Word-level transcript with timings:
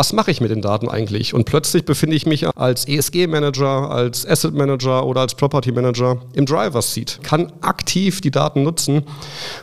was 0.00 0.14
mache 0.14 0.30
ich 0.30 0.40
mit 0.40 0.50
den 0.50 0.62
Daten 0.62 0.88
eigentlich? 0.88 1.34
Und 1.34 1.44
plötzlich 1.44 1.84
befinde 1.84 2.16
ich 2.16 2.24
mich 2.24 2.46
als 2.56 2.88
ESG-Manager, 2.88 3.90
als 3.90 4.26
Asset-Manager 4.26 5.04
oder 5.04 5.20
als 5.20 5.34
Property-Manager 5.34 6.22
im 6.32 6.46
Driver's 6.46 6.94
Seat, 6.94 7.20
kann 7.22 7.52
aktiv 7.60 8.22
die 8.22 8.30
Daten 8.30 8.62
nutzen, 8.62 9.02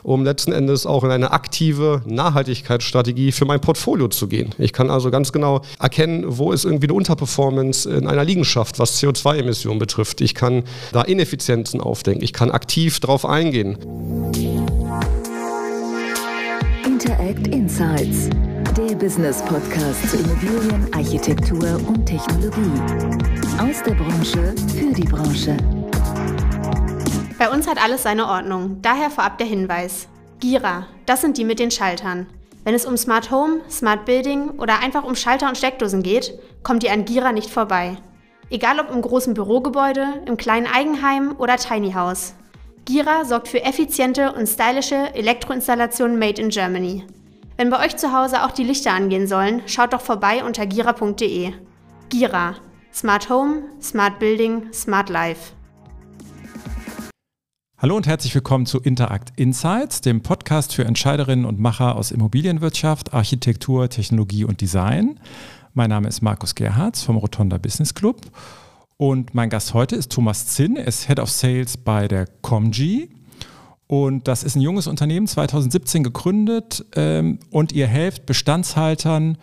um 0.03 0.23
letzten 0.23 0.51
Endes 0.51 0.85
auch 0.85 1.03
in 1.03 1.09
eine 1.09 1.31
aktive 1.31 2.03
Nachhaltigkeitsstrategie 2.05 3.31
für 3.31 3.45
mein 3.45 3.61
Portfolio 3.61 4.09
zu 4.09 4.27
gehen. 4.27 4.53
Ich 4.59 4.73
kann 4.73 4.91
also 4.91 5.09
ganz 5.09 5.31
genau 5.31 5.61
erkennen, 5.79 6.23
wo 6.27 6.51
ist 6.51 6.65
irgendwie 6.65 6.85
eine 6.85 6.93
Unterperformance 6.93 7.89
in 7.89 8.05
einer 8.05 8.23
Liegenschaft, 8.23 8.77
was 8.77 9.01
CO2-Emissionen 9.01 9.79
betrifft. 9.79 10.21
Ich 10.21 10.35
kann 10.35 10.65
da 10.91 11.01
Ineffizienzen 11.01 11.81
aufdenken. 11.81 12.23
Ich 12.23 12.33
kann 12.33 12.51
aktiv 12.51 12.99
darauf 12.99 13.25
eingehen. 13.25 13.79
Interact 16.85 17.47
Insights, 17.47 18.29
der 18.77 18.95
Business 18.95 19.41
Podcast 19.41 20.07
zu 20.07 20.17
Immobilien, 20.17 20.87
Architektur 20.93 21.81
und 21.87 22.05
Technologie. 22.05 22.79
Aus 23.59 23.81
der 23.81 23.95
Branche 23.95 24.53
für 24.67 24.93
die 24.93 25.03
Branche. 25.03 25.57
Bei 27.39 27.49
uns 27.49 27.67
hat 27.67 27.83
alles 27.83 28.03
seine 28.03 28.27
Ordnung, 28.27 28.77
daher 28.83 29.09
vorab 29.09 29.39
der 29.39 29.47
Hinweis. 29.47 30.07
Gira, 30.39 30.85
das 31.07 31.21
sind 31.21 31.39
die 31.39 31.43
mit 31.43 31.57
den 31.57 31.71
Schaltern. 31.71 32.27
Wenn 32.65 32.75
es 32.75 32.85
um 32.85 32.97
Smart 32.97 33.31
Home, 33.31 33.61
Smart 33.67 34.05
Building 34.05 34.51
oder 34.59 34.79
einfach 34.79 35.03
um 35.03 35.15
Schalter 35.15 35.47
und 35.47 35.57
Steckdosen 35.57 36.03
geht, 36.03 36.37
kommt 36.61 36.83
ihr 36.83 36.93
an 36.93 37.05
Gira 37.05 37.31
nicht 37.31 37.49
vorbei. 37.49 37.97
Egal 38.51 38.79
ob 38.79 38.91
im 38.91 39.01
großen 39.01 39.33
Bürogebäude, 39.33 40.21
im 40.27 40.37
kleinen 40.37 40.67
Eigenheim 40.67 41.35
oder 41.39 41.57
Tiny 41.57 41.93
House. 41.93 42.35
Gira 42.85 43.25
sorgt 43.25 43.47
für 43.47 43.63
effiziente 43.63 44.33
und 44.33 44.45
stylische 44.45 45.15
Elektroinstallationen 45.15 46.19
made 46.19 46.39
in 46.39 46.49
Germany. 46.49 47.05
Wenn 47.59 47.71
bei 47.71 47.83
euch 47.83 47.97
zu 47.97 48.13
Hause 48.13 48.45
auch 48.45 48.51
die 48.51 48.63
Lichter 48.63 48.93
angehen 48.93 49.25
sollen, 49.25 49.63
schaut 49.65 49.91
doch 49.91 50.01
vorbei 50.01 50.43
unter 50.43 50.67
gira.de. 50.67 51.53
Gira. 52.09 52.53
Smart 52.93 53.31
Home, 53.31 53.63
Smart 53.81 54.19
Building, 54.19 54.71
Smart 54.71 55.09
Life. 55.09 55.53
Hallo 57.79 57.95
und 57.95 58.05
herzlich 58.05 58.35
willkommen 58.35 58.67
zu 58.67 58.79
Interact 58.79 59.31
Insights, 59.37 60.01
dem 60.01 60.21
Podcast 60.21 60.75
für 60.75 60.85
Entscheiderinnen 60.85 61.45
und 61.45 61.59
Macher 61.59 61.95
aus 61.95 62.11
Immobilienwirtschaft, 62.11 63.15
Architektur, 63.15 63.89
Technologie 63.89 64.45
und 64.45 64.61
Design. 64.61 65.19
Mein 65.73 65.89
Name 65.89 66.09
ist 66.09 66.21
Markus 66.21 66.53
Gerhards 66.53 67.01
vom 67.01 67.17
Rotonda 67.17 67.57
Business 67.57 67.95
Club 67.95 68.21
und 68.97 69.33
mein 69.33 69.49
Gast 69.49 69.73
heute 69.73 69.95
ist 69.95 70.11
Thomas 70.11 70.45
Zinn, 70.45 70.75
er 70.75 70.85
ist 70.85 71.07
Head 71.07 71.19
of 71.19 71.31
Sales 71.31 71.75
bei 71.77 72.07
der 72.07 72.27
Comgy. 72.43 73.16
Und 73.87 74.27
das 74.27 74.43
ist 74.43 74.55
ein 74.55 74.61
junges 74.61 74.87
Unternehmen, 74.87 75.27
2017 75.27 76.03
gegründet. 76.03 76.85
Ähm, 76.95 77.39
und 77.49 77.71
ihr 77.71 77.87
helft 77.87 78.25
Bestandshaltern 78.25 79.37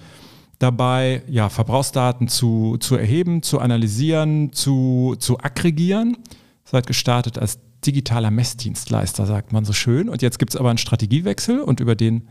dabei, 0.58 1.22
ja, 1.28 1.48
Verbrauchsdaten 1.48 2.28
zu, 2.28 2.76
zu 2.78 2.96
erheben, 2.96 3.42
zu 3.42 3.58
analysieren, 3.58 4.52
zu, 4.52 5.16
zu 5.18 5.38
aggregieren. 5.40 6.18
Seid 6.64 6.86
gestartet 6.86 7.38
als 7.38 7.58
digitaler 7.86 8.30
Messdienstleister, 8.30 9.26
sagt 9.26 9.52
man 9.52 9.64
so 9.64 9.72
schön. 9.72 10.08
Und 10.08 10.22
jetzt 10.22 10.38
gibt 10.38 10.54
es 10.54 10.60
aber 10.60 10.70
einen 10.70 10.78
Strategiewechsel 10.78 11.60
und 11.60 11.80
über 11.80 11.94
den 11.94 12.28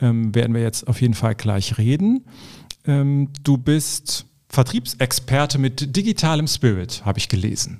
ähm, 0.00 0.34
werden 0.34 0.54
wir 0.54 0.62
jetzt 0.62 0.86
auf 0.88 1.00
jeden 1.00 1.14
Fall 1.14 1.34
gleich 1.34 1.78
reden. 1.78 2.24
Ähm, 2.86 3.30
du 3.42 3.56
bist 3.56 4.26
Vertriebsexperte 4.48 5.58
mit 5.58 5.96
digitalem 5.96 6.46
Spirit, 6.46 7.02
habe 7.04 7.18
ich 7.18 7.28
gelesen. 7.28 7.78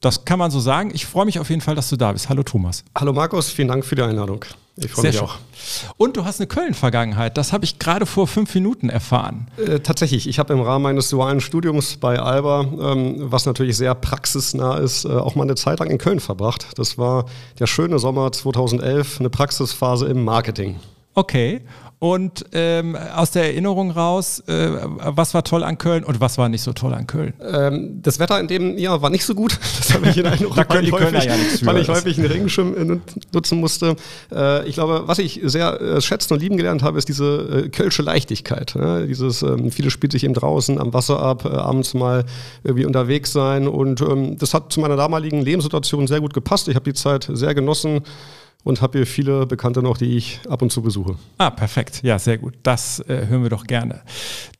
Das 0.00 0.24
kann 0.24 0.38
man 0.38 0.50
so 0.50 0.60
sagen. 0.60 0.90
Ich 0.94 1.06
freue 1.06 1.24
mich 1.24 1.38
auf 1.40 1.50
jeden 1.50 1.60
Fall, 1.60 1.74
dass 1.74 1.88
du 1.88 1.96
da 1.96 2.12
bist. 2.12 2.28
Hallo 2.28 2.42
Thomas. 2.44 2.84
Hallo 2.96 3.12
Markus, 3.12 3.50
vielen 3.50 3.68
Dank 3.68 3.84
für 3.84 3.96
die 3.96 4.02
Einladung. 4.02 4.44
Ich 4.76 4.92
freue 4.92 5.06
mich 5.06 5.16
schön. 5.16 5.24
auch. 5.24 5.38
Und 5.96 6.16
du 6.16 6.24
hast 6.24 6.38
eine 6.38 6.46
Köln-Vergangenheit. 6.46 7.36
Das 7.36 7.52
habe 7.52 7.64
ich 7.64 7.80
gerade 7.80 8.06
vor 8.06 8.28
fünf 8.28 8.54
Minuten 8.54 8.90
erfahren. 8.90 9.48
Äh, 9.56 9.80
tatsächlich. 9.80 10.28
Ich 10.28 10.38
habe 10.38 10.52
im 10.52 10.60
Rahmen 10.60 10.84
meines 10.84 11.10
dualen 11.10 11.40
Studiums 11.40 11.96
bei 11.96 12.20
Alba, 12.20 12.60
ähm, 12.60 13.16
was 13.18 13.44
natürlich 13.44 13.76
sehr 13.76 13.94
praxisnah 13.96 14.76
ist, 14.78 15.04
äh, 15.04 15.08
auch 15.08 15.34
mal 15.34 15.42
eine 15.42 15.56
Zeit 15.56 15.80
lang 15.80 15.90
in 15.90 15.98
Köln 15.98 16.20
verbracht. 16.20 16.68
Das 16.76 16.96
war 16.96 17.24
der 17.58 17.66
schöne 17.66 17.98
Sommer 17.98 18.30
2011, 18.30 19.18
eine 19.18 19.30
Praxisphase 19.30 20.06
im 20.06 20.24
Marketing. 20.24 20.76
Okay. 21.18 21.62
Und 22.00 22.44
ähm, 22.52 22.94
aus 22.94 23.32
der 23.32 23.46
Erinnerung 23.46 23.90
raus, 23.90 24.38
äh, 24.46 24.70
was 24.98 25.34
war 25.34 25.42
toll 25.42 25.64
an 25.64 25.78
Köln 25.78 26.04
und 26.04 26.20
was 26.20 26.38
war 26.38 26.48
nicht 26.48 26.62
so 26.62 26.72
toll 26.72 26.94
an 26.94 27.08
Köln? 27.08 27.32
Ähm, 27.42 27.98
das 28.02 28.20
Wetter 28.20 28.38
in 28.38 28.46
dem 28.46 28.78
Jahr 28.78 29.02
war 29.02 29.10
nicht 29.10 29.24
so 29.24 29.34
gut. 29.34 29.58
Das 29.78 29.94
habe 29.94 30.08
ich 30.08 30.16
in 30.16 30.24
Erinnerung, 30.26 30.54
da 30.54 30.64
können 30.64 30.84
die 30.84 30.92
Kölner 30.92 31.24
ja 31.24 31.36
nichts 31.36 31.64
weil 31.66 31.78
ich 31.78 31.88
häufig 31.88 32.18
einen 32.18 32.26
Regenschirm 32.26 32.76
äh, 32.76 33.00
nutzen 33.32 33.58
musste. 33.58 33.96
Äh, 34.30 34.68
ich 34.68 34.74
glaube, 34.74 35.04
was 35.06 35.18
ich 35.18 35.40
sehr 35.42 35.80
äh, 35.80 36.00
schätzen 36.00 36.34
und 36.34 36.40
lieben 36.40 36.56
gelernt 36.56 36.84
habe, 36.84 36.98
ist 36.98 37.08
diese 37.08 37.64
äh, 37.64 37.68
kölsche 37.68 38.02
Leichtigkeit. 38.02 38.76
Ne? 38.76 39.06
Dieses, 39.08 39.42
ähm, 39.42 39.72
viele 39.72 39.90
spielt 39.90 40.12
sich 40.12 40.22
eben 40.22 40.34
draußen 40.34 40.80
am 40.80 40.94
Wasser 40.94 41.20
ab, 41.20 41.46
äh, 41.46 41.48
abends 41.48 41.94
mal 41.94 42.24
irgendwie 42.62 42.84
unterwegs 42.84 43.32
sein. 43.32 43.66
Und 43.66 44.02
ähm, 44.02 44.38
das 44.38 44.54
hat 44.54 44.72
zu 44.72 44.78
meiner 44.80 44.96
damaligen 44.96 45.40
Lebenssituation 45.40 46.06
sehr 46.06 46.20
gut 46.20 46.34
gepasst. 46.34 46.68
Ich 46.68 46.76
habe 46.76 46.84
die 46.84 46.94
Zeit 46.94 47.28
sehr 47.32 47.54
genossen 47.54 48.02
und 48.64 48.82
habe 48.82 48.98
hier 48.98 49.06
viele 49.06 49.46
Bekannte 49.46 49.82
noch, 49.82 49.96
die 49.96 50.16
ich 50.16 50.40
ab 50.48 50.62
und 50.62 50.70
zu 50.70 50.82
besuche. 50.82 51.16
Ah, 51.38 51.50
perfekt. 51.50 52.00
Ja, 52.02 52.18
sehr 52.18 52.38
gut. 52.38 52.54
Das 52.62 53.00
äh, 53.00 53.26
hören 53.26 53.42
wir 53.42 53.50
doch 53.50 53.66
gerne. 53.66 54.02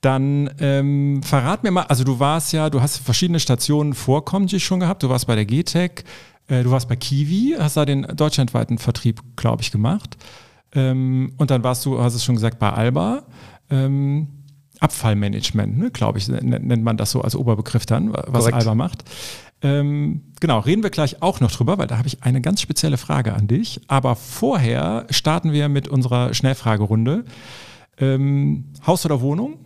Dann 0.01 0.49
ähm, 0.59 1.21
verrat 1.23 1.63
mir 1.63 1.71
mal, 1.71 1.83
also 1.83 2.03
du 2.03 2.19
warst 2.19 2.53
ja, 2.53 2.69
du 2.69 2.81
hast 2.81 2.97
verschiedene 2.97 3.39
Stationen 3.39 3.93
vor 3.93 4.25
Comgy 4.25 4.59
schon 4.59 4.79
gehabt. 4.79 5.03
Du 5.03 5.09
warst 5.09 5.27
bei 5.27 5.35
der 5.35 5.45
GTEC, 5.45 6.03
äh, 6.47 6.63
du 6.63 6.71
warst 6.71 6.87
bei 6.87 6.95
Kiwi, 6.95 7.55
hast 7.59 7.77
da 7.77 7.85
den 7.85 8.03
deutschlandweiten 8.15 8.77
Vertrieb, 8.77 9.21
glaube 9.35 9.61
ich, 9.61 9.71
gemacht. 9.71 10.17
Ähm, 10.73 11.33
und 11.37 11.51
dann 11.51 11.63
warst 11.63 11.85
du, 11.85 11.99
hast 12.01 12.15
es 12.15 12.23
schon 12.23 12.35
gesagt, 12.35 12.59
bei 12.59 12.71
Alba. 12.71 13.23
Ähm, 13.69 14.27
Abfallmanagement, 14.79 15.77
ne, 15.77 15.91
glaube 15.91 16.19
ich, 16.19 16.29
nennt 16.29 16.83
man 16.83 16.95
das 16.95 17.11
so 17.11 17.21
als 17.21 17.35
Oberbegriff 17.35 17.85
dann, 17.85 18.13
was 18.13 18.45
Korrekt. 18.45 18.55
Alba 18.55 18.75
macht. 18.75 19.03
Ähm, 19.61 20.33
genau, 20.39 20.59
reden 20.59 20.83
wir 20.83 20.89
gleich 20.89 21.21
auch 21.21 21.39
noch 21.39 21.51
drüber, 21.51 21.77
weil 21.77 21.87
da 21.87 21.97
habe 21.97 22.07
ich 22.07 22.23
eine 22.23 22.41
ganz 22.41 22.61
spezielle 22.61 22.97
Frage 22.97 23.33
an 23.33 23.47
dich. 23.47 23.81
Aber 23.87 24.15
vorher 24.15 25.05
starten 25.09 25.51
wir 25.51 25.69
mit 25.69 25.87
unserer 25.87 26.33
Schnellfragerunde. 26.33 27.25
Ähm, 27.97 28.71
Haus 28.85 29.05
oder 29.05 29.21
Wohnung? 29.21 29.57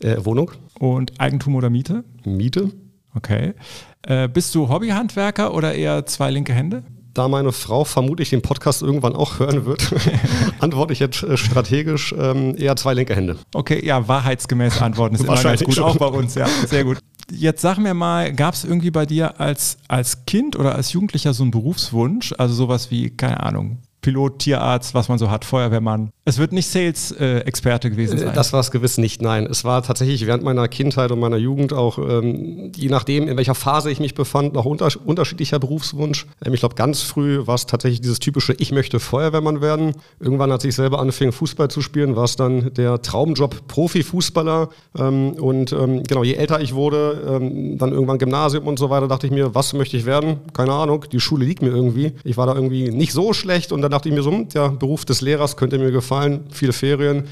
Äh, 0.00 0.16
Wohnung. 0.24 0.50
Und 0.78 1.20
Eigentum 1.20 1.54
oder 1.54 1.70
Miete? 1.70 2.04
Miete. 2.24 2.72
Okay. 3.14 3.54
Äh, 4.02 4.28
bist 4.28 4.54
du 4.54 4.68
Hobbyhandwerker 4.68 5.54
oder 5.54 5.74
eher 5.74 6.06
zwei 6.06 6.30
linke 6.30 6.52
Hände? 6.52 6.82
Da 7.14 7.26
meine 7.26 7.50
Frau 7.50 7.84
vermutlich 7.84 8.30
den 8.30 8.42
Podcast 8.42 8.80
irgendwann 8.80 9.16
auch 9.16 9.40
hören 9.40 9.64
wird, 9.64 9.92
antworte 10.60 10.92
ich 10.92 11.00
jetzt 11.00 11.22
äh, 11.22 11.36
strategisch 11.36 12.14
ähm, 12.16 12.54
eher 12.56 12.76
zwei 12.76 12.94
linke 12.94 13.16
Hände. 13.16 13.38
Okay, 13.54 13.84
ja, 13.84 14.06
wahrheitsgemäß 14.06 14.80
antworten 14.80 15.16
ist 15.16 15.24
immer 15.24 15.42
ganz 15.42 15.64
gut, 15.64 15.74
schon. 15.74 15.84
auch 15.84 15.96
bei 15.96 16.06
uns, 16.06 16.36
ja, 16.36 16.46
sehr 16.66 16.84
gut. 16.84 16.98
Jetzt 17.30 17.60
sag 17.60 17.78
mir 17.78 17.94
mal, 17.94 18.32
gab 18.32 18.54
es 18.54 18.64
irgendwie 18.64 18.90
bei 18.90 19.04
dir 19.04 19.38
als, 19.40 19.78
als 19.86 20.24
Kind 20.24 20.56
oder 20.56 20.74
als 20.74 20.92
Jugendlicher 20.92 21.34
so 21.34 21.42
einen 21.42 21.50
Berufswunsch? 21.50 22.34
Also 22.38 22.54
sowas 22.54 22.90
wie, 22.90 23.10
keine 23.10 23.40
Ahnung, 23.42 23.78
Pilot, 24.00 24.38
Tierarzt, 24.38 24.94
was 24.94 25.08
man 25.08 25.18
so 25.18 25.30
hat, 25.30 25.44
Feuerwehrmann. 25.44 26.10
Es 26.28 26.36
wird 26.36 26.52
nicht 26.52 26.68
Sales-Experte 26.68 27.88
gewesen 27.88 28.18
sein. 28.18 28.32
Das 28.34 28.52
war 28.52 28.60
es 28.60 28.70
gewiss 28.70 28.98
nicht, 28.98 29.22
nein. 29.22 29.46
Es 29.46 29.64
war 29.64 29.82
tatsächlich 29.82 30.26
während 30.26 30.44
meiner 30.44 30.68
Kindheit 30.68 31.10
und 31.10 31.20
meiner 31.20 31.38
Jugend 31.38 31.72
auch, 31.72 31.96
ähm, 31.96 32.70
je 32.76 32.90
nachdem, 32.90 33.28
in 33.28 33.38
welcher 33.38 33.54
Phase 33.54 33.90
ich 33.90 33.98
mich 33.98 34.14
befand, 34.14 34.52
noch 34.52 34.66
unter 34.66 34.90
unterschiedlicher 35.06 35.58
Berufswunsch. 35.58 36.26
Ähm, 36.44 36.52
ich 36.52 36.60
glaube, 36.60 36.74
ganz 36.74 37.00
früh 37.00 37.46
war 37.46 37.54
es 37.54 37.64
tatsächlich 37.64 38.02
dieses 38.02 38.18
typische, 38.18 38.52
ich 38.58 38.72
möchte 38.72 39.00
Feuerwehrmann 39.00 39.62
werden. 39.62 39.94
Irgendwann, 40.20 40.52
als 40.52 40.64
ich 40.64 40.74
selber 40.74 40.98
anfing, 40.98 41.32
Fußball 41.32 41.70
zu 41.70 41.80
spielen, 41.80 42.14
war 42.14 42.24
es 42.24 42.36
dann 42.36 42.74
der 42.74 43.00
Traumjob 43.00 43.66
Profifußballer. 43.66 44.68
Ähm, 44.98 45.30
und 45.32 45.72
ähm, 45.72 46.02
genau, 46.02 46.24
je 46.24 46.34
älter 46.34 46.60
ich 46.60 46.74
wurde, 46.74 47.38
ähm, 47.40 47.78
dann 47.78 47.92
irgendwann 47.92 48.18
Gymnasium 48.18 48.66
und 48.66 48.78
so 48.78 48.90
weiter, 48.90 49.08
dachte 49.08 49.26
ich 49.26 49.32
mir, 49.32 49.54
was 49.54 49.72
möchte 49.72 49.96
ich 49.96 50.04
werden? 50.04 50.40
Keine 50.52 50.74
Ahnung, 50.74 51.06
die 51.10 51.20
Schule 51.20 51.46
liegt 51.46 51.62
mir 51.62 51.70
irgendwie. 51.70 52.12
Ich 52.22 52.36
war 52.36 52.46
da 52.46 52.54
irgendwie 52.54 52.90
nicht 52.90 53.14
so 53.14 53.32
schlecht 53.32 53.72
und 53.72 53.80
dann 53.80 53.90
dachte 53.90 54.10
ich 54.10 54.14
mir 54.14 54.22
so, 54.22 54.30
hm, 54.30 54.50
der 54.50 54.68
Beruf 54.68 55.06
des 55.06 55.22
Lehrers 55.22 55.56
könnte 55.56 55.78
mir 55.78 55.90
gefallen, 55.90 56.17
viele 56.50 56.72
Ferien. 56.72 57.24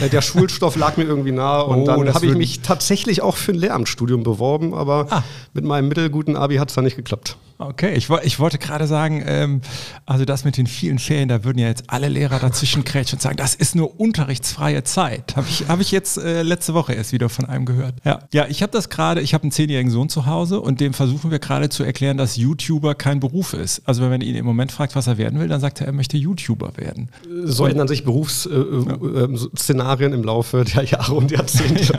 Äh, 0.00 0.08
der 0.08 0.22
Schulstoff 0.22 0.76
lag 0.76 0.96
mir 0.96 1.04
irgendwie 1.04 1.32
nahe 1.32 1.64
und 1.64 1.82
oh, 1.82 1.84
dann 1.84 2.14
habe 2.14 2.26
ich 2.26 2.34
mich 2.34 2.60
tatsächlich 2.60 3.22
auch 3.22 3.36
für 3.36 3.52
ein 3.52 3.58
Lehramtsstudium 3.58 4.22
beworben, 4.22 4.74
aber 4.74 5.06
ah. 5.10 5.22
mit 5.52 5.64
meinem 5.64 5.88
mittelguten 5.88 6.36
Abi 6.36 6.56
hat 6.56 6.68
es 6.68 6.74
dann 6.74 6.84
nicht 6.84 6.96
geklappt. 6.96 7.36
Okay, 7.58 7.94
ich, 7.94 8.10
ich 8.24 8.40
wollte 8.40 8.58
gerade 8.58 8.88
sagen, 8.88 9.22
ähm, 9.24 9.60
also 10.04 10.24
das 10.24 10.44
mit 10.44 10.56
den 10.56 10.66
vielen 10.66 10.98
Ferien, 10.98 11.28
da 11.28 11.44
würden 11.44 11.58
ja 11.58 11.68
jetzt 11.68 11.84
alle 11.86 12.08
Lehrer 12.08 12.40
dazwischen 12.40 12.82
krätschen 12.82 13.18
und 13.18 13.22
sagen, 13.22 13.36
das 13.36 13.54
ist 13.54 13.76
nur 13.76 14.00
unterrichtsfreie 14.00 14.82
Zeit. 14.82 15.36
Habe 15.36 15.46
ich, 15.48 15.68
hab 15.68 15.80
ich 15.80 15.92
jetzt 15.92 16.18
äh, 16.18 16.42
letzte 16.42 16.74
Woche 16.74 16.92
erst 16.94 17.12
wieder 17.12 17.28
von 17.28 17.44
einem 17.44 17.64
gehört. 17.64 17.94
Ja, 18.04 18.20
ja 18.32 18.46
ich 18.48 18.62
habe 18.62 18.72
das 18.72 18.88
gerade, 18.88 19.20
ich 19.20 19.32
habe 19.32 19.44
einen 19.44 19.52
zehnjährigen 19.52 19.92
Sohn 19.92 20.08
zu 20.08 20.26
Hause 20.26 20.60
und 20.60 20.80
dem 20.80 20.92
versuchen 20.92 21.30
wir 21.30 21.38
gerade 21.38 21.68
zu 21.68 21.84
erklären, 21.84 22.16
dass 22.16 22.36
YouTuber 22.36 22.96
kein 22.96 23.20
Beruf 23.20 23.52
ist. 23.52 23.82
Also 23.84 24.02
wenn 24.02 24.10
man 24.10 24.22
ihn 24.22 24.34
im 24.34 24.46
Moment 24.46 24.72
fragt, 24.72 24.96
was 24.96 25.06
er 25.06 25.18
werden 25.18 25.38
will, 25.38 25.46
dann 25.46 25.60
sagt 25.60 25.80
er, 25.80 25.86
er 25.86 25.92
möchte 25.92 26.16
YouTuber 26.16 26.76
werden. 26.76 27.10
So 27.44 27.66
ändern 27.66 27.86
sich 27.86 28.02
Berufsszenarien 28.04 28.31
äh, 28.46 28.50
äh, 28.50 30.04
im 30.12 30.24
Laufe 30.24 30.64
der 30.64 30.84
Jahre 30.84 31.14
und 31.14 31.30
Jahrzehnte. 31.30 31.94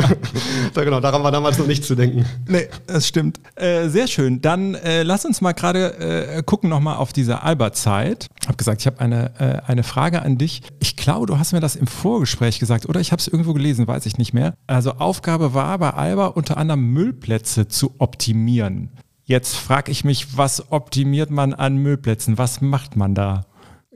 ja. 0.75 0.83
genau, 0.83 0.99
daran 0.99 1.23
war 1.23 1.31
damals 1.31 1.57
noch 1.57 1.67
nicht 1.67 1.85
zu 1.85 1.95
denken. 1.95 2.25
Nee, 2.47 2.67
das 2.87 3.07
stimmt. 3.07 3.39
Äh, 3.55 3.87
sehr 3.87 4.07
schön. 4.07 4.41
Dann 4.41 4.75
äh, 4.75 5.03
lass 5.03 5.25
uns 5.25 5.39
mal 5.39 5.53
mal 5.53 5.53
gerade 5.53 5.97
äh, 6.37 6.43
gucken 6.43 6.69
nochmal 6.69 6.97
auf 6.97 7.13
diese 7.13 7.43
Alba-Zeit. 7.43 8.27
Ich 8.41 8.47
habe 8.47 8.57
gesagt, 8.57 8.81
ich 8.81 8.87
habe 8.87 8.99
eine, 8.99 9.31
äh, 9.39 9.69
eine 9.69 9.83
Frage 9.83 10.21
an 10.21 10.37
dich. 10.37 10.61
Ich 10.79 10.95
glaube, 10.95 11.27
du 11.27 11.37
hast 11.37 11.53
mir 11.53 11.59
das 11.59 11.75
im 11.75 11.87
Vorgespräch 11.87 12.59
gesagt 12.59 12.87
oder 12.87 12.99
ich 12.99 13.11
habe 13.11 13.19
es 13.19 13.27
irgendwo 13.27 13.53
gelesen, 13.53 13.87
weiß 13.87 14.05
ich 14.05 14.17
nicht 14.17 14.33
mehr. 14.33 14.55
Also 14.67 14.93
Aufgabe 14.93 15.53
war 15.53 15.77
bei 15.77 15.91
Alba 15.91 16.27
unter 16.27 16.57
anderem 16.57 16.91
Müllplätze 16.91 17.67
zu 17.67 17.95
optimieren. 17.99 18.89
Jetzt 19.25 19.55
frage 19.55 19.91
ich 19.91 20.03
mich, 20.03 20.37
was 20.37 20.71
optimiert 20.71 21.29
man 21.29 21.53
an 21.53 21.77
Müllplätzen? 21.77 22.37
Was 22.37 22.59
macht 22.59 22.95
man 22.95 23.15
da? 23.15 23.45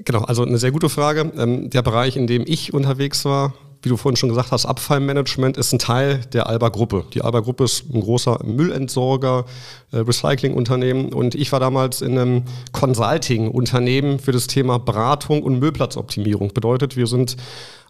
Genau, 0.05 0.21
also 0.21 0.43
eine 0.43 0.57
sehr 0.57 0.71
gute 0.71 0.89
Frage. 0.89 1.31
Ähm, 1.37 1.69
der 1.69 1.81
Bereich, 1.81 2.17
in 2.17 2.27
dem 2.27 2.43
ich 2.45 2.73
unterwegs 2.73 3.25
war, 3.25 3.53
wie 3.81 3.89
du 3.89 3.97
vorhin 3.97 4.15
schon 4.15 4.29
gesagt 4.29 4.51
hast, 4.51 4.65
Abfallmanagement 4.65 5.57
ist 5.57 5.71
ein 5.71 5.79
Teil 5.79 6.21
der 6.33 6.47
Alba-Gruppe. 6.47 7.05
Die 7.13 7.21
Alba-Gruppe 7.21 7.63
ist 7.63 7.85
ein 7.93 8.01
großer 8.01 8.39
Müllentsorger, 8.43 9.45
äh, 9.91 9.97
Recyclingunternehmen 9.97 11.13
und 11.13 11.35
ich 11.35 11.51
war 11.51 11.59
damals 11.59 12.01
in 12.01 12.17
einem 12.17 12.43
Consulting-Unternehmen 12.73 14.19
für 14.19 14.31
das 14.31 14.47
Thema 14.47 14.77
Beratung 14.79 15.43
und 15.43 15.59
Müllplatzoptimierung. 15.59 16.53
Bedeutet, 16.53 16.95
wir 16.95 17.07
sind 17.07 17.37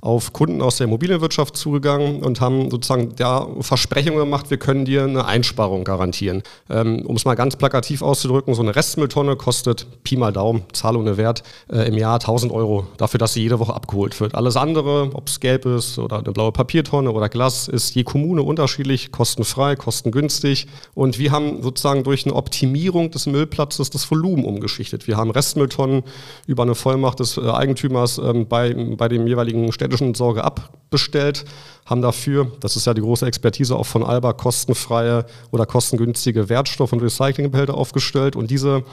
auf 0.01 0.33
Kunden 0.33 0.61
aus 0.61 0.77
der 0.77 0.85
Immobilienwirtschaft 0.85 1.57
zugegangen 1.57 2.21
und 2.21 2.41
haben 2.41 2.69
sozusagen 2.69 3.13
ja, 3.19 3.47
Versprechungen 3.61 4.19
gemacht, 4.19 4.49
wir 4.49 4.57
können 4.57 4.85
dir 4.85 5.03
eine 5.03 5.25
Einsparung 5.25 5.83
garantieren. 5.83 6.43
Ähm, 6.69 7.05
um 7.05 7.15
es 7.15 7.25
mal 7.25 7.35
ganz 7.35 7.55
plakativ 7.55 8.01
auszudrücken, 8.01 8.53
so 8.53 8.61
eine 8.61 8.75
Restmülltonne 8.75 9.35
kostet 9.35 9.87
Pi 10.03 10.17
mal 10.17 10.31
Daumen, 10.31 10.63
Zahl 10.73 10.95
ohne 10.95 11.17
Wert, 11.17 11.43
äh, 11.71 11.87
im 11.87 11.97
Jahr 11.97 12.19
1000 12.19 12.51
Euro 12.51 12.87
dafür, 12.97 13.17
dass 13.17 13.33
sie 13.33 13.41
jede 13.41 13.59
Woche 13.59 13.73
abgeholt 13.73 14.19
wird. 14.19 14.35
Alles 14.35 14.55
andere, 14.55 15.09
ob 15.13 15.27
es 15.27 15.39
gelb 15.39 15.65
ist 15.65 15.97
oder 15.97 16.19
eine 16.19 16.31
blaue 16.31 16.51
Papiertonne 16.51 17.11
oder 17.11 17.29
Glas, 17.29 17.67
ist 17.67 17.95
je 17.95 18.03
Kommune 18.03 18.43
unterschiedlich, 18.43 19.11
kostenfrei, 19.11 19.75
kostengünstig. 19.75 20.67
Und 20.93 21.17
wir 21.19 21.31
haben 21.31 21.63
sozusagen 21.63 22.03
durch 22.03 22.25
eine 22.25 22.35
Optimierung 22.35 23.11
des 23.11 23.25
Müllplatzes 23.25 23.89
das 23.89 24.09
Volumen 24.09 24.45
umgeschichtet. 24.45 25.07
Wir 25.07 25.17
haben 25.17 25.31
Restmülltonnen 25.31 26.03
über 26.45 26.63
eine 26.63 26.75
Vollmacht 26.75 27.19
des 27.19 27.37
äh, 27.37 27.49
Eigentümers 27.49 28.19
ähm, 28.19 28.47
bei, 28.47 28.73
bei 28.73 29.07
dem 29.07 29.27
jeweiligen 29.27 29.71
Städten 29.71 29.86
städtischen 29.87 30.13
Sorge 30.13 30.43
abbestellt, 30.43 31.45
haben 31.85 32.01
dafür, 32.01 32.51
das 32.59 32.75
ist 32.75 32.85
ja 32.85 32.93
die 32.93 33.01
große 33.01 33.25
Expertise 33.25 33.75
auch 33.75 33.85
von 33.85 34.03
Alba, 34.03 34.33
kostenfreie 34.33 35.25
oder 35.51 35.65
kostengünstige 35.65 36.49
Wertstoff- 36.49 36.91
und 36.91 37.01
Recyclingbehälter 37.01 37.73
aufgestellt. 37.73 38.35
Und 38.35 38.51
diese 38.51 38.83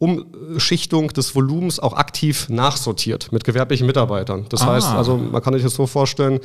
Umschichtung 0.00 1.08
des 1.08 1.34
Volumens 1.34 1.78
auch 1.78 1.92
aktiv 1.92 2.48
nachsortiert 2.48 3.32
mit 3.32 3.44
gewerblichen 3.44 3.86
Mitarbeitern. 3.86 4.46
Das 4.48 4.62
ah. 4.62 4.72
heißt, 4.72 4.88
also 4.88 5.18
man 5.18 5.42
kann 5.42 5.52
sich 5.52 5.62
das 5.62 5.74
so 5.74 5.86
vorstellen, 5.86 6.40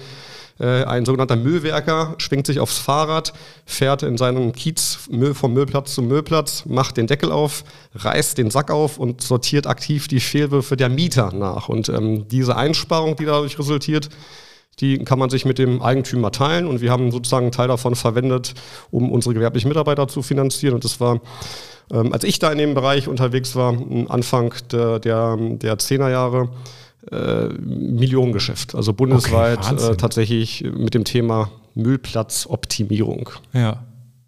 äh, 0.60 0.84
ein 0.84 1.06
sogenannter 1.06 1.38
Müllwerker 1.38 2.16
schwingt 2.18 2.48
sich 2.48 2.60
aufs 2.60 2.78
Fahrrad, 2.78 3.34
fährt 3.66 4.04
in 4.04 4.18
seinem 4.18 4.52
Kiez 4.52 5.08
Müll 5.10 5.34
vom 5.34 5.54
Müllplatz 5.54 5.96
zum 5.96 6.08
Müllplatz, 6.08 6.66
macht 6.66 6.98
den 6.98 7.08
Deckel 7.08 7.32
auf, 7.32 7.64
reißt 7.96 8.38
den 8.38 8.52
Sack 8.52 8.72
auf 8.72 8.98
und 8.98 9.22
sortiert 9.22 9.68
aktiv 9.68 10.10
die 10.10 10.20
Fehlwürfe 10.20 10.76
der 10.76 10.90
Mieter 10.90 11.32
nach. 11.34 11.70
Und 11.70 11.88
ähm, 11.88 12.28
diese 12.28 12.58
Einsparung, 12.58 13.16
die 13.16 13.26
dadurch 13.26 13.58
resultiert, 13.58 14.10
die 14.82 15.00
kann 15.00 15.18
man 15.18 15.30
sich 15.30 15.46
mit 15.46 15.60
dem 15.60 15.82
Eigentümer 15.82 16.32
teilen 16.32 16.68
und 16.68 16.82
wir 16.82 16.92
haben 16.92 17.10
sozusagen 17.12 17.46
einen 17.46 17.52
Teil 17.54 17.70
davon 17.70 17.96
verwendet, 17.96 18.54
um 18.92 19.10
unsere 19.12 19.34
gewerblichen 19.34 19.70
Mitarbeiter 19.70 20.10
zu 20.10 20.22
finanzieren. 20.22 20.76
Und 20.76 20.84
das 20.84 21.00
war, 21.00 21.22
ähm, 21.92 22.14
als 22.14 22.24
ich 22.24 22.40
da 22.40 22.52
in 22.52 22.58
dem 22.58 22.74
Bereich 22.74 23.08
unterwegs 23.08 23.56
war, 23.56 23.78
Anfang 24.10 24.54
der, 24.72 25.00
der, 25.00 25.38
der 25.38 25.78
10er 25.78 26.10
Jahre, 26.10 26.50
äh, 27.12 27.48
Millionengeschäft. 27.60 28.74
Also 28.74 28.94
bundesweit 28.94 29.72
okay, 29.72 29.92
äh, 29.92 29.96
tatsächlich 29.96 30.64
mit 30.64 30.94
dem 30.94 31.04
Thema 31.04 31.52
Müllplatzoptimierung. 31.76 33.30
Ja. 33.54 33.84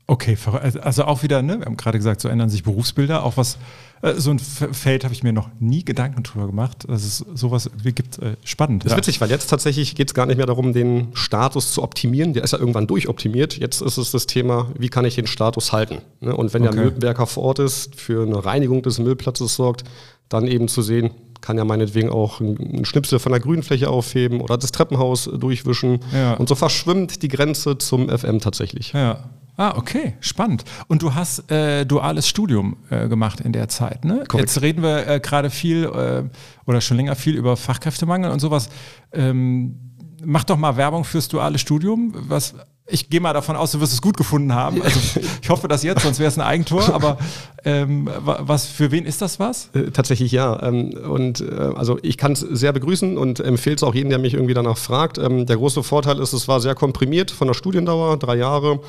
Okay, 0.10 0.38
also, 0.62 0.80
also 0.80 1.04
auch 1.04 1.22
wieder, 1.22 1.42
ne, 1.42 1.60
wir 1.60 1.66
haben 1.66 1.76
gerade 1.76 1.98
gesagt, 1.98 2.22
so 2.22 2.30
ändern 2.30 2.50
sich 2.50 2.64
Berufsbilder. 2.64 3.24
Auch 3.24 3.36
was, 3.36 3.58
äh, 4.02 4.14
so 4.14 4.32
ein 4.32 4.40
Feld 4.40 5.04
habe 5.04 5.14
ich 5.14 5.22
mir 5.22 5.34
noch 5.34 5.50
nie 5.60 5.84
Gedanken 5.84 6.24
drüber 6.24 6.48
gemacht, 6.48 6.86
dass 6.88 7.04
es 7.04 7.18
sowas 7.34 7.70
gibt. 7.84 8.18
Äh, 8.20 8.38
spannend. 8.46 8.86
Das 8.86 8.92
ist 8.92 8.94
ja. 8.94 8.98
witzig, 9.00 9.20
weil 9.20 9.30
jetzt 9.30 9.48
tatsächlich 9.48 9.96
geht 9.96 10.08
es 10.08 10.14
gar 10.14 10.26
nicht 10.26 10.38
mehr 10.38 10.46
darum, 10.46 10.72
den 10.72 11.10
Status 11.14 11.74
zu 11.74 11.84
optimieren. 11.84 12.32
Der 12.32 12.46
ist 12.46 12.52
ja 12.52 12.60
irgendwann 12.60 12.88
durchoptimiert. 12.88 13.58
Jetzt 13.58 13.82
ist 13.82 13.98
es 13.98 14.12
das 14.12 14.28
Thema, 14.28 14.72
wie 14.80 14.88
kann 14.88 15.04
ich 15.04 15.16
den 15.16 15.28
Status 15.28 15.74
halten? 15.74 15.98
Ne? 16.22 16.34
Und 16.34 16.54
wenn 16.54 16.66
okay. 16.66 16.74
der 16.74 16.86
Müllwerker 16.86 17.28
vor 17.28 17.44
Ort 17.44 17.60
ist, 17.60 18.00
für 18.00 18.26
eine 18.26 18.46
Reinigung 18.46 18.82
des 18.84 19.00
Müllplatzes 19.00 19.56
sorgt, 19.56 19.84
dann 20.30 20.48
eben 20.48 20.70
zu 20.70 20.82
sehen, 20.82 21.12
kann 21.42 21.58
ja 21.58 21.66
meinetwegen 21.66 22.10
auch 22.10 22.40
einen 22.40 22.86
Schnipsel 22.86 23.20
von 23.20 23.32
der 23.32 23.42
Grünfläche 23.42 23.90
aufheben 23.90 24.42
oder 24.42 24.58
das 24.58 24.72
Treppenhaus 24.72 25.30
durchwischen. 25.34 26.00
Ja. 26.14 26.34
Und 26.36 26.50
so 26.50 26.56
verschwimmt 26.56 27.22
die 27.24 27.28
Grenze 27.28 27.78
zum 27.78 28.10
FM 28.10 28.40
tatsächlich. 28.40 28.94
Ja. 28.94 29.30
Ah, 29.58 29.74
okay, 29.76 30.16
spannend. 30.20 30.64
Und 30.88 31.02
du 31.02 31.16
hast 31.16 31.52
äh, 31.52 31.84
duales 31.84 32.28
Studium 32.28 32.78
äh, 32.92 33.08
gemacht 33.08 33.42
in 33.42 33.54
der 33.54 33.68
Zeit, 33.68 34.06
ne? 34.06 34.24
Korrekt. 34.28 34.50
Jetzt 34.50 34.62
reden 34.62 34.84
wir 34.84 35.08
äh, 35.08 35.20
gerade 35.20 35.50
viel 35.50 35.86
äh, 35.86 36.24
oder 36.68 36.80
schon 36.80 36.96
länger 36.96 37.16
viel 37.16 37.36
über 37.36 37.58
Fachkräftemangel 37.58 38.30
und 38.30 38.40
sowas. 38.40 38.70
Ähm, 39.12 39.96
mach 40.24 40.44
doch 40.44 40.58
mal 40.58 40.78
Werbung 40.78 41.04
fürs 41.04 41.28
duale 41.28 41.58
Studium. 41.58 42.14
Was, 42.16 42.54
ich 42.90 43.10
gehe 43.10 43.20
mal 43.20 43.34
davon 43.34 43.56
aus, 43.56 43.72
du 43.72 43.82
wirst 43.82 43.94
es 43.94 44.02
gut 44.02 44.16
gefunden 44.16 44.54
haben. 44.54 44.82
Also 44.82 45.00
ich 45.42 45.50
hoffe 45.50 45.68
das 45.68 45.84
jetzt, 45.84 46.04
sonst 46.04 46.20
wäre 46.20 46.30
es 46.30 46.38
ein 46.38 46.46
Eigentor. 46.46 46.94
Aber 46.94 47.18
ähm, 47.66 48.10
was 48.22 48.66
für 48.66 48.92
wen 48.92 49.06
ist 49.06 49.22
das 49.22 49.40
was? 49.40 49.70
Äh, 49.74 49.92
tatsächlich 49.92 50.32
ja. 50.32 50.62
Ähm, 50.64 50.92
und 50.92 51.42
äh, 51.42 51.72
also 51.76 52.00
ich 52.02 52.18
kann 52.18 52.32
es 52.32 52.40
sehr 52.40 52.72
begrüßen 52.72 53.18
und 53.18 53.40
empfehle 53.40 53.76
es 53.76 53.84
auch 53.84 53.94
jedem, 53.94 54.10
der 54.10 54.20
mich 54.20 54.34
irgendwie 54.34 54.54
danach 54.54 54.78
fragt. 54.78 55.18
Ähm, 55.18 55.46
der 55.46 55.58
große 55.58 55.84
Vorteil 55.84 56.20
ist, 56.20 56.34
es 56.34 56.48
war 56.48 56.62
sehr 56.62 56.76
komprimiert 56.76 57.30
von 57.32 57.48
der 57.48 57.56
Studiendauer, 57.56 58.18
drei 58.18 58.36
Jahre. 58.36 58.80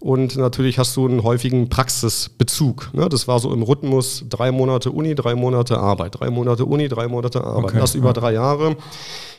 Und 0.00 0.36
natürlich 0.36 0.78
hast 0.78 0.96
du 0.96 1.06
einen 1.06 1.22
häufigen 1.22 1.68
Praxisbezug. 1.68 2.90
Ne? 2.92 3.08
Das 3.08 3.28
war 3.28 3.38
so 3.38 3.52
im 3.52 3.62
Rhythmus 3.62 4.24
drei 4.28 4.50
Monate 4.50 4.90
Uni, 4.90 5.14
drei 5.14 5.36
Monate 5.36 5.78
Arbeit, 5.78 6.18
drei 6.18 6.30
Monate 6.30 6.64
Uni, 6.64 6.88
drei 6.88 7.06
Monate 7.06 7.44
Arbeit. 7.44 7.64
Okay, 7.70 7.78
das 7.78 7.94
über 7.94 8.12
drei 8.12 8.32
Jahre. 8.32 8.76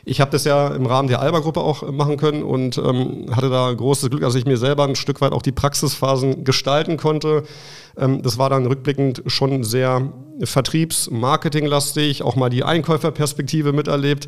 Ich 0.06 0.20
habe 0.20 0.32
das 0.32 0.44
ja 0.44 0.68
im 0.68 0.86
Rahmen 0.86 1.08
der 1.08 1.22
Alba-Gruppe 1.22 1.62
auch 1.62 1.90
machen 1.92 2.18
können 2.18 2.44
und 2.44 2.78
ähm, 2.78 3.28
hatte 3.34 3.50
da 3.50 3.72
großes 3.74 4.10
Glück, 4.10 4.22
dass 4.22 4.36
ich 4.36 4.46
mir 4.46 4.58
selber 4.58 4.84
ein 4.84 4.96
Stück 4.96 5.22
weit 5.22 5.32
auch 5.32 5.42
die 5.42 5.54
Praxisphasen 5.54 6.44
gestalten 6.44 6.98
konnte. 6.98 7.44
Ähm, 7.98 8.22
das 8.22 8.38
war 8.38 8.50
dann 8.50 8.66
rückblickend 8.66 9.24
schon 9.28 9.64
sehr 9.64 10.12
vertriebs-, 10.42 11.10
marketinglastig, 11.12 12.24
auch 12.24 12.36
mal 12.36 12.50
die 12.50 12.64
Einkäuferperspektive 12.64 13.74
miterlebt. 13.74 14.28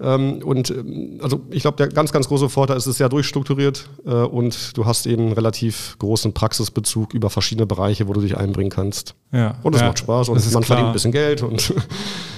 Ähm, 0.00 0.40
und 0.42 0.70
ähm, 0.70 1.20
also 1.22 1.42
ich 1.50 1.62
glaube, 1.62 1.76
der 1.76 1.88
ganz, 1.88 2.12
ganz 2.12 2.26
große 2.28 2.48
Vorteil 2.48 2.76
ist, 2.76 2.86
es 2.86 2.92
ist 2.92 2.98
sehr 2.98 3.08
durchstrukturiert 3.08 3.88
äh, 4.06 4.10
und 4.10 4.76
du 4.76 4.86
hast 4.86 5.06
eben 5.06 5.32
relativ 5.32 5.96
großen 5.98 6.32
Praxisbezug 6.32 7.14
über 7.14 7.30
verschiedene 7.30 7.66
Bereiche, 7.66 8.08
wo 8.08 8.12
du 8.12 8.20
dich 8.20 8.36
einbringen 8.36 8.70
kannst. 8.70 9.14
Ja. 9.32 9.58
Und 9.62 9.74
es 9.74 9.80
ja, 9.80 9.88
macht 9.88 9.98
Spaß 9.98 10.28
und 10.30 10.36
man 10.36 10.44
klar. 10.44 10.62
verdient 10.62 10.88
ein 10.88 10.92
bisschen 10.92 11.12
Geld 11.12 11.42
und, 11.42 11.74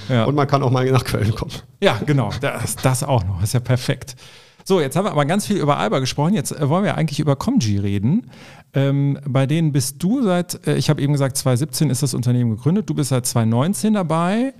ja. 0.08 0.24
und 0.26 0.34
man 0.34 0.46
kann 0.46 0.62
auch 0.62 0.70
mal 0.70 0.84
nach 0.90 1.04
Köln 1.04 1.34
kommen. 1.34 1.52
Ja, 1.80 2.00
genau. 2.04 2.30
Das, 2.40 2.76
das 2.76 3.02
auch 3.02 3.24
noch. 3.24 3.36
Das 3.36 3.50
ist 3.50 3.54
ja 3.54 3.60
perfekt. 3.60 4.16
So, 4.64 4.80
jetzt 4.80 4.96
haben 4.96 5.04
wir 5.04 5.12
aber 5.12 5.26
ganz 5.26 5.46
viel 5.46 5.58
über 5.58 5.76
Alba 5.76 5.98
gesprochen. 5.98 6.34
Jetzt 6.34 6.52
äh, 6.52 6.68
wollen 6.68 6.84
wir 6.84 6.96
eigentlich 6.96 7.20
über 7.20 7.36
Comgy 7.36 7.78
reden. 7.78 8.30
Ähm, 8.72 9.18
bei 9.28 9.46
denen 9.46 9.72
bist 9.72 10.02
du 10.02 10.22
seit, 10.22 10.66
äh, 10.66 10.76
ich 10.76 10.88
habe 10.88 11.02
eben 11.02 11.12
gesagt, 11.12 11.36
2017 11.36 11.90
ist 11.90 12.02
das 12.02 12.14
Unternehmen 12.14 12.50
gegründet. 12.50 12.88
Du 12.88 12.94
bist 12.94 13.10
seit 13.10 13.26
2019 13.26 13.92
dabei. 13.92 14.54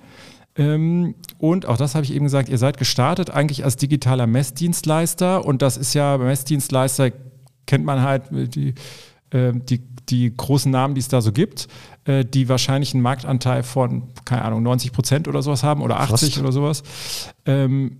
Ähm, 0.57 1.15
und 1.39 1.67
auch 1.67 1.79
das 1.79 1.95
habe 1.95 2.05
ich 2.05 2.15
eben 2.15 2.27
gesagt, 2.27 2.49
ihr 2.49 2.59
seid 2.59 2.77
gestartet 2.77 3.31
eigentlich 3.31 3.65
als 3.65 3.77
digitaler 3.77 4.27
Messdienstleister 4.27 5.45
und 5.45 5.63
das 5.63 5.77
ist 5.77 5.95
ja, 5.95 6.17
Messdienstleister 6.17 7.11
kennt 7.67 7.85
man 7.85 8.03
halt 8.03 8.31
äh, 8.31 8.47
die, 8.47 8.75
äh, 9.31 9.53
die, 9.53 9.79
die 10.09 10.37
großen 10.37 10.71
Namen, 10.71 10.95
die 10.95 11.01
es 11.01 11.09
da 11.09 11.21
so 11.23 11.33
gibt, 11.33 11.67
äh, 12.05 12.25
die 12.25 12.49
wahrscheinlich 12.49 12.95
einen 12.95 13.03
Marktanteil 13.03 13.63
von, 13.65 14.05
keine 14.25 14.43
Ahnung, 14.43 14.63
90 14.63 14.93
Prozent 14.93 15.29
oder 15.29 15.43
sowas 15.43 15.65
haben 15.65 15.83
oder 15.83 15.99
80 15.99 16.35
Fast. 16.35 16.39
oder 16.41 16.53
sowas. 16.53 16.83
Ähm, 17.47 17.99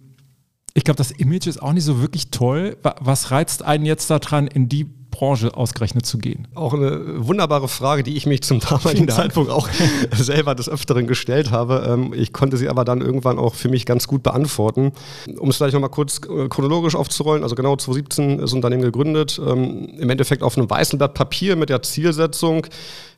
ich 0.75 0.83
glaube, 0.83 0.99
das 0.99 1.13
Image 1.13 1.47
ist 1.47 1.63
auch 1.63 1.73
nicht 1.73 1.85
so 1.85 2.01
wirklich 2.01 2.31
toll. 2.31 2.77
Was 2.83 3.31
reizt 3.31 3.63
einen 3.63 3.87
jetzt 3.87 4.11
daran, 4.11 4.49
in 4.49 4.69
die 4.69 4.91
Branche 5.15 5.57
ausgerechnet 5.57 6.05
zu 6.05 6.19
gehen? 6.19 6.49
Auch 6.55 6.75
eine 6.75 7.27
wunderbare 7.27 7.69
Frage, 7.69 8.03
die 8.03 8.17
ich 8.17 8.27
mich 8.27 8.43
zum 8.43 8.59
damaligen 8.61 9.09
Zeitpunkt 9.09 9.51
auch 9.51 9.69
selber 10.13 10.55
des 10.57 10.69
Öfteren 10.69 11.07
gestellt 11.07 11.53
habe. 11.53 11.87
Ähm, 11.89 12.13
ich 12.13 12.33
konnte 12.33 12.57
sie 12.57 12.69
aber 12.69 12.85
dann 12.85 13.01
irgendwann 13.01 13.39
auch 13.39 13.55
für 13.55 13.69
mich 13.69 13.87
ganz 13.87 14.09
gut 14.09 14.25
beantworten. 14.25 14.93
Um 15.39 15.51
es 15.51 15.57
vielleicht 15.57 15.75
nochmal 15.75 15.91
kurz 15.91 16.19
äh, 16.19 16.49
chronologisch 16.49 16.97
aufzurollen, 16.97 17.45
also 17.45 17.55
genau 17.55 17.77
2017 17.77 18.35
ist 18.35 18.43
das 18.43 18.53
Unternehmen 18.53 18.83
gegründet, 18.83 19.41
ähm, 19.45 19.89
im 19.97 20.11
Endeffekt 20.11 20.43
auf 20.43 20.57
einem 20.57 20.69
weißen 20.69 20.99
Blatt 20.99 21.15
Papier 21.15 21.55
mit 21.55 21.69
der 21.69 21.83
Zielsetzung, 21.83 22.67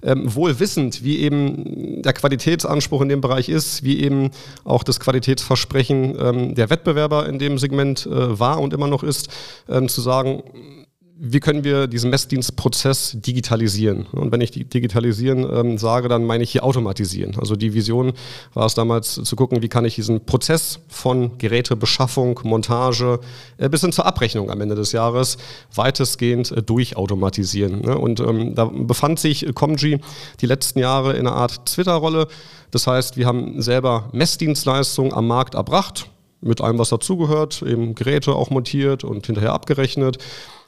ähm, 0.03 0.35
wohl 0.35 0.61
wissend, 0.61 1.03
wie 1.03 1.21
eben 1.21 2.03
der 2.03 2.13
Qualitätsanspruch 2.13 3.01
in 3.01 3.09
dem 3.09 3.23
Bereich 3.23 3.49
ist, 3.49 3.83
wie 3.83 4.03
eben 4.03 4.31
auch 4.65 4.83
das 4.83 5.01
Qualitätsversprechen 5.01 6.55
der 6.55 6.71
Wettbewerber 6.71 7.29
in 7.29 7.39
dem 7.39 7.59
Segment 7.59 8.07
äh, 8.07 8.39
war 8.39 8.61
und 8.61 8.75
immer 8.75 8.87
noch 8.87 9.03
ist, 9.03 9.29
zu 9.89 10.01
sagen, 10.01 10.43
wie 11.19 11.41
können 11.41 11.65
wir 11.65 11.87
diesen 11.87 12.11
Messdienstprozess 12.11 13.17
digitalisieren? 13.19 14.07
Und 14.13 14.33
wenn 14.33 14.43
ich 14.43 14.51
digitalisieren 14.51 15.47
ähm, 15.51 15.79
sage, 15.79 16.09
dann 16.09 16.25
meine 16.25 16.45
ich 16.45 16.51
hier 16.51 16.63
automatisieren. 16.63 17.37
Also 17.39 17.57
die 17.57 17.73
Vision 17.73 18.13
war 18.53 18.67
es 18.67 18.75
damals 18.75 19.15
zu 19.15 19.37
gucken, 19.37 19.63
wie 19.63 19.69
kann 19.69 19.87
ich 19.87 19.95
diesen 19.95 20.27
Prozess 20.27 20.81
von 20.89 21.39
Gerätebeschaffung, 21.39 22.41
Montage 22.45 23.21
äh, 23.57 23.71
bis 23.71 23.81
hin 23.81 23.93
zur 23.93 24.05
Abrechnung 24.05 24.51
am 24.51 24.61
Ende 24.61 24.75
des 24.75 24.93
Jahres 24.93 25.39
weitestgehend 25.75 26.53
äh, 26.53 26.63
durchautomatisieren. 26.63 27.81
Ne? 27.81 27.97
Und 27.97 28.21
ähm, 28.21 28.55
da 28.55 28.67
befand 28.67 29.19
sich 29.19 29.47
Comgy 29.55 30.01
die 30.43 30.47
letzten 30.47 30.81
Jahre 30.81 31.15
in 31.15 31.27
einer 31.27 31.37
Art 31.37 31.65
Twitter-Rolle. 31.65 32.29
Das 32.71 32.87
heißt, 32.87 33.17
wir 33.17 33.27
haben 33.27 33.63
selber 33.63 34.11
Messdienstleistungen 34.13 35.15
am 35.15 35.27
Markt 35.27 35.55
erbracht, 35.55 36.11
mit 36.43 36.61
allem, 36.61 36.79
was 36.79 36.91
dazugehört, 36.91 37.63
eben 37.63 37.95
Geräte 37.95 38.35
auch 38.35 38.51
montiert 38.51 39.03
und 39.03 39.25
hinterher 39.25 39.55
abgerechnet. 39.55 40.19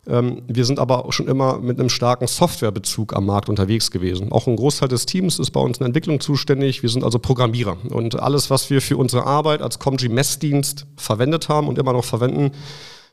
Ähm, 0.09 0.43
wir 0.49 0.65
sind 0.65 0.79
aber 0.79 1.05
schon 1.11 1.29
immer 1.29 1.59
mit 1.59 1.79
einem 1.79 1.91
starken 1.91 2.27
Softwarebezug 2.27 3.15
am 3.15 3.27
Markt 3.27 3.49
unterwegs 3.49 3.91
gewesen. 3.91 4.33
Auch 4.33 4.47
ein 4.47 4.57
Großteil 4.57 4.89
des 4.89 5.07
Teams 5.07 5.39
ist 5.39 5.51
bei 5.51 5.61
uns 5.61 5.79
in 5.79 5.81
der 5.81 5.89
Entwicklung 5.89 6.21
zuständig. 6.21 6.83
Wir 6.83 6.89
sind 6.89 7.05
also 7.05 7.19
Programmierer. 7.19 7.77
Und 7.91 8.19
alles, 8.19 8.51
was 8.51 8.71
wir 8.71 8.81
für 8.81 8.97
unsere 8.97 9.27
Arbeit 9.27 9.61
als 9.61 9.79
Comgy 9.79 10.09
Messdienst 10.09 10.87
verwendet 10.97 11.49
haben 11.49 11.69
und 11.69 11.79
immer 11.79 11.93
noch 11.93 12.05
verwenden, 12.05 12.53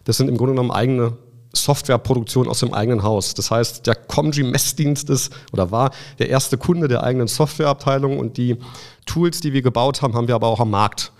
das 0.05 0.17
sind 0.17 0.29
im 0.29 0.37
Grunde 0.37 0.53
genommen 0.53 0.71
eigene 0.71 1.17
Softwareproduktion 1.51 2.47
aus 2.47 2.59
dem 2.59 2.73
eigenen 2.73 3.03
Haus. 3.03 3.33
Das 3.33 3.51
heißt, 3.51 3.87
der 3.87 3.95
Comgy 3.95 4.43
Messdienst 4.43 5.09
ist 5.09 5.33
oder 5.51 5.71
war 5.71 5.91
der 6.19 6.29
erste 6.29 6.57
Kunde 6.57 6.87
der 6.87 7.03
eigenen 7.03 7.27
Softwareabteilung 7.27 8.19
und 8.19 8.37
die 8.37 8.57
Tools, 9.05 9.39
die 9.41 9.53
wir 9.53 9.61
gebaut 9.61 10.01
haben, 10.01 10.13
haben 10.13 10.27
wir 10.27 10.35
aber 10.35 10.47
auch 10.47 10.59
am 10.59 10.71
Markt 10.71 11.11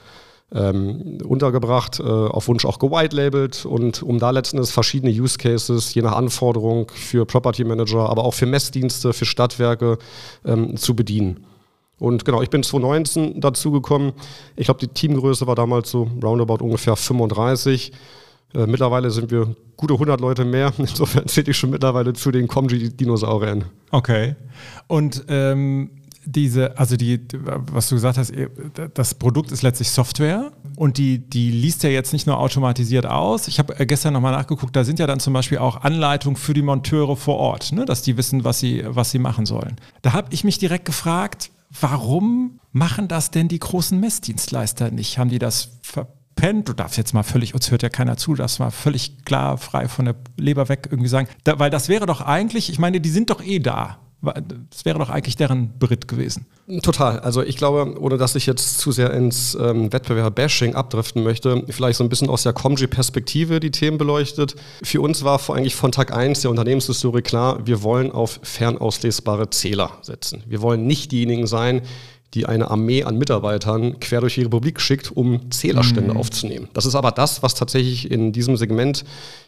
ähm, 0.54 1.18
untergebracht, 1.28 2.00
äh, 2.00 2.04
auf 2.04 2.48
Wunsch 2.48 2.66
auch 2.66 2.80
gewitelabelt 2.80 3.66
und 3.66 4.04
um 4.04 4.20
da 4.20 4.30
letzten 4.30 4.58
Endes 4.58 4.72
verschiedene 4.72 5.12
Use 5.12 5.38
Cases, 5.38 5.94
je 5.94 6.02
nach 6.02 6.14
Anforderung 6.14 6.90
für 6.94 7.26
Property 7.26 7.64
Manager, 7.64 8.10
aber 8.10 8.24
auch 8.24 8.34
für 8.34 8.46
Messdienste, 8.46 9.14
für 9.14 9.26
Stadtwerke 9.26 9.98
ähm, 10.46 10.78
zu 10.78 10.96
bedienen. 10.96 11.46
Und 11.98 12.26
genau, 12.26 12.42
ich 12.42 12.50
bin 12.50 12.62
2019 12.62 13.40
dazu 13.40 13.72
gekommen. 13.72 14.14
Ich 14.56 14.66
glaube, 14.66 14.82
die 14.82 14.88
Teamgröße 14.88 15.48
war 15.48 15.56
damals 15.56 15.90
so 15.90 16.10
roundabout 16.22 16.64
ungefähr 16.64 16.96
35. 16.96 17.94
Äh, 18.54 18.68
mittlerweile 18.68 19.12
sind 19.12 19.32
wir 19.32 19.56
gute 19.78 19.94
100 19.94 20.20
Leute 20.20 20.46
mehr. 20.46 20.74
Insofern 20.78 21.28
zähle 21.28 21.52
ich 21.52 21.58
schon 21.58 21.70
mittlerweile 21.70 22.14
zu 22.14 22.32
den 22.32 22.48
Comgy-Dinosauriern. 22.48 23.66
Okay. 23.92 24.36
Und 24.88 25.26
ähm, 25.30 25.90
diese, 26.26 26.78
also 26.78 26.98
die, 26.98 27.22
was 27.72 27.90
du 27.90 27.96
gesagt 27.96 28.18
hast, 28.18 28.34
das 28.94 29.14
Produkt 29.16 29.52
ist 29.52 29.62
letztlich 29.62 29.90
Software 29.90 30.52
und 30.76 30.98
die, 30.98 31.20
die 31.20 31.52
liest 31.52 31.84
ja 31.84 31.90
jetzt 31.90 32.14
nicht 32.14 32.28
nur 32.28 32.40
automatisiert 32.40 33.06
aus. 33.06 33.48
Ich 33.48 33.60
habe 33.60 33.80
äh, 33.80 33.86
gestern 33.86 34.14
nochmal 34.14 34.34
nachgeguckt, 34.34 34.76
da 34.76 34.84
sind 34.84 35.00
ja 35.00 35.08
dann 35.08 35.20
zum 35.20 35.34
Beispiel 35.34 35.60
auch 35.60 35.82
Anleitungen 35.82 36.36
für 36.36 36.54
die 36.54 36.62
Monteure 36.62 37.16
vor 37.16 37.38
Ort, 37.38 37.72
ne, 37.72 37.86
dass 37.86 38.02
die 38.02 38.18
wissen, 38.18 38.44
was 38.44 38.60
sie, 38.60 38.84
was 38.88 39.12
sie 39.12 39.20
machen 39.20 39.46
sollen. 39.46 39.76
Da 40.02 40.14
habe 40.14 40.30
ich 40.32 40.44
mich 40.44 40.58
direkt 40.58 40.86
gefragt, 40.86 41.52
warum 41.80 42.60
machen 42.72 43.08
das 43.08 43.32
denn 43.32 43.48
die 43.48 43.60
großen 43.60 44.00
Messdienstleister 44.00 44.92
nicht? 44.92 45.18
Haben 45.18 45.30
die 45.30 45.40
das 45.40 45.80
verpennt? 45.82 46.70
Du 46.70 46.74
darfst 46.74 46.98
jetzt 46.98 47.14
mal 47.14 47.24
völlig, 47.24 47.54
uns 47.54 47.72
hört 47.72 47.84
ja 47.84 47.90
keiner 47.90 48.18
zu, 48.18 48.34
das 48.36 48.60
mal 48.60 48.72
völlig 48.72 49.24
klar, 49.26 49.58
frei 49.58 49.88
von 49.88 50.06
der 50.06 50.16
Leber 50.38 50.70
weg 50.70 50.88
irgendwie 50.90 51.10
sagen. 51.10 51.28
Da, 51.44 51.60
weil 51.60 51.70
das 51.70 51.90
wäre 51.90 52.06
doch 52.06 52.22
eigentlich, 52.22 52.70
ich 52.70 52.80
meine, 52.80 53.00
die 53.00 53.10
sind 53.10 53.30
doch 53.30 53.44
eh 53.44 53.60
da. 53.60 54.00
Das 54.70 54.86
wäre 54.86 55.00
doch 55.00 55.10
eigentlich 55.10 55.36
deren 55.36 55.78
Beritt 55.78 56.08
gewesen. 56.08 56.46
Total. 56.82 57.20
Also 57.20 57.44
ich 57.44 57.58
glaube, 57.58 58.00
ohne 58.00 58.18
dass 58.18 58.36
ich 58.36 58.46
jetzt 58.46 58.80
zu 58.80 58.92
sehr 58.92 59.14
ins 59.14 59.56
ähm, 59.56 59.94
Wettbewerber-Bashing 59.94 60.76
abdriften 60.76 61.24
möchte, 61.24 61.64
vielleicht 61.70 61.98
so 61.98 62.04
ein 62.04 62.10
bisschen 62.10 62.30
aus 62.30 62.44
der 62.44 62.54
Comgy-Perspektive 62.54 63.60
die 63.60 63.72
Themen 63.72 63.98
beleuchtet. 63.98 64.56
Für 64.84 65.02
uns 65.02 65.24
war 65.24 65.40
vor 65.40 65.56
eigentlich 65.56 65.76
von 65.76 65.92
Tag 65.92 66.16
1 66.16 66.42
der 66.42 66.52
Unternehmenshistorie 66.52 67.22
klar, 67.22 67.66
wir 67.66 67.84
wollen 67.84 68.12
auf 68.12 68.40
fernauslesbare 68.42 69.50
Zähler 69.52 69.92
setzen. 70.02 70.44
Wir 70.48 70.62
wollen 70.62 70.88
nicht 70.88 71.12
diejenigen 71.12 71.48
sein, 71.48 71.82
die 72.36 72.46
eine 72.46 72.70
Armee 72.70 73.04
an 73.04 73.18
Mitarbeitern 73.18 74.00
quer 74.00 74.22
durch 74.22 74.36
die 74.36 74.44
Republik 74.44 74.82
schickt, 74.82 75.16
um 75.16 75.52
Zählerstände 75.52 76.14
mhm. 76.14 76.20
aufzunehmen. 76.20 76.68
Das 76.74 76.86
ist 76.86 76.96
aber 76.96 77.12
das, 77.12 77.42
was 77.42 77.56
tatsächlich 77.56 78.12
in 78.12 78.34
diesem 78.34 78.58
Segment 78.58 79.06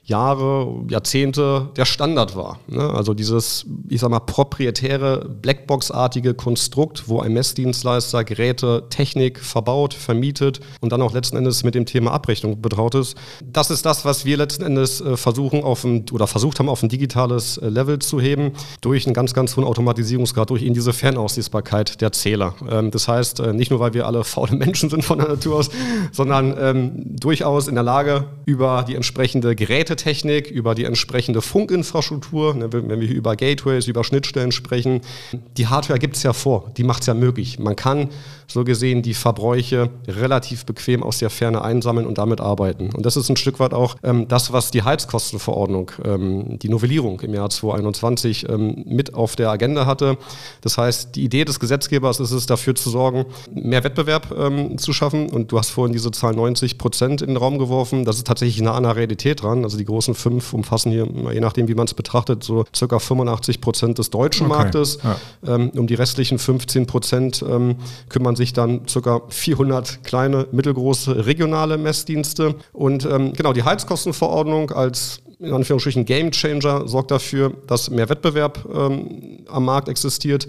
Jahre, 0.07 0.85
Jahrzehnte 0.89 1.67
der 1.75 1.83
Standard 1.83 2.37
war. 2.37 2.59
Ne? 2.67 2.81
Also 2.81 3.13
dieses, 3.13 3.65
ich 3.89 3.99
sag 3.99 4.09
mal, 4.09 4.21
proprietäre, 4.21 5.27
Blackbox-artige 5.41 6.33
Konstrukt, 6.33 7.09
wo 7.09 7.19
ein 7.19 7.33
Messdienstleister 7.33 8.23
Geräte, 8.23 8.85
Technik 8.89 9.37
verbaut, 9.37 9.93
vermietet 9.93 10.61
und 10.79 10.93
dann 10.93 11.01
auch 11.01 11.13
letzten 11.13 11.35
Endes 11.35 11.65
mit 11.65 11.75
dem 11.75 11.85
Thema 11.85 12.13
Abrechnung 12.13 12.61
betraut 12.61 12.95
ist. 12.95 13.17
Das 13.43 13.69
ist 13.69 13.85
das, 13.85 14.05
was 14.05 14.23
wir 14.23 14.37
letzten 14.37 14.63
Endes 14.63 15.01
äh, 15.01 15.17
versuchen 15.17 15.61
auf 15.61 15.83
ein, 15.83 16.05
oder 16.13 16.25
versucht 16.25 16.59
haben, 16.59 16.69
auf 16.69 16.81
ein 16.83 16.89
digitales 16.89 17.57
äh, 17.57 17.67
Level 17.67 17.99
zu 17.99 18.21
heben, 18.21 18.53
durch 18.79 19.07
einen 19.07 19.13
ganz, 19.13 19.33
ganz 19.33 19.57
hohen 19.57 19.65
Automatisierungsgrad, 19.65 20.49
durch 20.49 20.63
eben 20.63 20.73
diese 20.73 20.93
Fernauslesbarkeit 20.93 21.99
der 21.99 22.13
Zähler. 22.13 22.55
Ähm, 22.77 22.91
das 22.91 23.07
heißt, 23.07 23.39
äh, 23.39 23.53
nicht 23.53 23.71
nur, 23.71 23.79
weil 23.79 23.93
wir 23.93 24.05
alle 24.05 24.23
faule 24.23 24.55
Menschen 24.55 24.89
sind 24.89 25.03
von 25.03 25.19
der 25.19 25.27
Natur 25.27 25.57
aus, 25.57 25.69
sondern 26.11 26.55
ähm, 26.59 26.91
durchaus 27.19 27.67
in 27.67 27.75
der 27.75 27.83
Lage, 27.83 28.25
über 28.45 28.85
die 28.87 28.95
entsprechende 28.95 29.55
Geräte 29.55 29.95
Technik, 29.95 30.49
über 30.49 30.75
die 30.75 30.85
entsprechende 30.85 31.41
Funkinfrastruktur, 31.41 32.53
ne, 32.53 32.71
wenn 32.71 32.99
wir 33.01 33.09
über 33.09 33.35
Gateways, 33.35 33.87
über 33.87 34.03
Schnittstellen 34.03 34.51
sprechen. 34.51 35.01
Die 35.57 35.67
Hardware 35.67 35.99
gibt 35.99 36.15
es 36.15 36.23
ja 36.23 36.33
vor, 36.33 36.71
die 36.77 36.83
macht 36.83 37.01
es 37.01 37.07
ja 37.07 37.13
möglich. 37.13 37.59
Man 37.59 37.75
kann 37.75 38.09
so 38.47 38.63
gesehen 38.63 39.01
die 39.01 39.13
Verbräuche 39.13 39.89
relativ 40.07 40.65
bequem 40.65 41.03
aus 41.03 41.19
der 41.19 41.29
Ferne 41.29 41.61
einsammeln 41.61 42.07
und 42.07 42.17
damit 42.17 42.39
arbeiten. 42.39 42.91
Und 42.93 43.05
das 43.05 43.17
ist 43.17 43.29
ein 43.29 43.35
Stück 43.35 43.59
weit 43.59 43.73
auch 43.73 43.95
ähm, 44.03 44.27
das, 44.27 44.53
was 44.53 44.71
die 44.71 44.83
Heizkostenverordnung, 44.83 45.91
ähm, 46.05 46.59
die 46.59 46.69
Novellierung 46.69 47.19
im 47.21 47.33
Jahr 47.33 47.49
2021 47.49 48.47
ähm, 48.49 48.83
mit 48.87 49.13
auf 49.13 49.35
der 49.35 49.49
Agenda 49.49 49.85
hatte. 49.85 50.17
Das 50.61 50.77
heißt, 50.77 51.15
die 51.15 51.25
Idee 51.25 51.43
des 51.43 51.59
Gesetzgebers 51.59 52.19
ist 52.19 52.31
es, 52.31 52.45
dafür 52.45 52.66
zu 52.75 52.89
sorgen, 52.89 53.25
mehr 53.53 53.83
Wettbewerb 53.83 54.33
ähm, 54.37 54.77
zu 54.77 54.93
schaffen. 54.93 55.29
Und 55.29 55.51
du 55.51 55.57
hast 55.57 55.69
vorhin 55.69 55.93
diese 55.93 56.11
Zahl 56.11 56.33
90 56.33 56.77
Prozent 56.77 57.21
in 57.21 57.29
den 57.29 57.37
Raum 57.37 57.57
geworfen. 57.57 58.05
Das 58.05 58.17
ist 58.17 58.27
tatsächlich 58.27 58.61
nah 58.61 58.73
an 58.73 58.83
der 58.83 58.95
Realität 58.95 59.43
dran. 59.43 59.63
Also 59.63 59.77
die 59.77 59.85
großen 59.85 60.15
fünf 60.15 60.53
umfassen 60.53 60.91
hier, 60.91 61.07
je 61.33 61.39
nachdem, 61.39 61.67
wie 61.67 61.75
man 61.75 61.85
es 61.85 61.93
betrachtet, 61.93 62.43
so 62.43 62.65
circa 62.75 62.99
85 62.99 63.61
Prozent 63.61 63.97
des 63.97 64.09
deutschen 64.09 64.47
okay. 64.47 64.55
Marktes. 64.55 64.99
Ja. 65.03 65.55
Ähm, 65.55 65.71
um 65.75 65.87
die 65.87 65.95
restlichen 65.95 66.39
15 66.39 66.87
Prozent 66.87 67.43
ähm, 67.47 67.75
kümmern 68.09 68.35
sich 68.35 68.53
dann 68.53 68.85
ca. 68.85 69.21
400 69.27 70.03
kleine, 70.03 70.47
mittelgroße 70.51 71.25
regionale 71.25 71.77
Messdienste. 71.77 72.55
Und 72.73 73.05
ähm, 73.05 73.33
genau, 73.33 73.53
die 73.53 73.63
Heizkostenverordnung 73.63 74.71
als 74.71 75.21
in 75.39 75.53
Anführungsstrichen 75.53 76.05
Game 76.05 76.31
Changer 76.31 76.87
sorgt 76.87 77.11
dafür, 77.11 77.53
dass 77.67 77.89
mehr 77.89 78.09
Wettbewerb 78.09 78.67
ähm, 78.73 79.45
am 79.47 79.65
Markt 79.65 79.87
existiert 79.87 80.47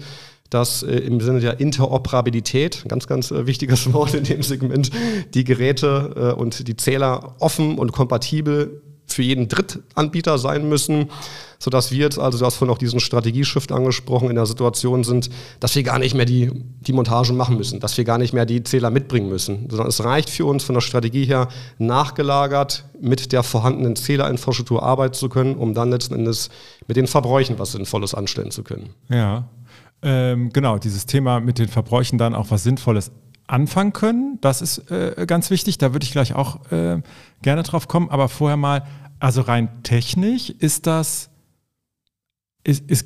dass 0.49 0.83
äh, 0.83 0.95
im 0.97 1.21
Sinne 1.21 1.39
der 1.39 1.59
Interoperabilität, 1.59 2.85
ganz, 2.87 3.07
ganz 3.07 3.31
äh, 3.31 3.45
wichtiges 3.47 3.91
Wort 3.93 4.13
in 4.13 4.23
dem 4.23 4.43
Segment, 4.43 4.89
die 5.33 5.43
Geräte 5.43 6.33
äh, 6.35 6.39
und 6.39 6.67
die 6.67 6.75
Zähler 6.75 7.35
offen 7.39 7.77
und 7.77 7.91
kompatibel 7.91 8.81
für 9.13 9.23
jeden 9.23 9.47
Drittanbieter 9.47 10.37
sein 10.37 10.69
müssen, 10.69 11.09
sodass 11.57 11.91
wir 11.91 11.99
jetzt, 11.99 12.19
also 12.19 12.37
du 12.37 12.45
hast 12.45 12.55
vorhin 12.55 12.73
auch 12.73 12.77
diesen 12.77 12.99
Strategieshift 12.99 13.71
angesprochen, 13.71 14.29
in 14.29 14.35
der 14.35 14.45
Situation 14.45 15.03
sind, 15.03 15.29
dass 15.59 15.75
wir 15.75 15.83
gar 15.83 15.99
nicht 15.99 16.15
mehr 16.15 16.25
die, 16.25 16.51
die 16.81 16.93
Montagen 16.93 17.35
machen 17.35 17.57
müssen, 17.57 17.79
dass 17.79 17.97
wir 17.97 18.05
gar 18.05 18.17
nicht 18.17 18.33
mehr 18.33 18.45
die 18.45 18.63
Zähler 18.63 18.91
mitbringen 18.91 19.27
müssen, 19.27 19.67
sondern 19.69 19.87
es 19.87 20.03
reicht 20.03 20.29
für 20.29 20.45
uns 20.45 20.63
von 20.63 20.75
der 20.75 20.81
Strategie 20.81 21.25
her 21.25 21.49
nachgelagert 21.77 22.85
mit 23.01 23.31
der 23.31 23.43
vorhandenen 23.43 23.95
Zählerinfrastruktur 23.95 24.83
arbeiten 24.83 25.15
zu 25.15 25.27
können, 25.27 25.55
um 25.55 25.73
dann 25.73 25.89
letzten 25.89 26.15
Endes 26.15 26.49
mit 26.87 26.95
den 26.95 27.07
Verbräuchen 27.07 27.59
was 27.59 27.73
Sinnvolles 27.73 28.13
anstellen 28.13 28.51
zu 28.51 28.63
können. 28.63 28.91
Ja, 29.09 29.49
ähm, 30.01 30.51
genau, 30.51 30.77
dieses 30.77 31.05
Thema 31.05 31.39
mit 31.39 31.59
den 31.59 31.67
Verbräuchen 31.67 32.17
dann 32.17 32.35
auch 32.35 32.51
was 32.51 32.63
Sinnvolles 32.63 33.11
anfangen 33.47 33.93
können. 33.93 34.37
Das 34.41 34.61
ist 34.61 34.89
äh, 34.91 35.25
ganz 35.27 35.49
wichtig. 35.49 35.77
Da 35.77 35.93
würde 35.93 36.03
ich 36.03 36.11
gleich 36.11 36.33
auch 36.33 36.71
äh, 36.71 37.01
gerne 37.41 37.63
drauf 37.63 37.87
kommen. 37.87 38.09
Aber 38.09 38.29
vorher 38.29 38.57
mal, 38.57 38.85
also 39.19 39.41
rein 39.41 39.83
technisch 39.83 40.49
ist 40.49 40.87
das, 40.87 41.29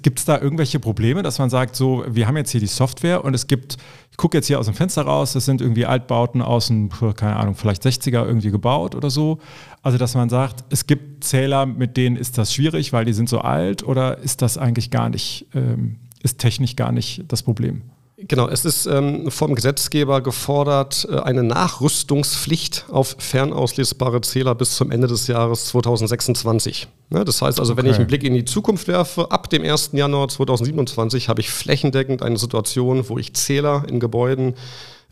gibt 0.02 0.20
es 0.20 0.26
da 0.26 0.40
irgendwelche 0.40 0.80
Probleme, 0.80 1.22
dass 1.22 1.40
man 1.40 1.50
sagt, 1.50 1.76
so, 1.76 2.04
wir 2.08 2.28
haben 2.28 2.36
jetzt 2.38 2.52
hier 2.52 2.60
die 2.60 2.68
Software 2.68 3.24
und 3.24 3.34
es 3.34 3.48
gibt, 3.48 3.78
ich 4.12 4.18
gucke 4.18 4.38
jetzt 4.38 4.48
hier 4.48 4.60
aus 4.60 4.66
dem 4.66 4.76
Fenster 4.76 5.04
raus, 5.04 5.34
das 5.34 5.46
sind 5.46 5.62
irgendwie 5.62 5.86
Altbauten 5.86 6.42
aus 6.42 6.68
dem, 6.68 6.90
keine 6.90 7.36
Ahnung, 7.36 7.56
vielleicht 7.56 7.84
60er 7.84 8.26
irgendwie 8.26 8.52
gebaut 8.52 8.96
oder 8.96 9.10
so. 9.10 9.40
Also, 9.82 9.98
dass 9.98 10.16
man 10.16 10.30
sagt, 10.30 10.66
es 10.70 10.88
gibt 10.88 11.24
Zähler, 11.24 11.66
mit 11.66 11.98
denen 11.98 12.16
ist 12.16 12.38
das 12.38 12.54
schwierig, 12.54 12.94
weil 12.94 13.06
die 13.06 13.14
sind 13.14 13.30
so 13.30 13.40
alt 13.40 13.84
oder 13.84 14.18
ist 14.18 14.42
das 14.42 14.58
eigentlich 14.58 14.90
gar 14.92 15.10
nicht, 15.10 15.48
ähm, 15.54 16.00
ist 16.24 16.40
technisch 16.40 16.76
gar 16.76 16.92
nicht 16.92 17.24
das 17.28 17.44
Problem? 17.44 17.84
Genau, 18.28 18.48
es 18.48 18.64
ist 18.64 18.86
ähm, 18.86 19.30
vom 19.32 19.54
Gesetzgeber 19.54 20.22
gefordert, 20.22 21.06
äh, 21.12 21.20
eine 21.20 21.44
Nachrüstungspflicht 21.44 22.86
auf 22.90 23.16
fernauslesbare 23.20 24.22
Zähler 24.22 24.56
bis 24.56 24.76
zum 24.76 24.92
Ende 24.92 25.08
des 25.08 25.28
Jahres 25.28 25.66
2026. 25.66 26.88
Ne, 27.10 27.26
das 27.26 27.42
heißt 27.42 27.60
also, 27.60 27.74
okay. 27.74 27.84
wenn 27.84 27.92
ich 27.92 27.98
einen 27.98 28.08
Blick 28.08 28.24
in 28.24 28.34
die 28.34 28.46
Zukunft 28.46 28.88
werfe, 28.88 29.30
ab 29.32 29.50
dem 29.50 29.64
1. 29.64 29.90
Januar 29.94 30.30
2027 30.30 31.28
habe 31.28 31.42
ich 31.42 31.50
flächendeckend 31.50 32.22
eine 32.22 32.38
Situation, 32.38 33.10
wo 33.10 33.18
ich 33.18 33.34
Zähler 33.34 33.84
in 33.90 34.00
Gebäuden 34.00 34.54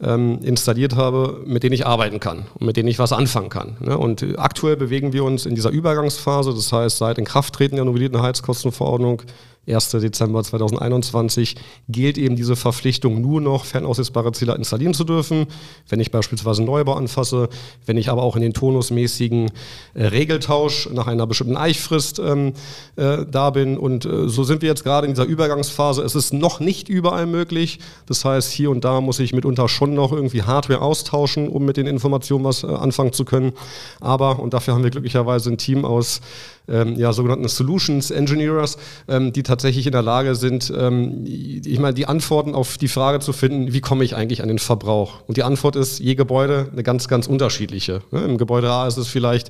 ähm, 0.01 0.39
installiert 0.41 0.96
habe, 0.96 1.41
mit 1.46 1.63
denen 1.63 1.74
ich 1.74 1.86
arbeiten 1.86 2.20
kann 2.20 2.46
und 2.56 2.65
mit 2.65 2.77
denen 2.77 2.88
ich 2.88 2.98
was 2.98 3.12
anfangen 3.13 3.50
kann. 3.50 3.77
Ne? 3.82 3.98
Und 3.98 4.25
aktuell 4.38 4.77
bewegen 4.77 5.12
wir 5.12 5.24
uns 5.24 5.46
in 5.46 5.56
dieser 5.56 5.70
Übergangsphase, 5.70 6.53
das 6.53 6.72
heißt 6.72 6.98
seit 6.98 7.18
Inkrafttreten 7.18 7.75
der 7.75 7.86
novellierten 7.86 8.22
Heizkostenverordnung 8.22 9.24
1. 9.68 9.91
Dezember 9.91 10.44
2021 10.44 11.56
gilt 11.88 12.18
eben 12.18 12.36
diese 12.36 12.56
Verpflichtung 12.56 13.22
nur 13.22 13.41
noch 13.41 13.65
fernaussichtbare 13.65 14.32
Zähler 14.32 14.56
installieren 14.56 14.96
zu 14.96 15.03
dürfen, 15.03 15.46
wenn 15.88 16.00
ich 16.00 16.10
beispielsweise 16.10 16.63
Neubau 16.63 16.94
anfasse, 16.94 17.48
wenn 17.86 17.98
ich 17.98 18.10
aber 18.10 18.24
auch 18.24 18.36
in 18.36 18.41
den 18.41 18.53
tonusmäßigen 18.53 19.51
äh, 19.94 20.06
Regeltausch 20.06 20.89
nach 20.91 21.06
einer 21.06 21.27
bestimmten 21.27 21.58
Eichfrist 21.58 22.18
ähm, 22.18 22.53
äh, 22.96 23.25
da 23.30 23.51
bin. 23.51 23.77
Und 23.77 24.06
äh, 24.06 24.27
so 24.27 24.44
sind 24.44 24.63
wir 24.63 24.70
jetzt 24.70 24.84
gerade 24.84 25.06
in 25.06 25.13
dieser 25.13 25.25
Übergangsphase. 25.25 26.01
Es 26.01 26.15
ist 26.15 26.34
noch 26.34 26.60
nicht 26.60 26.89
überall 26.89 27.27
möglich. 27.27 27.77
Das 28.08 28.25
heißt, 28.25 28.51
hier 28.51 28.72
und 28.72 28.84
da 28.84 29.00
muss 29.00 29.20
ich 29.20 29.32
mitunter 29.32 29.68
schon 29.68 29.94
noch 29.94 30.12
irgendwie 30.12 30.41
Hardware 30.41 30.82
austauschen, 30.82 31.48
um 31.48 31.65
mit 31.65 31.77
den 31.77 31.86
Informationen 31.86 32.46
was 32.46 32.63
äh, 32.63 32.68
anfangen 32.68 33.13
zu 33.13 33.25
können. 33.25 33.53
Aber, 34.00 34.39
und 34.39 34.56
dafür 34.56 34.74
haben 34.74 34.84
wir 34.84 34.89
glücklicherweise 34.89 35.51
ein 35.51 35.60
Team 35.60 35.86
aus 35.86 36.22
ähm, 36.68 36.96
ja, 36.96 37.13
sogenannten 37.13 37.48
Solutions 37.48 38.12
Engineers, 38.12 38.77
ähm, 39.08 39.34
die 39.34 39.44
tatsächlich 39.51 39.86
in 39.86 39.91
der 39.91 40.01
Lage 40.01 40.36
sind, 40.36 40.72
ähm, 40.75 41.25
ich 41.25 41.77
meine, 41.77 41.93
die 41.93 42.05
Antworten 42.05 42.55
auf 42.55 42.77
die 42.77 42.88
Frage 42.88 43.20
zu 43.20 43.34
finden, 43.34 43.74
wie 43.74 43.81
komme 43.81 44.05
ich 44.05 44.15
eigentlich 44.15 44.41
an 44.41 44.48
den 44.48 44.60
Verbrauch? 44.60 45.15
Und 45.27 45.36
die 45.36 45.43
Antwort 45.43 45.75
ist 45.75 46.00
je 46.00 46.15
Gebäude 46.15 46.70
eine 46.72 46.84
ganz, 46.84 47.10
ganz 47.10 47.27
unterschiedliche. 47.27 48.01
Ne? 48.12 48.22
Im 48.22 48.38
Gebäude 48.38 48.72
A 48.72 48.88
ist 48.88 48.96
es 48.96 49.10
vielleicht 49.10 49.50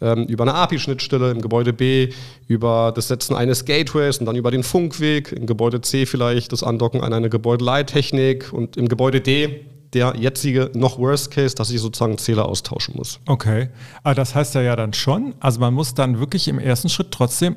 ähm, 0.00 0.24
über 0.24 0.42
eine 0.42 0.54
API-Schnittstelle, 0.54 1.30
im 1.30 1.40
Gebäude 1.40 1.72
B 1.72 2.08
über 2.48 2.92
das 2.92 3.06
Setzen 3.06 3.36
eines 3.36 3.64
Gateways 3.64 4.18
und 4.18 4.26
dann 4.26 4.34
über 4.34 4.50
den 4.50 4.64
Funkweg, 4.64 5.30
im 5.30 5.46
Gebäude 5.46 5.80
C 5.80 6.06
vielleicht 6.06 6.50
das 6.50 6.64
Andocken 6.64 7.02
an 7.02 7.12
eine 7.12 7.30
Gebäudeleitechnik 7.30 8.52
und 8.52 8.76
im 8.76 8.88
Gebäude 8.88 9.20
D 9.20 9.64
der 9.92 10.14
jetzige 10.18 10.72
noch 10.74 10.98
Worst 10.98 11.30
Case, 11.30 11.54
dass 11.54 11.70
ich 11.70 11.80
sozusagen 11.80 12.18
Zähler 12.18 12.46
austauschen 12.46 12.96
muss. 12.96 13.20
Okay, 13.26 13.68
aber 14.02 14.16
das 14.16 14.34
heißt 14.34 14.56
ja 14.56 14.62
ja 14.62 14.74
dann 14.74 14.92
schon, 14.92 15.36
also 15.38 15.60
man 15.60 15.72
muss 15.72 15.94
dann 15.94 16.18
wirklich 16.18 16.48
im 16.48 16.58
ersten 16.58 16.88
Schritt 16.88 17.12
trotzdem 17.12 17.56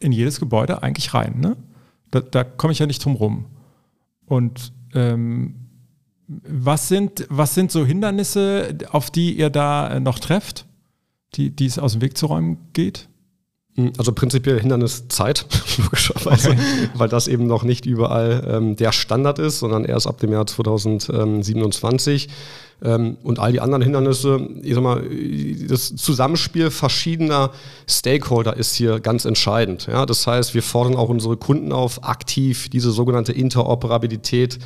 in 0.00 0.12
jedes 0.12 0.40
Gebäude 0.40 0.82
eigentlich 0.82 1.14
rein, 1.14 1.38
ne? 1.38 1.56
Da, 2.10 2.20
da 2.20 2.42
komme 2.42 2.72
ich 2.72 2.80
ja 2.80 2.86
nicht 2.86 3.04
drum 3.04 3.14
rum. 3.14 3.46
Und 4.26 4.72
ähm, 4.94 5.54
was, 6.26 6.88
sind, 6.88 7.26
was 7.28 7.54
sind 7.54 7.70
so 7.70 7.84
Hindernisse, 7.84 8.76
auf 8.90 9.10
die 9.10 9.36
ihr 9.36 9.50
da 9.50 10.00
noch 10.00 10.18
trefft, 10.18 10.66
die, 11.34 11.50
die 11.50 11.66
es 11.66 11.78
aus 11.78 11.92
dem 11.92 12.02
Weg 12.02 12.16
zu 12.16 12.26
räumen 12.26 12.58
geht? 12.72 13.08
Also 13.98 14.12
prinzipiell 14.12 14.60
Hindernis 14.60 15.08
Zeit, 15.08 15.46
logischerweise, 15.78 16.50
okay. 16.50 16.60
weil 16.94 17.08
das 17.08 17.28
eben 17.28 17.46
noch 17.46 17.62
nicht 17.62 17.86
überall 17.86 18.46
ähm, 18.48 18.76
der 18.76 18.92
Standard 18.92 19.38
ist, 19.38 19.58
sondern 19.60 19.84
erst 19.84 20.06
ab 20.06 20.18
dem 20.18 20.32
Jahr 20.32 20.46
2027. 20.46 22.28
Ähm, 22.82 23.18
und 23.22 23.38
all 23.38 23.52
die 23.52 23.60
anderen 23.60 23.82
Hindernisse, 23.82 24.40
ich 24.62 24.74
sag 24.74 24.82
mal, 24.82 25.02
das 25.68 25.94
Zusammenspiel 25.96 26.70
verschiedener 26.70 27.50
Stakeholder 27.88 28.56
ist 28.56 28.74
hier 28.74 29.00
ganz 29.00 29.24
entscheidend. 29.24 29.86
Ja? 29.86 30.06
Das 30.06 30.26
heißt, 30.26 30.54
wir 30.54 30.62
fordern 30.62 30.96
auch 30.96 31.08
unsere 31.08 31.36
Kunden 31.36 31.72
auf, 31.72 32.04
aktiv 32.04 32.68
diese 32.70 32.90
sogenannte 32.90 33.32
Interoperabilität 33.32 34.58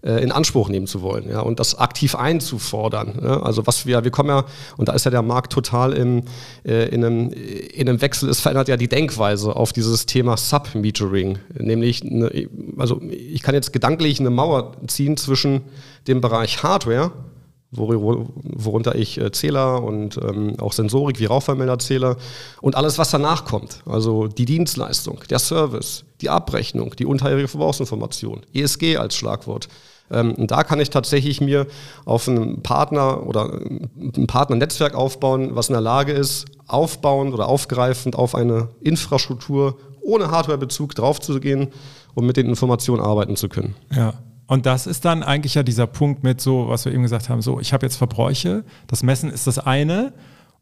in 0.00 0.30
Anspruch 0.30 0.68
nehmen 0.68 0.86
zu 0.86 1.02
wollen 1.02 1.28
ja, 1.28 1.40
und 1.40 1.58
das 1.58 1.76
aktiv 1.76 2.14
einzufordern. 2.14 3.18
Ja. 3.20 3.42
Also 3.42 3.66
was 3.66 3.84
wir, 3.84 4.04
wir 4.04 4.12
kommen 4.12 4.28
ja, 4.28 4.44
und 4.76 4.88
da 4.88 4.92
ist 4.92 5.04
ja 5.04 5.10
der 5.10 5.22
Markt 5.22 5.52
total 5.52 5.92
im, 5.92 6.22
äh, 6.64 6.88
in, 6.88 7.04
einem, 7.04 7.30
in 7.30 7.88
einem 7.88 8.00
Wechsel, 8.00 8.28
es 8.28 8.38
verändert 8.38 8.68
ja 8.68 8.76
die 8.76 8.86
Denkweise 8.86 9.56
auf 9.56 9.72
dieses 9.72 10.06
Thema 10.06 10.36
Submetering, 10.36 11.38
nämlich, 11.58 12.02
eine, 12.02 12.48
also 12.76 13.00
ich 13.10 13.42
kann 13.42 13.56
jetzt 13.56 13.72
gedanklich 13.72 14.20
eine 14.20 14.30
Mauer 14.30 14.72
ziehen 14.86 15.16
zwischen 15.16 15.62
dem 16.06 16.20
Bereich 16.20 16.62
Hardware, 16.62 17.10
worunter 17.70 18.94
ich 18.94 19.20
äh, 19.20 19.30
Zähler 19.30 19.82
und 19.82 20.16
ähm, 20.16 20.58
auch 20.58 20.72
Sensorik 20.72 21.20
wie 21.20 21.26
Rauchvermelder 21.26 21.78
zähle 21.78 22.16
und 22.62 22.76
alles, 22.76 22.98
was 22.98 23.10
danach 23.10 23.44
kommt. 23.44 23.82
Also 23.86 24.26
die 24.26 24.46
Dienstleistung, 24.46 25.20
der 25.28 25.38
Service, 25.38 26.04
die 26.20 26.30
Abrechnung, 26.30 26.94
die 26.96 27.04
unterjährige 27.04 27.48
Verbrauchsinformation, 27.48 28.40
ESG 28.54 28.96
als 28.96 29.16
Schlagwort. 29.16 29.68
Ähm, 30.10 30.34
und 30.34 30.50
da 30.50 30.64
kann 30.64 30.80
ich 30.80 30.90
tatsächlich 30.90 31.40
mir 31.40 31.66
auf 32.06 32.26
einen 32.28 32.62
Partner 32.62 33.26
oder 33.26 33.52
ein 33.52 34.26
Partnernetzwerk 34.26 34.94
aufbauen, 34.94 35.50
was 35.54 35.68
in 35.68 35.74
der 35.74 35.82
Lage 35.82 36.12
ist, 36.12 36.46
aufbauend 36.66 37.34
oder 37.34 37.48
aufgreifend 37.48 38.16
auf 38.16 38.34
eine 38.34 38.68
Infrastruktur 38.80 39.78
ohne 40.00 40.30
Hardwarebezug 40.30 40.94
draufzugehen 40.94 41.68
und 42.14 42.26
mit 42.26 42.38
den 42.38 42.46
Informationen 42.46 43.02
arbeiten 43.02 43.36
zu 43.36 43.50
können. 43.50 43.74
Ja. 43.94 44.14
Und 44.48 44.64
das 44.64 44.86
ist 44.86 45.04
dann 45.04 45.22
eigentlich 45.22 45.54
ja 45.54 45.62
dieser 45.62 45.86
Punkt 45.86 46.24
mit 46.24 46.40
so, 46.40 46.68
was 46.68 46.86
wir 46.86 46.92
eben 46.92 47.02
gesagt 47.02 47.28
haben, 47.28 47.42
so, 47.42 47.60
ich 47.60 47.74
habe 47.74 47.84
jetzt 47.84 47.96
Verbräuche, 47.96 48.64
das 48.86 49.02
Messen 49.02 49.30
ist 49.30 49.46
das 49.46 49.58
eine 49.58 50.14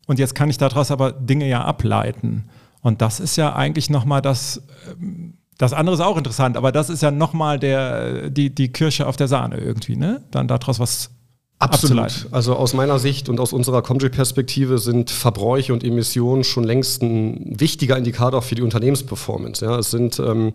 und 0.06 0.18
jetzt 0.18 0.34
kann 0.34 0.50
ich 0.50 0.58
daraus 0.58 0.90
aber 0.90 1.12
Dinge 1.12 1.48
ja 1.48 1.64
ableiten. 1.64 2.48
Und 2.82 3.00
das 3.00 3.20
ist 3.20 3.36
ja 3.36 3.54
eigentlich 3.54 3.88
nochmal 3.88 4.20
das, 4.20 4.60
ähm, 5.00 5.34
das 5.56 5.72
andere 5.72 5.94
ist 5.94 6.00
auch 6.00 6.16
interessant, 6.16 6.56
aber 6.56 6.72
das 6.72 6.90
ist 6.90 7.02
ja 7.02 7.12
nochmal 7.12 7.58
die, 7.58 8.54
die 8.54 8.72
Kirsche 8.72 9.06
auf 9.06 9.16
der 9.16 9.28
Sahne 9.28 9.56
irgendwie, 9.56 9.96
ne? 9.96 10.22
Dann 10.32 10.48
daraus 10.48 10.80
was 10.80 11.10
Absolut. 11.58 12.26
Also 12.32 12.54
aus 12.54 12.74
meiner 12.74 12.98
Sicht 12.98 13.30
und 13.30 13.40
aus 13.40 13.54
unserer 13.54 13.80
Comgy-Perspektive 13.80 14.78
sind 14.78 15.10
Verbräuche 15.10 15.72
und 15.72 15.84
Emissionen 15.84 16.44
schon 16.44 16.64
längst 16.64 17.02
ein 17.02 17.58
wichtiger 17.58 17.96
Indikator 17.96 18.42
für 18.42 18.54
die 18.54 18.62
Unternehmensperformance. 18.62 19.64
Ja, 19.64 19.78
es 19.78 19.90
sind 19.90 20.18
ähm, 20.18 20.52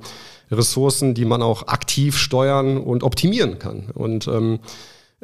Ressourcen, 0.52 1.16
die 1.16 1.26
man 1.26 1.42
auch 1.42 1.68
aktiv 1.68 2.18
steuern 2.18 2.78
und 2.78 3.04
optimieren 3.04 3.58
kann. 3.58 3.90
Und 3.96 4.28
ähm, 4.28 4.60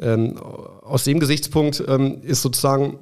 ähm, 0.00 0.36
aus 0.38 1.04
dem 1.04 1.20
Gesichtspunkt 1.20 1.82
ähm, 1.86 2.22
ist 2.22 2.42
sozusagen, 2.42 2.98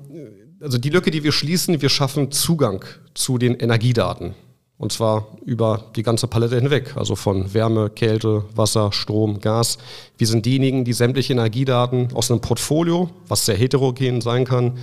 also 0.61 0.77
die 0.77 0.91
Lücke, 0.91 1.11
die 1.11 1.25
wir 1.25 1.33
schließen, 1.33 1.81
wir 1.81 1.89
schaffen 1.89 2.31
Zugang 2.31 2.85
zu 3.15 3.39
den 3.39 3.55
Energiedaten. 3.55 4.35
Und 4.79 4.93
zwar 4.93 5.27
über 5.45 5.85
die 5.97 6.03
ganze 6.03 6.27
Palette 6.27 6.57
hinweg, 6.57 6.97
also 6.97 7.17
von 7.17 7.55
Wärme, 7.55 7.89
Kälte, 7.89 8.45
Wasser, 8.55 8.93
Strom, 8.93 9.41
Gas. 9.41 9.79
Wir 10.19 10.27
sind 10.27 10.45
diejenigen, 10.45 10.85
die 10.85 10.93
sämtliche 10.93 11.33
Energiedaten 11.33 12.09
aus 12.13 12.31
einem 12.31 12.43
Portfolio, 12.43 13.09
was 13.27 13.47
sehr 13.47 13.57
heterogen 13.57 14.21
sein 14.21 14.45
kann, 14.45 14.77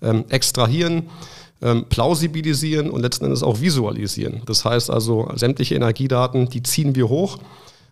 ähm, 0.00 0.24
extrahieren, 0.28 1.08
ähm, 1.60 1.86
plausibilisieren 1.88 2.88
und 2.88 3.02
letzten 3.02 3.24
Endes 3.24 3.42
auch 3.42 3.60
visualisieren. 3.60 4.42
Das 4.46 4.64
heißt 4.64 4.90
also, 4.90 5.28
sämtliche 5.34 5.74
Energiedaten, 5.74 6.48
die 6.48 6.62
ziehen 6.62 6.94
wir 6.94 7.08
hoch 7.08 7.38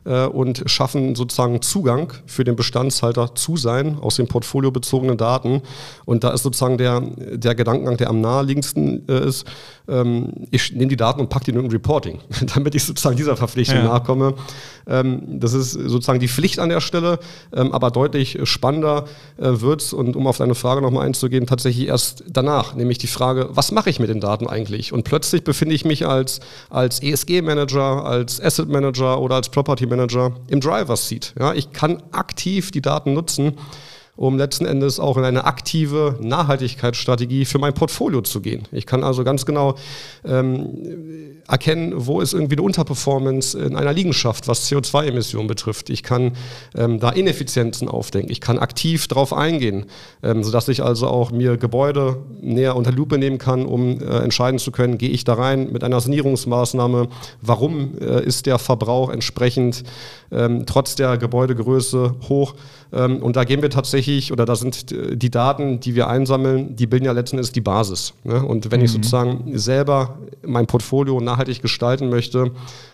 äh, 0.04 0.26
und 0.26 0.62
schaffen 0.66 1.14
sozusagen 1.14 1.62
Zugang 1.62 2.12
für 2.26 2.44
den 2.44 2.56
Bestandshalter 2.56 3.34
zu 3.34 3.56
sein 3.56 3.98
aus 4.00 4.16
den 4.16 4.28
portfoliobezogenen 4.28 5.16
Daten. 5.16 5.62
Und 6.04 6.24
da 6.24 6.30
ist 6.30 6.42
sozusagen 6.42 6.78
der, 6.78 7.00
der 7.00 7.54
Gedankengang, 7.54 7.96
der 7.96 8.08
am 8.08 8.20
naheliegendsten 8.20 9.08
äh, 9.08 9.26
ist, 9.26 9.46
ähm, 9.90 10.32
ich 10.50 10.72
nehme 10.72 10.88
die 10.88 10.96
Daten 10.96 11.20
und 11.20 11.28
packe 11.28 11.46
die 11.46 11.50
in 11.50 11.58
ein 11.58 11.70
Reporting, 11.70 12.18
damit 12.54 12.74
ich 12.74 12.84
sozusagen 12.84 13.16
dieser 13.16 13.36
Verpflichtung 13.36 13.78
ja. 13.78 13.84
nachkomme. 13.84 14.34
Ähm, 14.86 15.40
das 15.40 15.52
ist 15.52 15.72
sozusagen 15.72 16.20
die 16.20 16.28
Pflicht 16.28 16.58
an 16.58 16.68
der 16.68 16.80
Stelle, 16.80 17.18
ähm, 17.52 17.72
aber 17.72 17.90
deutlich 17.90 18.38
spannender 18.44 19.04
äh, 19.38 19.60
wird 19.60 19.82
es, 19.82 19.92
und 19.92 20.16
um 20.16 20.26
auf 20.26 20.38
deine 20.38 20.54
Frage 20.54 20.80
nochmal 20.82 21.06
einzugehen, 21.06 21.46
tatsächlich 21.46 21.88
erst 21.88 22.24
danach, 22.28 22.74
nämlich 22.74 22.98
die 22.98 23.06
Frage, 23.06 23.48
was 23.50 23.72
mache 23.72 23.90
ich 23.90 24.00
mit 24.00 24.08
den 24.08 24.20
Daten 24.20 24.46
eigentlich? 24.46 24.92
Und 24.92 25.04
plötzlich 25.04 25.44
befinde 25.44 25.74
ich 25.74 25.84
mich 25.84 26.06
als, 26.06 26.40
als 26.70 27.02
ESG-Manager, 27.02 28.04
als 28.04 28.40
Asset-Manager 28.40 29.20
oder 29.20 29.36
als 29.36 29.48
Property-Manager 29.48 30.32
im 30.48 30.60
Driver's 30.60 31.08
Seat. 31.08 31.34
Ja, 31.38 31.52
ich 31.52 31.72
kann 31.72 32.02
aktiv 32.12 32.70
die 32.70 32.82
Daten 32.82 33.12
nutzen 33.14 33.54
um 34.20 34.36
letzten 34.36 34.66
Endes 34.66 35.00
auch 35.00 35.16
in 35.16 35.24
eine 35.24 35.46
aktive 35.46 36.18
Nachhaltigkeitsstrategie 36.20 37.46
für 37.46 37.58
mein 37.58 37.72
Portfolio 37.72 38.20
zu 38.20 38.42
gehen. 38.42 38.68
Ich 38.70 38.84
kann 38.84 39.02
also 39.02 39.24
ganz 39.24 39.46
genau 39.46 39.76
ähm, 40.26 41.40
erkennen, 41.48 41.94
wo 41.96 42.20
ist 42.20 42.34
irgendwie 42.34 42.56
eine 42.56 42.62
Unterperformance 42.62 43.58
in 43.58 43.76
einer 43.76 43.94
Liegenschaft, 43.94 44.46
was 44.46 44.70
CO2-Emissionen 44.70 45.48
betrifft. 45.48 45.88
Ich 45.88 46.02
kann 46.02 46.32
ähm, 46.76 47.00
da 47.00 47.08
Ineffizienzen 47.08 47.88
aufdenken. 47.88 48.30
Ich 48.30 48.42
kann 48.42 48.58
aktiv 48.58 49.08
darauf 49.08 49.32
eingehen, 49.32 49.86
ähm, 50.22 50.44
sodass 50.44 50.68
ich 50.68 50.84
also 50.84 51.06
auch 51.06 51.30
mir 51.30 51.56
Gebäude 51.56 52.18
näher 52.42 52.76
unter 52.76 52.92
Lupe 52.92 53.16
nehmen 53.16 53.38
kann, 53.38 53.64
um 53.64 54.02
äh, 54.02 54.18
entscheiden 54.18 54.58
zu 54.58 54.70
können, 54.70 54.98
gehe 54.98 55.08
ich 55.08 55.24
da 55.24 55.32
rein 55.32 55.72
mit 55.72 55.82
einer 55.82 55.98
Sanierungsmaßnahme, 55.98 57.08
warum 57.40 57.96
äh, 57.98 58.22
ist 58.22 58.44
der 58.44 58.58
Verbrauch 58.58 59.08
entsprechend 59.08 59.82
ähm, 60.30 60.64
trotz 60.66 60.94
der 60.94 61.16
Gebäudegröße 61.16 62.16
hoch. 62.28 62.54
Ähm, 62.92 63.22
und 63.22 63.36
da 63.36 63.44
gehen 63.44 63.62
wir 63.62 63.70
tatsächlich, 63.70 64.09
oder 64.32 64.44
da 64.44 64.56
sind 64.56 64.90
die 64.90 65.30
Daten, 65.30 65.80
die 65.80 65.94
wir 65.94 66.08
einsammeln, 66.08 66.76
die 66.76 66.86
bilden 66.86 67.06
ja 67.06 67.12
letzten 67.12 67.36
Endes 67.36 67.52
die 67.52 67.60
Basis. 67.60 68.14
Ne? 68.24 68.44
Und 68.44 68.70
wenn 68.70 68.80
mhm. 68.80 68.86
ich 68.86 68.92
sozusagen 68.92 69.58
selber 69.58 70.18
mein 70.44 70.66
Portfolio 70.66 71.20
nachhaltig 71.20 71.62
gestalten 71.62 72.08
möchte, 72.08 72.50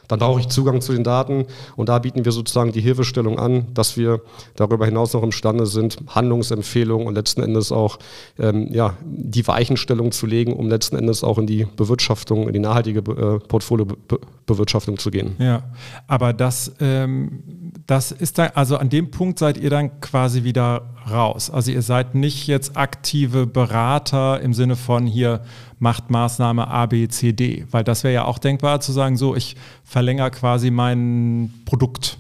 dann 0.09 0.19
brauche 0.19 0.41
ich 0.41 0.49
Zugang 0.49 0.81
zu 0.81 0.93
den 0.93 1.05
Daten 1.05 1.47
und 1.77 1.89
da 1.89 1.99
bieten 1.99 2.25
wir 2.25 2.33
sozusagen 2.33 2.73
die 2.73 2.81
Hilfestellung 2.81 3.39
an, 3.39 3.67
dass 3.75 3.97
wir 3.97 4.21
darüber 4.55 4.85
hinaus 4.87 5.13
noch 5.13 5.23
imstande 5.23 5.67
sind, 5.67 5.99
Handlungsempfehlungen 6.09 7.07
und 7.07 7.15
letzten 7.15 7.43
Endes 7.43 7.73
auch 7.73 7.99
ähm, 8.39 8.69
ja, 8.71 8.95
die 9.05 9.47
Weichenstellung 9.47 10.13
zu 10.13 10.27
legen, 10.27 10.53
um 10.53 10.69
letzten 10.69 10.97
Endes 10.97 11.25
auch 11.25 11.39
in 11.39 11.47
die 11.47 11.67
Bewirtschaftung, 11.77 12.47
in 12.47 12.53
die 12.53 12.59
nachhaltige 12.59 13.01
äh, 13.01 13.39
Portfoliobewirtschaftung 13.39 14.99
zu 14.99 15.11
gehen. 15.11 15.37
Ja, 15.39 15.65
aber 16.07 16.33
das, 16.33 16.73
ähm, 16.81 17.73
das 17.87 18.13
ist 18.13 18.39
dann, 18.39 18.51
also 18.55 18.77
an 18.77 18.89
dem 18.89 19.11
Punkt 19.11 19.39
seid 19.39 19.57
ihr 19.59 19.71
dann 19.71 20.01
quasi 20.01 20.45
wieder 20.45 20.91
raus. 21.11 21.51
Also 21.51 21.71
ihr 21.71 21.83
seid 21.83 22.15
nicht 22.15 22.47
jetzt 22.47 22.77
aktive 22.77 23.47
Berater 23.47 24.41
im 24.41 24.55
Sinne 24.55 24.77
von 24.77 25.07
hier 25.07 25.41
macht 25.79 26.11
Maßnahme 26.11 26.69
A, 26.69 26.87
B, 26.87 27.09
C, 27.09 27.33
D, 27.33 27.67
weil 27.71 27.85
das 27.85 28.05
wäre 28.05 28.15
ja 28.15 28.25
auch 28.25 28.39
denkbar 28.39 28.81
zu 28.81 28.93
sagen, 28.93 29.17
so 29.17 29.37
ich 29.37 29.57
verlängere 29.85 30.31
quasi 30.31 30.71
mein 30.71 31.53
Produkt. 31.65 32.19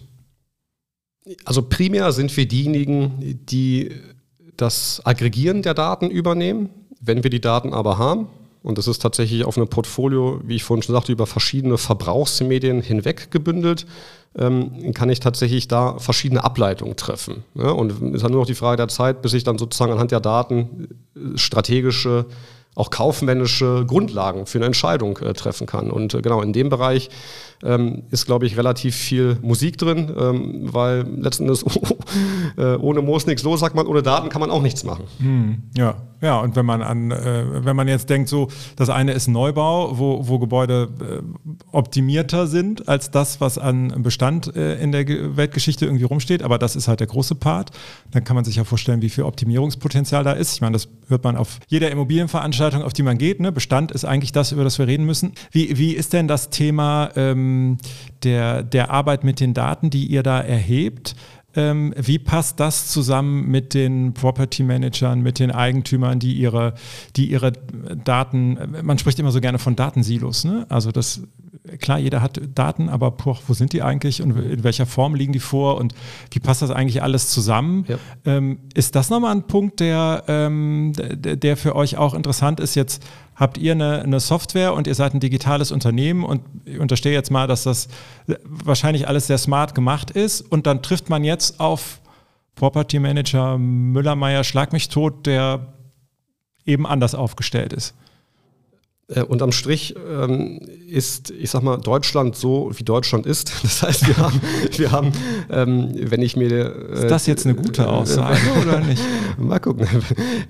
Also 1.44 1.62
primär 1.62 2.12
sind 2.12 2.36
wir 2.36 2.46
diejenigen, 2.46 3.40
die 3.48 3.92
das 4.56 5.00
Aggregieren 5.04 5.62
der 5.62 5.74
Daten 5.74 6.10
übernehmen. 6.10 6.70
Wenn 7.00 7.22
wir 7.22 7.30
die 7.30 7.40
Daten 7.40 7.74
aber 7.74 7.98
haben, 7.98 8.28
und 8.62 8.78
das 8.78 8.88
ist 8.88 9.00
tatsächlich 9.00 9.44
auf 9.44 9.56
einem 9.56 9.68
Portfolio, 9.68 10.40
wie 10.44 10.56
ich 10.56 10.64
vorhin 10.64 10.82
schon 10.82 10.94
sagte, 10.94 11.12
über 11.12 11.26
verschiedene 11.26 11.78
Verbrauchsmedien 11.78 12.82
hinweg 12.82 13.30
gebündelt, 13.30 13.86
ähm, 14.36 14.92
kann 14.92 15.08
ich 15.08 15.20
tatsächlich 15.20 15.68
da 15.68 15.98
verschiedene 15.98 16.42
Ableitungen 16.42 16.96
treffen. 16.96 17.44
Ja, 17.54 17.70
und 17.70 17.92
es 17.92 18.00
ist 18.00 18.24
dann 18.24 18.32
nur 18.32 18.40
noch 18.40 18.46
die 18.46 18.54
Frage 18.54 18.76
der 18.76 18.88
Zeit, 18.88 19.22
bis 19.22 19.34
ich 19.34 19.44
dann 19.44 19.56
sozusagen 19.56 19.92
anhand 19.92 20.10
der 20.10 20.20
Daten 20.20 20.88
äh, 21.14 21.38
strategische 21.38 22.26
auch 22.76 22.90
kaufmännische 22.90 23.84
Grundlagen 23.86 24.46
für 24.46 24.58
eine 24.58 24.66
Entscheidung 24.66 25.18
äh, 25.18 25.32
treffen 25.32 25.66
kann. 25.66 25.90
Und 25.90 26.14
äh, 26.14 26.22
genau 26.22 26.42
in 26.42 26.52
dem 26.52 26.68
Bereich 26.68 27.08
ähm, 27.64 28.02
ist, 28.10 28.26
glaube 28.26 28.46
ich, 28.46 28.56
relativ 28.56 28.94
viel 28.94 29.38
Musik 29.42 29.78
drin, 29.78 30.12
ähm, 30.16 30.72
weil 30.72 31.06
letzten 31.18 31.44
Endes 31.44 31.64
äh, 32.56 32.76
ohne 32.76 33.00
Moos 33.00 33.26
nichts 33.26 33.42
los, 33.42 33.60
sagt 33.60 33.74
man, 33.74 33.86
ohne 33.86 34.02
Daten 34.02 34.28
kann 34.28 34.40
man 34.40 34.50
auch 34.50 34.62
nichts 34.62 34.84
machen. 34.84 35.04
Hm, 35.18 35.62
ja, 35.76 35.96
ja, 36.20 36.40
und 36.40 36.56
wenn 36.56 36.66
man 36.66 36.82
an, 36.82 37.10
äh, 37.10 37.64
wenn 37.64 37.76
man 37.76 37.88
jetzt 37.88 38.08
denkt, 38.08 38.28
so, 38.28 38.48
das 38.76 38.88
eine 38.88 39.12
ist 39.12 39.28
Neubau, 39.28 39.98
wo, 39.98 40.26
wo 40.26 40.38
Gebäude 40.38 40.88
äh, 41.00 41.54
optimierter 41.72 42.46
sind 42.46 42.88
als 42.88 43.10
das, 43.10 43.40
was 43.40 43.58
an 43.58 44.02
Bestand 44.02 44.54
äh, 44.56 44.76
in 44.76 44.92
der 44.92 45.06
Weltgeschichte 45.36 45.84
irgendwie 45.84 46.04
rumsteht, 46.04 46.42
aber 46.42 46.58
das 46.58 46.74
ist 46.74 46.88
halt 46.88 47.00
der 47.00 47.06
große 47.06 47.34
Part, 47.34 47.70
dann 48.12 48.24
kann 48.24 48.34
man 48.34 48.44
sich 48.44 48.56
ja 48.56 48.64
vorstellen, 48.64 49.02
wie 49.02 49.10
viel 49.10 49.24
Optimierungspotenzial 49.24 50.24
da 50.24 50.32
ist. 50.32 50.54
Ich 50.54 50.60
meine, 50.60 50.72
das 50.72 50.88
hört 51.08 51.22
man 51.24 51.36
auf 51.36 51.58
jeder 51.68 51.90
Immobilienveranstaltung, 51.90 52.65
auf 52.74 52.92
die 52.92 53.02
man 53.02 53.18
geht. 53.18 53.40
Ne? 53.40 53.52
Bestand 53.52 53.92
ist 53.92 54.05
eigentlich 54.05 54.33
das, 54.33 54.52
über 54.52 54.64
das 54.64 54.79
wir 54.79 54.87
reden 54.87 55.05
müssen. 55.05 55.33
Wie, 55.50 55.79
wie 55.79 55.92
ist 55.92 56.12
denn 56.12 56.29
das 56.29 56.50
Thema 56.50 57.11
ähm, 57.16 57.79
der, 58.22 58.62
der 58.62 58.90
Arbeit 58.90 59.24
mit 59.24 59.40
den 59.40 59.55
Daten, 59.55 59.90
die 59.90 60.07
ihr 60.07 60.22
da 60.22 60.40
erhebt. 60.40 61.14
Ähm, 61.55 61.94
wie 61.96 62.18
passt 62.18 62.61
das 62.61 62.88
zusammen 62.88 63.48
mit 63.48 63.72
den 63.72 64.12
Property 64.12 64.62
Managern, 64.62 65.22
mit 65.22 65.38
den 65.38 65.50
Eigentümern, 65.50 66.18
die 66.18 66.35
ihre, 66.35 66.74
die 67.16 67.31
ihre 67.31 67.52
Daten, 67.52 68.59
man 68.83 68.98
spricht 68.98 69.18
immer 69.18 69.33
so 69.33 69.40
gerne 69.40 69.59
von 69.59 69.74
Datensilos, 69.74 70.44
ne? 70.44 70.66
Also 70.68 70.92
das, 70.92 71.22
klar, 71.79 71.98
jeder 71.98 72.22
hat 72.22 72.40
Daten, 72.55 72.88
aber 72.88 73.11
poch, 73.11 73.42
wo 73.46 73.55
sind 73.55 73.72
die 73.72 73.83
eigentlich 73.83 74.22
und 74.22 74.37
in 74.38 74.64
welcher 74.64 74.87
Form 74.87 75.14
liegen 75.14 75.33
die 75.33 75.40
vor 75.40 75.79
und 75.79 75.94
wie 76.31 76.38
passt 76.38 76.62
das 76.62 76.70
eigentlich 76.70 77.02
alles 77.02 77.29
zusammen? 77.29 77.85
Ja. 77.88 77.98
Ähm, 78.24 78.59
ist 78.74 78.94
das 78.94 79.11
nochmal 79.11 79.35
ein 79.35 79.46
Punkt, 79.46 79.81
der, 79.81 80.24
ähm, 80.29 80.92
der, 80.96 81.57
für 81.57 81.76
euch 81.76 81.96
auch 81.96 82.14
interessant 82.14 82.61
ist, 82.61 82.74
jetzt 82.74 83.05
habt 83.35 83.59
ihr 83.59 83.72
eine, 83.72 84.02
eine, 84.02 84.20
Software 84.20 84.74
und 84.74 84.87
ihr 84.87 84.94
seid 84.94 85.14
ein 85.14 85.20
digitales 85.20 85.72
Unternehmen 85.72 86.24
und 86.24 86.42
ich 86.64 86.79
unterstehe 86.79 87.12
jetzt 87.12 87.31
mal, 87.31 87.46
dass 87.46 87.64
das 87.64 87.88
wahrscheinlich 88.44 89.09
alles 89.09 89.26
sehr 89.26 89.38
smart 89.38 89.74
gemacht 89.74 90.11
ist 90.11 90.40
und 90.40 90.66
dann 90.66 90.83
trifft 90.83 91.11
man 91.11 91.24
jetzt 91.24 91.61
auf 91.61 92.00
Property 92.55 92.98
Manager 92.98 93.59
Müller-Meyer 93.59 94.42
Schlag 94.42 94.72
mich 94.72 94.88
tot, 94.88 95.26
der 95.26 95.74
eben 96.64 96.87
anders 96.87 97.14
aufgestellt 97.14 97.72
ist. 97.72 97.94
Äh, 99.08 99.22
unterm 99.22 99.52
Strich 99.52 99.94
ähm, 100.10 100.58
ist, 100.88 101.30
ich 101.30 101.50
sag 101.50 101.62
mal, 101.62 101.76
Deutschland 101.76 102.34
so, 102.34 102.72
wie 102.74 102.82
Deutschland 102.82 103.24
ist. 103.24 103.52
Das 103.62 103.82
heißt, 103.82 104.08
wir 104.08 104.16
haben, 104.16 104.40
wir 104.76 104.90
haben 104.90 105.12
ähm, 105.48 105.94
wenn 105.94 106.22
ich 106.22 106.36
mir. 106.36 106.50
Äh, 106.50 106.94
ist 106.94 107.10
das 107.10 107.26
jetzt 107.26 107.46
eine 107.46 107.54
gute 107.54 107.82
äh, 107.82 107.86
Aussage 107.86 108.36
äh, 108.36 108.60
oder 108.62 108.80
nicht? 108.80 109.02
Mal 109.38 109.60
gucken. 109.60 109.86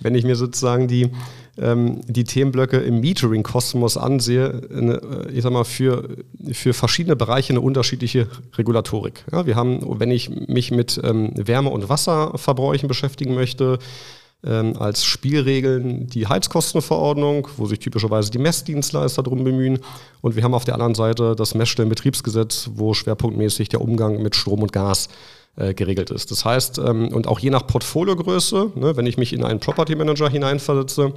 Wenn 0.00 0.14
ich 0.14 0.24
mir 0.24 0.36
sozusagen 0.36 0.88
die, 0.88 1.10
ähm, 1.58 2.00
die 2.06 2.24
Themenblöcke 2.24 2.78
im 2.78 3.00
Metering-Kosmos 3.00 3.98
ansehe, 3.98 4.62
eine, 4.74 4.94
äh, 4.94 5.32
ich 5.32 5.42
sag 5.42 5.52
mal, 5.52 5.64
für, 5.64 6.08
für 6.52 6.72
verschiedene 6.72 7.16
Bereiche 7.16 7.52
eine 7.52 7.60
unterschiedliche 7.60 8.28
Regulatorik. 8.56 9.24
Ja, 9.32 9.44
wir 9.44 9.56
haben, 9.56 9.80
wenn 10.00 10.10
ich 10.10 10.30
mich 10.30 10.70
mit 10.70 10.98
ähm, 11.04 11.32
Wärme- 11.34 11.70
und 11.70 11.90
Wasserverbräuchen 11.90 12.88
beschäftigen 12.88 13.34
möchte, 13.34 13.78
ähm, 14.46 14.74
als 14.78 15.04
Spielregeln 15.04 16.06
die 16.06 16.26
Heizkostenverordnung, 16.26 17.48
wo 17.56 17.66
sich 17.66 17.78
typischerweise 17.78 18.30
die 18.30 18.38
Messdienstleister 18.38 19.22
darum 19.22 19.44
bemühen. 19.44 19.80
Und 20.20 20.36
wir 20.36 20.42
haben 20.42 20.54
auf 20.54 20.64
der 20.64 20.74
anderen 20.74 20.94
Seite 20.94 21.34
das 21.36 21.54
Messstellenbetriebsgesetz, 21.54 22.70
wo 22.74 22.94
schwerpunktmäßig 22.94 23.68
der 23.68 23.80
Umgang 23.80 24.22
mit 24.22 24.36
Strom 24.36 24.62
und 24.62 24.72
Gas 24.72 25.08
äh, 25.56 25.74
geregelt 25.74 26.10
ist. 26.10 26.30
Das 26.30 26.44
heißt, 26.44 26.78
ähm, 26.78 27.08
und 27.08 27.26
auch 27.26 27.38
je 27.38 27.50
nach 27.50 27.66
Portfoliogröße, 27.66 28.72
ne, 28.74 28.96
wenn 28.96 29.06
ich 29.06 29.16
mich 29.16 29.32
in 29.32 29.42
einen 29.42 29.60
Property 29.60 29.94
Manager 29.94 30.28
hineinversetze, 30.28 31.12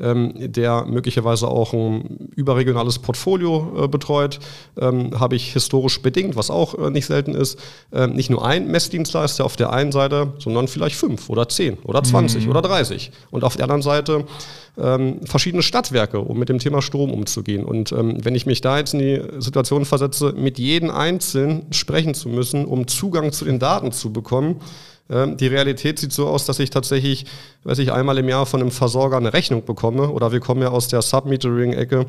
der 0.00 0.84
möglicherweise 0.86 1.48
auch 1.48 1.72
ein 1.72 2.30
überregionales 2.36 3.00
Portfolio 3.00 3.84
äh, 3.84 3.88
betreut, 3.88 4.38
ähm, 4.80 5.18
habe 5.18 5.34
ich 5.34 5.52
historisch 5.52 6.00
bedingt, 6.02 6.36
was 6.36 6.50
auch 6.50 6.78
äh, 6.78 6.90
nicht 6.90 7.06
selten 7.06 7.34
ist, 7.34 7.58
äh, 7.90 8.06
nicht 8.06 8.30
nur 8.30 8.44
ein 8.44 8.68
Messdienstleister 8.68 9.44
auf 9.44 9.56
der 9.56 9.72
einen 9.72 9.90
Seite, 9.90 10.34
sondern 10.38 10.68
vielleicht 10.68 10.94
fünf 10.94 11.28
oder 11.28 11.48
zehn 11.48 11.78
oder 11.82 12.04
zwanzig 12.04 12.44
mhm. 12.44 12.50
oder 12.50 12.62
dreißig. 12.62 13.10
Und 13.32 13.42
auf 13.42 13.56
der 13.56 13.64
anderen 13.64 13.82
Seite 13.82 14.24
ähm, 14.76 15.20
verschiedene 15.24 15.62
Stadtwerke, 15.62 16.20
um 16.20 16.38
mit 16.38 16.48
dem 16.48 16.60
Thema 16.60 16.80
Strom 16.80 17.12
umzugehen. 17.12 17.64
Und 17.64 17.90
ähm, 17.90 18.24
wenn 18.24 18.36
ich 18.36 18.46
mich 18.46 18.60
da 18.60 18.78
jetzt 18.78 18.94
in 18.94 19.00
die 19.00 19.20
Situation 19.38 19.84
versetze, 19.84 20.32
mit 20.32 20.58
jedem 20.58 20.90
Einzelnen 20.90 21.66
sprechen 21.72 22.14
zu 22.14 22.28
müssen, 22.28 22.64
um 22.64 22.86
Zugang 22.86 23.32
zu 23.32 23.44
den 23.44 23.58
Daten 23.58 23.90
zu 23.90 24.12
bekommen, 24.12 24.60
ähm, 25.10 25.36
die 25.36 25.48
Realität 25.48 25.98
sieht 25.98 26.12
so 26.12 26.28
aus, 26.28 26.46
dass 26.46 26.60
ich 26.60 26.70
tatsächlich, 26.70 27.26
weiß 27.68 27.78
ich, 27.80 27.92
einmal 27.92 28.16
im 28.16 28.28
Jahr 28.30 28.46
von 28.46 28.62
einem 28.62 28.70
Versorger 28.70 29.18
eine 29.18 29.34
Rechnung 29.34 29.62
bekomme. 29.64 30.08
Oder 30.10 30.32
wir 30.32 30.40
kommen 30.40 30.62
ja 30.62 30.70
aus 30.70 30.88
der 30.88 31.02
Submetering-Ecke 31.02 32.06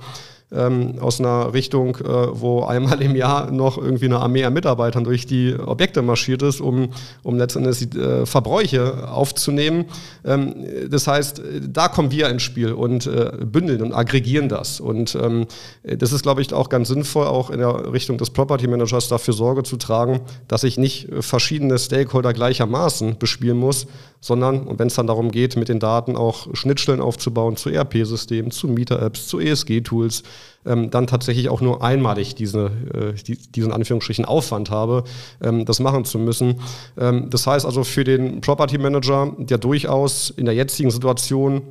ähm, 0.52 0.96
aus 1.00 1.20
einer 1.20 1.54
Richtung, 1.54 1.98
äh, 1.98 2.04
wo 2.32 2.64
einmal 2.64 3.02
im 3.02 3.16
Jahr 3.16 3.52
noch 3.52 3.78
irgendwie 3.78 4.06
eine 4.06 4.20
Armee 4.20 4.44
an 4.46 4.54
Mitarbeitern 4.54 5.04
durch 5.04 5.26
die 5.26 5.54
Objekte 5.54 6.02
marschiert 6.02 6.42
ist, 6.42 6.60
um, 6.60 6.90
um 7.24 7.38
letztendlich 7.38 7.90
die 7.90 8.00
äh, 8.00 8.26
Verbräuche 8.26 9.10
aufzunehmen. 9.10 9.86
Ähm, 10.26 10.56
das 10.90 11.08
heißt, 11.08 11.42
da 11.70 11.88
kommen 11.88 12.12
wir 12.12 12.30
ins 12.30 12.42
Spiel 12.42 12.74
und 12.74 13.06
äh, 13.06 13.32
bündeln 13.46 13.82
und 13.82 13.94
aggregieren 13.94 14.50
das. 14.50 14.80
Und 14.80 15.16
ähm, 15.22 15.46
das 15.84 16.12
ist, 16.12 16.24
glaube 16.24 16.42
ich, 16.42 16.52
auch 16.54 16.70
ganz 16.70 16.88
sinnvoll, 16.88 17.28
auch 17.28 17.50
in 17.52 17.60
der 17.60 17.94
Richtung 17.94 18.18
des 18.18 18.32
Property 18.32 18.68
Managers 18.68 19.08
dafür 19.08 19.34
Sorge 19.34 19.64
zu 19.64 19.78
tragen, 19.78 20.22
dass 20.48 20.64
ich 20.64 20.78
nicht 20.78 21.10
verschiedene 21.20 21.78
Stakeholder 21.78 22.34
gleichermaßen 22.34 23.18
bespielen 23.20 23.58
muss, 23.58 23.86
sondern, 24.22 24.64
und 24.64 24.80
wenn 24.80 24.88
es 24.88 24.96
dann 24.96 25.08
darum 25.08 25.32
geht, 25.32 25.56
mit 25.56 25.70
den 25.70 25.80
Daten 25.80 26.16
auch 26.16 26.48
Schnittstellen 26.54 27.02
aufzubauen 27.02 27.56
zu 27.56 27.70
ERP-Systemen, 27.70 28.52
zu 28.52 28.68
Mieter-Apps, 28.68 29.28
zu 29.28 29.40
ESG-Tools, 29.40 30.24
ähm, 30.66 30.90
dann 30.90 31.08
tatsächlich 31.08 31.50
auch 31.50 31.62
nur 31.62 31.82
einmalig 31.82 32.36
diese, 32.36 32.72
äh, 32.94 33.14
die, 33.14 33.38
diesen 33.38 33.72
Anführungsstrichen 33.72 34.26
Aufwand 34.26 34.70
habe, 34.70 35.06
ähm, 35.42 35.66
das 35.66 35.80
machen 35.80 36.04
zu 36.04 36.20
müssen. 36.20 36.60
Ähm, 36.98 37.30
das 37.30 37.48
heißt 37.48 37.66
also 37.66 37.84
für 37.84 38.04
den 38.04 38.42
Property 38.42 38.78
Manager, 38.78 39.34
der 39.38 39.58
durchaus 39.58 40.30
in 40.30 40.46
der 40.46 40.56
jetzigen 40.56 40.92
Situation 40.92 41.62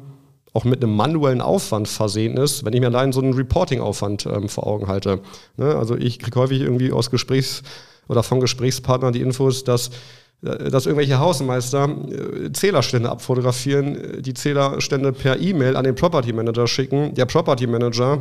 auch 0.54 0.64
mit 0.64 0.82
einem 0.82 0.96
manuellen 0.96 1.42
Aufwand 1.42 1.86
versehen 1.88 2.36
ist, 2.38 2.64
wenn 2.64 2.72
ich 2.72 2.80
mir 2.80 2.86
allein 2.86 3.12
so 3.12 3.20
einen 3.20 3.34
Reporting-Aufwand 3.34 4.26
ähm, 4.26 4.48
vor 4.48 4.66
Augen 4.66 4.88
halte. 4.88 5.20
Ne? 5.56 5.76
Also 5.76 5.96
ich 5.96 6.18
kriege 6.18 6.40
häufig 6.40 6.62
irgendwie 6.62 6.92
aus 6.92 7.10
Gesprächs- 7.10 7.62
oder 8.08 8.22
von 8.22 8.40
Gesprächspartnern 8.40 9.12
die 9.12 9.20
Infos, 9.20 9.64
dass 9.64 9.90
dass 10.40 10.86
irgendwelche 10.86 11.18
Hausmeister 11.18 11.88
äh, 11.88 12.52
Zählerstände 12.52 13.10
abfotografieren, 13.10 13.96
äh, 13.96 14.22
die 14.22 14.34
Zählerstände 14.34 15.12
per 15.12 15.40
E-Mail 15.40 15.76
an 15.76 15.84
den 15.84 15.96
Property 15.96 16.32
Manager 16.32 16.66
schicken. 16.68 17.14
Der 17.14 17.26
Property 17.26 17.66
Manager 17.66 18.20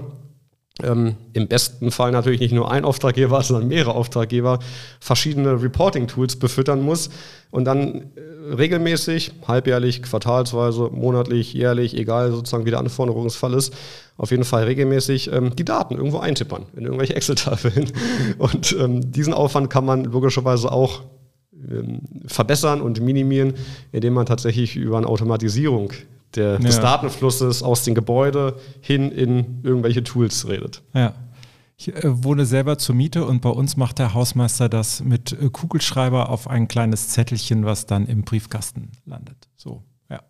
ähm, 0.84 1.15
im 1.34 1.47
besten 1.47 1.91
Fall 1.91 2.12
natürlich 2.12 2.39
nicht 2.39 2.53
nur 2.53 2.71
ein 2.71 2.86
Auftraggeber, 2.86 3.41
sondern 3.43 3.67
mehrere 3.67 3.93
Auftraggeber 3.93 4.60
verschiedene 4.99 5.62
Reporting-Tools 5.62 6.38
befüttern 6.38 6.82
muss 6.82 7.12
und 7.51 7.65
dann 7.65 8.12
äh, 8.15 8.53
regelmäßig, 8.56 9.34
halbjährlich, 9.47 10.01
quartalsweise, 10.01 10.89
monatlich, 10.91 11.53
jährlich, 11.53 11.95
egal 11.95 12.32
sozusagen 12.32 12.65
wie 12.65 12.71
der 12.71 12.80
Anforderungsfall 12.80 13.53
ist, 13.53 13.75
auf 14.17 14.32
jeden 14.32 14.43
Fall 14.43 14.63
regelmäßig 14.63 15.32
ähm, 15.32 15.56
die 15.56 15.65
Daten 15.65 15.95
irgendwo 15.95 16.17
eintippern 16.17 16.65
in 16.75 16.86
irgendwelche 16.86 17.15
Excel-Tafeln. 17.15 17.91
Und 18.39 18.75
ähm, 18.80 19.12
diesen 19.12 19.36
Aufwand 19.36 19.69
kann 19.69 19.86
man 19.86 20.06
logischerweise 20.06 20.71
auch 20.71 21.03
verbessern 22.26 22.82
und 22.82 23.02
minimieren, 23.02 23.54
indem 23.91 24.13
man 24.13 24.26
tatsächlich 24.26 24.76
über 24.76 24.98
eine 24.98 25.08
Automatisierung 25.08 25.91
der, 26.36 26.60
des 26.60 26.80
Datenflusses 26.80 27.63
aus 27.63 27.84
dem 27.84 27.96
Gebäude 27.96 28.60
hin 28.82 29.12
in 29.12 29.62
irgendwelche 29.63 30.04
Tools 30.04 30.48
redet. 30.48 30.82
Ja. 30.93 31.13
Ich 31.80 31.93
äh, 31.93 32.24
wohne 32.24 32.46
selber 32.46 32.78
zur 32.78 32.96
Miete 32.96 33.26
und 33.26 33.41
bei 33.41 33.50
uns 33.50 33.78
macht 33.78 34.00
der 34.00 34.13
Hausmeister 34.13 34.67
das 34.67 35.04
mit 35.04 35.34
äh, 35.34 35.50
Kugelschreiber 35.50 36.30
auf 36.30 36.48
ein 36.48 36.67
kleines 36.67 37.10
Zettelchen, 37.10 37.65
was 37.65 37.86
dann 37.86 38.08
im 38.08 38.24
Briefkasten 38.24 38.91
landet. 39.06 39.48
So, 39.56 39.84
ja. 40.10 40.22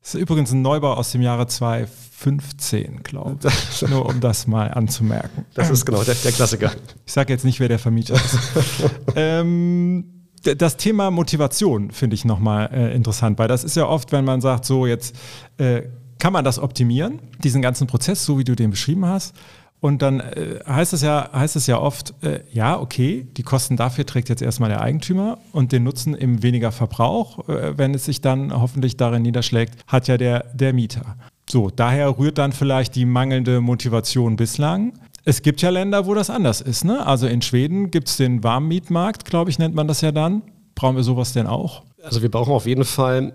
Das 0.00 0.14
ist 0.14 0.20
übrigens 0.20 0.52
ein 0.52 0.62
Neubau 0.62 0.94
aus 0.94 1.10
dem 1.10 1.22
Jahre 1.22 1.48
2015, 1.48 3.02
glaube 3.02 3.48
ich. 3.48 3.82
Nur 3.88 4.06
um 4.06 4.20
das 4.20 4.46
mal 4.46 4.70
anzumerken. 4.72 5.44
Das 5.54 5.70
ist 5.70 5.84
genau 5.84 6.04
der, 6.04 6.14
der 6.14 6.32
Klassiker. 6.32 6.70
Ich 7.04 7.12
sage 7.12 7.32
jetzt 7.32 7.44
nicht, 7.44 7.58
wer 7.58 7.68
der 7.68 7.80
Vermieter 7.80 8.14
ist. 8.14 8.38
ähm, 9.16 10.19
das 10.42 10.76
Thema 10.76 11.10
Motivation 11.10 11.90
finde 11.90 12.14
ich 12.14 12.24
nochmal 12.24 12.70
äh, 12.72 12.94
interessant, 12.94 13.38
weil 13.38 13.48
das 13.48 13.64
ist 13.64 13.76
ja 13.76 13.86
oft, 13.86 14.12
wenn 14.12 14.24
man 14.24 14.40
sagt, 14.40 14.64
so 14.64 14.86
jetzt 14.86 15.16
äh, 15.58 15.82
kann 16.18 16.32
man 16.32 16.44
das 16.44 16.58
optimieren, 16.58 17.18
diesen 17.42 17.62
ganzen 17.62 17.86
Prozess, 17.86 18.24
so 18.24 18.38
wie 18.38 18.44
du 18.44 18.54
den 18.54 18.70
beschrieben 18.70 19.06
hast. 19.06 19.34
Und 19.80 20.02
dann 20.02 20.20
äh, 20.20 20.60
heißt 20.66 20.92
es 20.92 21.00
ja, 21.00 21.30
heißt 21.32 21.56
es 21.56 21.66
ja 21.66 21.78
oft, 21.78 22.14
äh, 22.22 22.40
ja, 22.52 22.78
okay, 22.78 23.26
die 23.36 23.42
Kosten 23.42 23.78
dafür 23.78 24.04
trägt 24.04 24.28
jetzt 24.28 24.42
erstmal 24.42 24.68
der 24.68 24.82
Eigentümer 24.82 25.38
und 25.52 25.72
den 25.72 25.84
Nutzen 25.84 26.14
im 26.14 26.42
weniger 26.42 26.70
Verbrauch, 26.70 27.48
äh, 27.48 27.78
wenn 27.78 27.94
es 27.94 28.04
sich 28.04 28.20
dann 28.20 28.52
hoffentlich 28.52 28.98
darin 28.98 29.22
niederschlägt, 29.22 29.74
hat 29.86 30.06
ja 30.06 30.18
der, 30.18 30.44
der 30.52 30.74
Mieter. 30.74 31.16
So, 31.48 31.70
daher 31.70 32.18
rührt 32.18 32.38
dann 32.38 32.52
vielleicht 32.52 32.94
die 32.94 33.06
mangelnde 33.06 33.60
Motivation 33.60 34.36
bislang. 34.36 34.92
Es 35.24 35.42
gibt 35.42 35.62
ja 35.62 35.70
Länder, 35.70 36.06
wo 36.06 36.14
das 36.14 36.30
anders 36.30 36.60
ist. 36.60 36.84
Ne? 36.84 37.04
Also 37.06 37.26
in 37.26 37.42
Schweden 37.42 37.90
gibt 37.90 38.08
es 38.08 38.16
den 38.16 38.42
Warmmietmarkt, 38.42 39.24
glaube 39.24 39.50
ich, 39.50 39.58
nennt 39.58 39.74
man 39.74 39.86
das 39.86 40.00
ja 40.00 40.12
dann. 40.12 40.42
Brauchen 40.74 40.96
wir 40.96 41.02
sowas 41.02 41.32
denn 41.32 41.46
auch? 41.46 41.82
Also 42.02 42.22
wir 42.22 42.30
brauchen 42.30 42.52
auf 42.52 42.66
jeden 42.66 42.84
Fall 42.84 43.34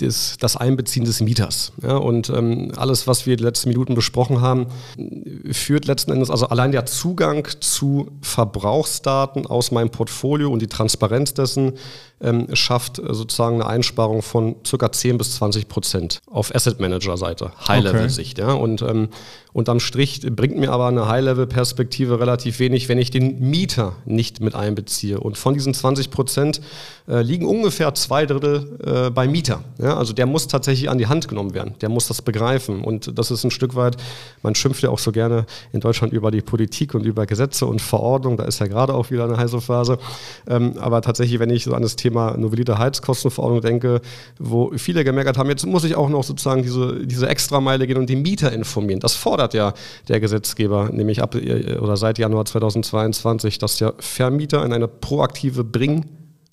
des, 0.00 0.36
das 0.38 0.56
Einbeziehen 0.56 1.04
des 1.04 1.20
Mieters. 1.20 1.72
Ja, 1.82 1.96
und 1.96 2.30
ähm, 2.30 2.72
alles, 2.76 3.06
was 3.06 3.26
wir 3.26 3.36
die 3.36 3.44
letzten 3.44 3.68
Minuten 3.68 3.94
besprochen 3.94 4.40
haben, 4.40 4.66
führt 5.50 5.86
letzten 5.86 6.12
Endes, 6.12 6.30
also 6.30 6.48
allein 6.48 6.72
der 6.72 6.86
Zugang 6.86 7.46
zu 7.60 8.10
Verbrauchsdaten 8.20 9.46
aus 9.46 9.70
meinem 9.70 9.90
Portfolio 9.90 10.50
und 10.50 10.62
die 10.62 10.66
Transparenz 10.66 11.34
dessen 11.34 11.74
ähm, 12.24 12.48
schafft 12.54 12.98
äh, 12.98 13.14
sozusagen 13.14 13.56
eine 13.56 13.66
Einsparung 13.66 14.22
von 14.22 14.56
ca. 14.62 14.90
10 14.90 15.18
bis 15.18 15.36
20 15.36 15.68
Prozent 15.68 16.20
auf 16.26 16.54
Asset 16.54 16.80
Manager 16.80 17.16
Seite, 17.16 17.52
High-Level-Sicht. 17.68 18.40
Okay. 18.40 18.48
Ja, 18.48 18.54
und 18.54 18.82
ähm, 18.82 19.08
unterm 19.52 19.78
Strich 19.78 20.20
bringt 20.20 20.56
mir 20.56 20.72
aber 20.72 20.88
eine 20.88 21.06
High-Level-Perspektive 21.06 22.18
relativ 22.18 22.58
wenig, 22.58 22.88
wenn 22.88 22.98
ich 22.98 23.10
den 23.12 23.38
Mieter 23.38 23.94
nicht 24.04 24.40
mit 24.40 24.54
einbeziehe. 24.56 25.20
Und 25.20 25.38
von 25.38 25.54
diesen 25.54 25.72
20 25.74 26.10
Prozent 26.10 26.60
äh, 27.06 27.22
liegen 27.22 27.46
ungefähr 27.46 27.94
zwei 27.94 28.26
Drittel 28.26 28.78
äh, 28.84 29.10
beim 29.10 29.30
Mieter. 29.30 29.62
Ja, 29.78 29.96
also 29.96 30.12
der 30.12 30.26
muss 30.26 30.48
tatsächlich 30.48 30.90
an 30.90 30.98
die 30.98 31.06
Hand 31.06 31.28
genommen 31.28 31.54
werden. 31.54 31.74
Der 31.82 31.88
muss 31.88 32.08
das 32.08 32.20
begreifen. 32.20 32.82
Und 32.82 33.16
das 33.16 33.30
ist 33.30 33.44
ein 33.44 33.52
Stück 33.52 33.76
weit, 33.76 33.96
man 34.42 34.56
schimpft 34.56 34.82
ja 34.82 34.90
auch 34.90 34.98
so 34.98 35.12
gerne 35.12 35.46
in 35.72 35.80
Deutschland 35.80 36.12
über 36.12 36.32
die 36.32 36.40
Politik 36.40 36.94
und 36.94 37.04
über 37.04 37.24
Gesetze 37.26 37.66
und 37.66 37.80
Verordnungen. 37.80 38.38
Da 38.38 38.44
ist 38.44 38.58
ja 38.58 38.66
gerade 38.66 38.92
auch 38.94 39.10
wieder 39.10 39.24
eine 39.24 39.36
heiße 39.36 39.60
Phase. 39.60 39.98
Ähm, 40.48 40.74
aber 40.80 41.00
tatsächlich, 41.00 41.38
wenn 41.38 41.50
ich 41.50 41.64
so 41.64 41.74
an 41.74 41.82
das 41.82 41.94
Thema 41.94 42.13
novellierte 42.14 42.78
Heizkostenverordnung 42.78 43.60
denke, 43.60 44.00
wo 44.38 44.72
viele 44.76 45.04
gemerkt 45.04 45.36
haben, 45.36 45.50
jetzt 45.50 45.66
muss 45.66 45.84
ich 45.84 45.96
auch 45.96 46.08
noch 46.08 46.24
sozusagen 46.24 46.62
diese, 46.62 47.06
diese 47.06 47.28
Extrameile 47.28 47.86
gehen 47.86 47.98
und 47.98 48.08
die 48.08 48.16
Mieter 48.16 48.52
informieren. 48.52 49.00
Das 49.00 49.14
fordert 49.14 49.54
ja 49.54 49.74
der 50.08 50.20
Gesetzgeber, 50.20 50.90
nämlich 50.92 51.22
ab 51.22 51.34
äh, 51.34 51.76
oder 51.78 51.96
seit 51.96 52.18
Januar 52.18 52.44
2022, 52.44 53.58
dass 53.58 53.76
der 53.76 53.94
Vermieter 53.98 54.64
in 54.64 54.72
eine 54.72 54.88
proaktive 54.88 55.64
Bring- 55.64 56.04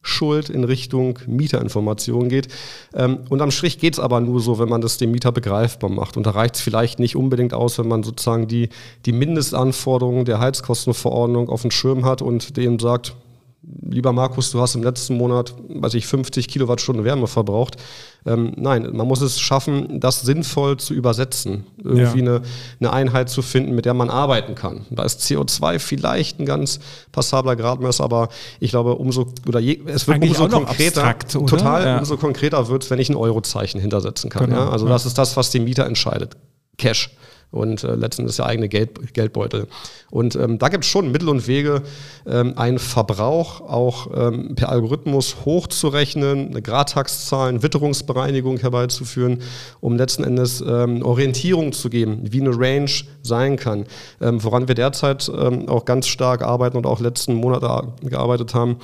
Schuld 0.01 0.49
in 0.49 0.63
Richtung 0.63 1.19
Mieterinformation 1.27 2.27
geht. 2.27 2.47
Ähm, 2.93 3.19
unterm 3.29 3.51
Strich 3.51 3.77
geht 3.77 3.93
es 3.93 3.99
aber 3.99 4.19
nur 4.19 4.39
so, 4.39 4.57
wenn 4.57 4.69
man 4.69 4.81
das 4.81 4.97
dem 4.97 5.11
Mieter 5.11 5.31
begreifbar 5.31 5.89
macht. 5.89 6.17
Und 6.17 6.25
da 6.25 6.31
reicht 6.31 6.55
es 6.55 6.61
vielleicht 6.61 6.99
nicht 6.99 7.15
unbedingt 7.15 7.53
aus, 7.53 7.77
wenn 7.77 7.87
man 7.87 8.01
sozusagen 8.01 8.47
die, 8.47 8.69
die 9.05 9.11
Mindestanforderungen 9.11 10.25
der 10.25 10.39
Heizkostenverordnung 10.39 11.49
auf 11.49 11.61
dem 11.61 11.71
Schirm 11.71 12.03
hat 12.03 12.21
und 12.21 12.57
dem 12.57 12.79
sagt, 12.79 13.15
lieber 13.63 14.11
Markus, 14.11 14.51
du 14.51 14.59
hast 14.59 14.75
im 14.75 14.83
letzten 14.83 15.17
Monat, 15.17 15.53
weiß 15.69 15.93
ich, 15.93 16.07
50 16.07 16.47
Kilowattstunden 16.47 17.05
Wärme 17.05 17.27
verbraucht. 17.27 17.77
Ähm, 18.25 18.53
nein, 18.55 18.89
man 18.93 19.07
muss 19.07 19.21
es 19.21 19.39
schaffen, 19.39 19.99
das 19.99 20.21
sinnvoll 20.21 20.77
zu 20.77 20.93
übersetzen. 20.93 21.65
Irgendwie 21.77 22.23
ja. 22.23 22.35
eine, 22.35 22.41
eine 22.79 22.93
Einheit 22.93 23.29
zu 23.29 23.41
finden, 23.41 23.75
mit 23.75 23.85
der 23.85 23.93
man 23.93 24.09
arbeiten 24.09 24.55
kann. 24.55 24.85
Da 24.89 25.03
ist 25.03 25.21
CO2 25.21 25.79
vielleicht 25.79 26.39
ein 26.39 26.45
ganz 26.45 26.79
passabler 27.11 27.55
Gradmesser, 27.55 28.03
aber 28.03 28.29
ich 28.59 28.71
glaube, 28.71 28.95
umso, 28.95 29.33
oder 29.47 29.59
je, 29.59 29.81
es 29.85 30.07
wird 30.07 30.15
Eigentlich 30.15 30.39
umso 30.39 30.57
konkreter, 30.57 31.03
abstrakt, 31.03 31.31
total, 31.31 31.85
ja. 31.85 31.97
umso 31.99 32.17
konkreter 32.17 32.67
wird 32.67 32.83
es, 32.83 32.89
wenn 32.89 32.99
ich 32.99 33.09
ein 33.09 33.15
Eurozeichen 33.15 33.79
hintersetzen 33.79 34.29
kann. 34.29 34.47
Genau. 34.47 34.61
Ja? 34.61 34.69
Also 34.69 34.87
das 34.87 35.05
ist 35.05 35.17
das, 35.17 35.37
was 35.37 35.51
den 35.51 35.63
Mieter 35.63 35.85
entscheidet. 35.85 36.35
Cash 36.77 37.11
und 37.51 37.83
äh, 37.83 37.95
letztendlich 37.95 38.37
der 38.37 38.45
eigene 38.45 38.69
Geld, 38.69 39.13
Geldbeutel. 39.13 39.67
Und 40.09 40.35
ähm, 40.35 40.57
da 40.57 40.69
gibt 40.69 40.85
es 40.85 40.89
schon 40.89 41.11
Mittel 41.11 41.29
und 41.29 41.47
Wege, 41.47 41.83
ähm, 42.25 42.53
einen 42.57 42.79
Verbrauch 42.79 43.61
auch 43.61 44.09
ähm, 44.15 44.55
per 44.55 44.69
Algorithmus 44.69 45.37
hochzurechnen, 45.45 46.49
eine 46.49 46.61
Gradtaxzahlen, 46.61 47.61
Witterungsbereinigung 47.61 48.57
herbeizuführen, 48.57 49.41
um 49.81 49.97
letzten 49.97 50.23
Endes 50.23 50.61
ähm, 50.65 51.03
Orientierung 51.03 51.73
zu 51.73 51.89
geben, 51.89 52.21
wie 52.23 52.41
eine 52.41 52.57
Range 52.57 52.91
sein 53.21 53.57
kann. 53.57 53.85
Ähm, 54.21 54.43
woran 54.43 54.67
wir 54.67 54.75
derzeit 54.75 55.29
ähm, 55.37 55.67
auch 55.67 55.85
ganz 55.85 56.07
stark 56.07 56.41
arbeiten 56.41 56.77
und 56.77 56.85
auch 56.85 56.99
letzten 56.99 57.33
Monate 57.33 57.93
gearbeitet 58.01 58.53
haben, 58.53 58.77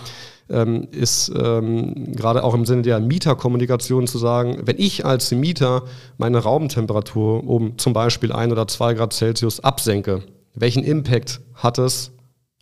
ähm, 0.49 0.87
ist 0.91 1.31
ähm, 1.35 2.13
gerade 2.15 2.43
auch 2.43 2.53
im 2.53 2.65
Sinne 2.65 2.81
der 2.81 2.99
Mieterkommunikation 2.99 4.07
zu 4.07 4.17
sagen, 4.17 4.61
wenn 4.63 4.77
ich 4.79 5.05
als 5.05 5.31
Mieter 5.31 5.83
meine 6.17 6.39
Raumtemperatur 6.39 7.47
um 7.47 7.77
zum 7.77 7.93
Beispiel 7.93 8.31
ein 8.31 8.51
oder 8.51 8.67
zwei 8.67 8.93
Grad 8.93 9.13
Celsius 9.13 9.59
absenke, 9.59 10.23
welchen 10.53 10.83
Impact 10.83 11.41
hat 11.53 11.77
es 11.77 12.11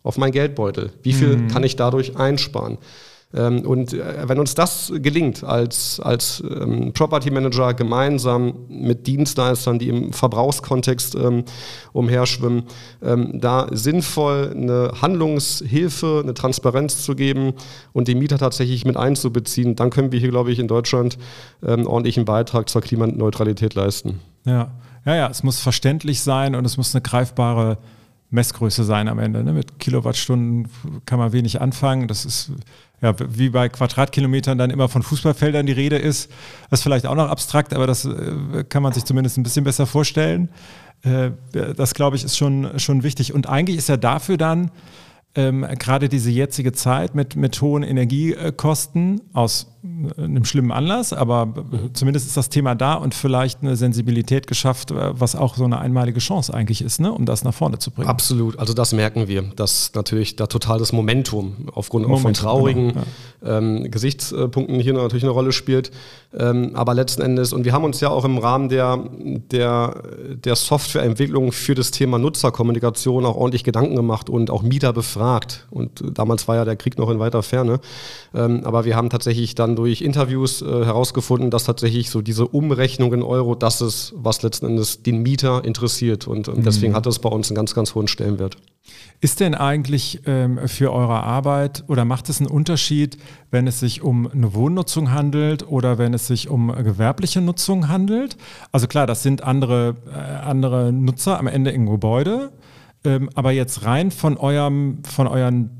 auf 0.02 0.18
mein 0.18 0.32
Geldbeutel? 0.32 0.92
Wie 1.02 1.12
viel 1.12 1.36
mhm. 1.36 1.48
kann 1.48 1.64
ich 1.64 1.76
dadurch 1.76 2.16
einsparen? 2.16 2.78
Ähm, 3.36 3.60
und 3.66 3.92
äh, 3.92 4.26
wenn 4.26 4.38
uns 4.38 4.54
das 4.54 4.92
gelingt, 4.94 5.44
als, 5.44 6.00
als 6.00 6.42
ähm, 6.48 6.92
Property 6.92 7.30
Manager 7.30 7.74
gemeinsam 7.74 8.66
mit 8.68 9.06
Dienstleistern, 9.06 9.78
die 9.78 9.88
im 9.88 10.12
Verbrauchskontext 10.12 11.14
ähm, 11.14 11.44
umherschwimmen, 11.92 12.64
ähm, 13.02 13.38
da 13.40 13.66
sinnvoll 13.70 14.52
eine 14.54 14.92
Handlungshilfe, 15.02 16.20
eine 16.22 16.34
Transparenz 16.34 17.02
zu 17.02 17.14
geben 17.14 17.52
und 17.92 18.08
die 18.08 18.14
Mieter 18.14 18.38
tatsächlich 18.38 18.84
mit 18.84 18.96
einzubeziehen, 18.96 19.76
dann 19.76 19.90
können 19.90 20.12
wir 20.12 20.18
hier, 20.18 20.30
glaube 20.30 20.50
ich, 20.50 20.58
in 20.58 20.68
Deutschland 20.68 21.18
ähm, 21.64 21.86
ordentlichen 21.86 22.24
Beitrag 22.24 22.68
zur 22.68 22.80
Klimaneutralität 22.80 23.74
leisten. 23.74 24.20
Ja. 24.46 24.70
ja, 25.04 25.14
ja, 25.14 25.28
es 25.28 25.42
muss 25.42 25.60
verständlich 25.60 26.20
sein 26.22 26.54
und 26.54 26.64
es 26.64 26.76
muss 26.76 26.94
eine 26.94 27.02
greifbare 27.02 27.78
Messgröße 28.36 28.84
sein 28.84 29.08
am 29.08 29.18
Ende. 29.18 29.42
Ne? 29.42 29.52
Mit 29.52 29.80
Kilowattstunden 29.80 30.68
kann 31.06 31.18
man 31.18 31.32
wenig 31.32 31.60
anfangen. 31.60 32.06
Das 32.06 32.24
ist 32.24 32.52
ja, 33.02 33.14
wie 33.18 33.50
bei 33.50 33.68
Quadratkilometern 33.68 34.56
dann 34.56 34.70
immer 34.70 34.88
von 34.88 35.02
Fußballfeldern 35.02 35.66
die 35.66 35.72
Rede 35.72 35.96
ist. 35.96 36.30
Das 36.70 36.80
ist 36.80 36.82
vielleicht 36.84 37.06
auch 37.06 37.14
noch 37.14 37.28
abstrakt, 37.28 37.74
aber 37.74 37.86
das 37.86 38.04
äh, 38.04 38.64
kann 38.68 38.82
man 38.82 38.92
sich 38.92 39.04
zumindest 39.04 39.36
ein 39.36 39.42
bisschen 39.42 39.64
besser 39.64 39.86
vorstellen. 39.86 40.48
Äh, 41.02 41.32
das, 41.52 41.94
glaube 41.94 42.16
ich, 42.16 42.24
ist 42.24 42.36
schon, 42.36 42.78
schon 42.78 43.02
wichtig. 43.02 43.34
Und 43.34 43.48
eigentlich 43.48 43.76
ist 43.76 43.88
ja 43.88 43.96
dafür 43.96 44.36
dann 44.36 44.70
ähm, 45.34 45.66
gerade 45.78 46.08
diese 46.08 46.30
jetzige 46.30 46.72
Zeit 46.72 47.14
mit, 47.14 47.36
mit 47.36 47.60
hohen 47.60 47.82
Energiekosten 47.82 49.20
aus 49.32 49.75
einem 50.16 50.44
schlimmen 50.44 50.72
Anlass, 50.72 51.12
aber 51.12 51.52
zumindest 51.92 52.26
ist 52.26 52.36
das 52.36 52.48
Thema 52.48 52.74
da 52.74 52.94
und 52.94 53.14
vielleicht 53.14 53.62
eine 53.62 53.76
Sensibilität 53.76 54.46
geschafft, 54.46 54.90
äh, 54.90 55.18
was 55.18 55.36
auch 55.36 55.56
so 55.56 55.64
eine 55.64 55.78
einmalige 55.78 56.20
Chance 56.20 56.52
eigentlich 56.52 56.82
ist, 56.82 57.00
ne, 57.00 57.12
um 57.12 57.26
das 57.26 57.44
nach 57.44 57.54
vorne 57.54 57.78
zu 57.78 57.90
bringen. 57.90 58.08
Absolut, 58.08 58.58
also 58.58 58.74
das 58.74 58.92
merken 58.92 59.28
wir, 59.28 59.42
dass 59.42 59.92
natürlich 59.94 60.36
da 60.36 60.46
total 60.46 60.78
das 60.78 60.92
Momentum 60.92 61.68
aufgrund 61.72 62.04
Momentum, 62.04 62.22
von 62.22 62.34
traurigen 62.34 62.88
genau, 62.88 63.04
ja. 63.44 63.58
ähm, 63.58 63.90
Gesichtspunkten 63.90 64.80
hier 64.80 64.92
natürlich 64.92 65.24
eine 65.24 65.32
Rolle 65.32 65.52
spielt. 65.52 65.90
Ähm, 66.38 66.72
aber 66.74 66.92
letzten 66.94 67.22
Endes, 67.22 67.52
und 67.52 67.64
wir 67.64 67.72
haben 67.72 67.84
uns 67.84 68.00
ja 68.00 68.10
auch 68.10 68.24
im 68.24 68.38
Rahmen 68.38 68.68
der, 68.68 69.04
der, 69.50 70.02
der 70.44 70.56
Softwareentwicklung 70.56 71.52
für 71.52 71.74
das 71.74 71.90
Thema 71.90 72.18
Nutzerkommunikation 72.18 73.24
auch 73.24 73.36
ordentlich 73.36 73.64
Gedanken 73.64 73.96
gemacht 73.96 74.28
und 74.28 74.50
auch 74.50 74.62
Mieter 74.62 74.92
befragt. 74.92 75.66
Und 75.70 76.02
damals 76.18 76.46
war 76.48 76.56
ja 76.56 76.64
der 76.64 76.76
Krieg 76.76 76.98
noch 76.98 77.08
in 77.08 77.18
weiter 77.18 77.42
Ferne. 77.42 77.80
Ähm, 78.34 78.62
aber 78.64 78.84
wir 78.84 78.96
haben 78.96 79.08
tatsächlich 79.08 79.54
dann 79.54 79.75
durch 79.76 80.02
Interviews 80.02 80.62
äh, 80.62 80.66
herausgefunden, 80.66 81.50
dass 81.50 81.64
tatsächlich 81.64 82.10
so 82.10 82.22
diese 82.22 82.46
Umrechnung 82.46 83.12
in 83.12 83.22
Euro 83.22 83.54
das 83.54 83.80
ist, 83.80 84.12
was 84.16 84.42
letzten 84.42 84.66
Endes 84.66 85.02
den 85.02 85.22
Mieter 85.22 85.64
interessiert. 85.64 86.26
Und 86.26 86.48
ähm, 86.48 86.62
deswegen 86.64 86.92
mhm. 86.92 86.96
hat 86.96 87.06
das 87.06 87.18
bei 87.18 87.28
uns 87.28 87.50
einen 87.50 87.56
ganz, 87.56 87.74
ganz 87.74 87.94
hohen 87.94 88.08
Stellenwert. 88.08 88.56
Ist 89.20 89.40
denn 89.40 89.54
eigentlich 89.54 90.20
ähm, 90.26 90.60
für 90.66 90.92
eure 90.92 91.22
Arbeit 91.22 91.84
oder 91.88 92.04
macht 92.04 92.28
es 92.28 92.40
einen 92.40 92.50
Unterschied, 92.50 93.16
wenn 93.50 93.66
es 93.66 93.80
sich 93.80 94.02
um 94.02 94.30
eine 94.30 94.54
Wohnnutzung 94.54 95.10
handelt 95.10 95.66
oder 95.68 95.98
wenn 95.98 96.12
es 96.14 96.26
sich 96.26 96.48
um 96.48 96.68
gewerbliche 96.68 97.40
Nutzung 97.40 97.88
handelt? 97.88 98.36
Also 98.72 98.86
klar, 98.86 99.06
das 99.06 99.22
sind 99.22 99.42
andere, 99.42 99.96
äh, 100.12 100.18
andere 100.44 100.92
Nutzer 100.92 101.38
am 101.38 101.46
Ende 101.46 101.70
im 101.70 101.86
Gebäude, 101.86 102.52
ähm, 103.04 103.30
aber 103.34 103.52
jetzt 103.52 103.84
rein 103.84 104.10
von 104.10 104.36
eurem, 104.36 105.02
von 105.04 105.26
euren 105.26 105.70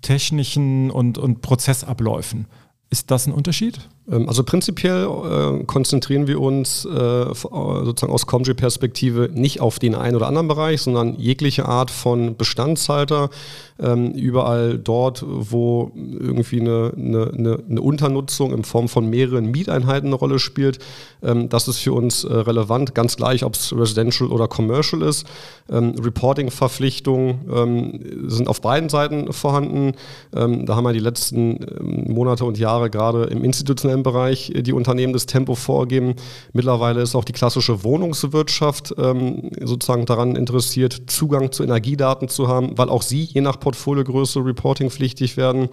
technischen 0.00 0.90
und, 0.90 1.18
und 1.18 1.42
Prozessabläufen. 1.42 2.46
Ist 2.90 3.10
das 3.10 3.26
ein 3.26 3.32
Unterschied? 3.32 3.88
Ähm, 4.10 4.28
also 4.28 4.42
prinzipiell 4.44 5.04
äh, 5.04 5.64
konzentrieren 5.64 6.26
wir 6.26 6.40
uns 6.40 6.84
äh, 6.84 6.88
sozusagen 7.34 8.12
aus 8.12 8.26
Comgy-Perspektive 8.26 9.30
nicht 9.32 9.60
auf 9.60 9.78
den 9.78 9.94
einen 9.94 10.16
oder 10.16 10.28
anderen 10.28 10.48
Bereich, 10.48 10.82
sondern 10.82 11.16
jegliche 11.16 11.66
Art 11.66 11.90
von 11.90 12.36
Bestandshalter, 12.36 13.30
ähm, 13.78 14.12
überall 14.12 14.78
dort, 14.78 15.24
wo 15.26 15.92
irgendwie 15.94 16.60
eine, 16.60 16.92
eine, 16.96 17.62
eine, 17.68 17.80
Unternutzung 17.82 18.52
in 18.52 18.64
Form 18.64 18.88
von 18.88 19.08
mehreren 19.10 19.50
Mieteinheiten 19.50 20.08
eine 20.08 20.16
Rolle 20.16 20.38
spielt. 20.38 20.78
Ähm, 21.22 21.48
das 21.48 21.68
ist 21.68 21.78
für 21.78 21.92
uns 21.92 22.24
äh, 22.24 22.32
relevant, 22.32 22.94
ganz 22.94 23.16
gleich, 23.16 23.44
ob 23.44 23.54
es 23.54 23.76
residential 23.76 24.30
oder 24.30 24.48
commercial 24.48 25.02
ist. 25.02 25.26
Ähm, 25.70 25.94
Reporting-Verpflichtungen 26.00 27.40
ähm, 27.52 28.28
sind 28.30 28.48
auf 28.48 28.62
beiden 28.62 28.88
Seiten 28.88 29.32
vorhanden. 29.32 29.92
Ähm, 30.34 30.64
da 30.64 30.76
haben 30.76 30.84
wir 30.84 30.92
die 30.92 30.98
letzten 30.98 31.66
Monate 32.08 32.44
und 32.44 32.58
Jahre 32.58 32.88
gerade 32.88 33.24
im 33.24 33.44
institutionellen 33.44 33.95
Bereich 34.02 34.52
die 34.54 34.72
Unternehmen 34.72 35.12
das 35.12 35.26
Tempo 35.26 35.54
vorgeben. 35.54 36.14
Mittlerweile 36.52 37.02
ist 37.02 37.14
auch 37.14 37.24
die 37.24 37.32
klassische 37.32 37.84
Wohnungswirtschaft 37.84 38.94
sozusagen 38.96 40.06
daran 40.06 40.36
interessiert, 40.36 41.02
Zugang 41.06 41.52
zu 41.52 41.62
Energiedaten 41.62 42.28
zu 42.28 42.48
haben, 42.48 42.76
weil 42.76 42.88
auch 42.88 43.02
sie 43.02 43.24
je 43.24 43.40
nach 43.40 43.60
Portfoliogröße 43.60 44.44
reportingpflichtig 44.44 45.36
werden. 45.36 45.68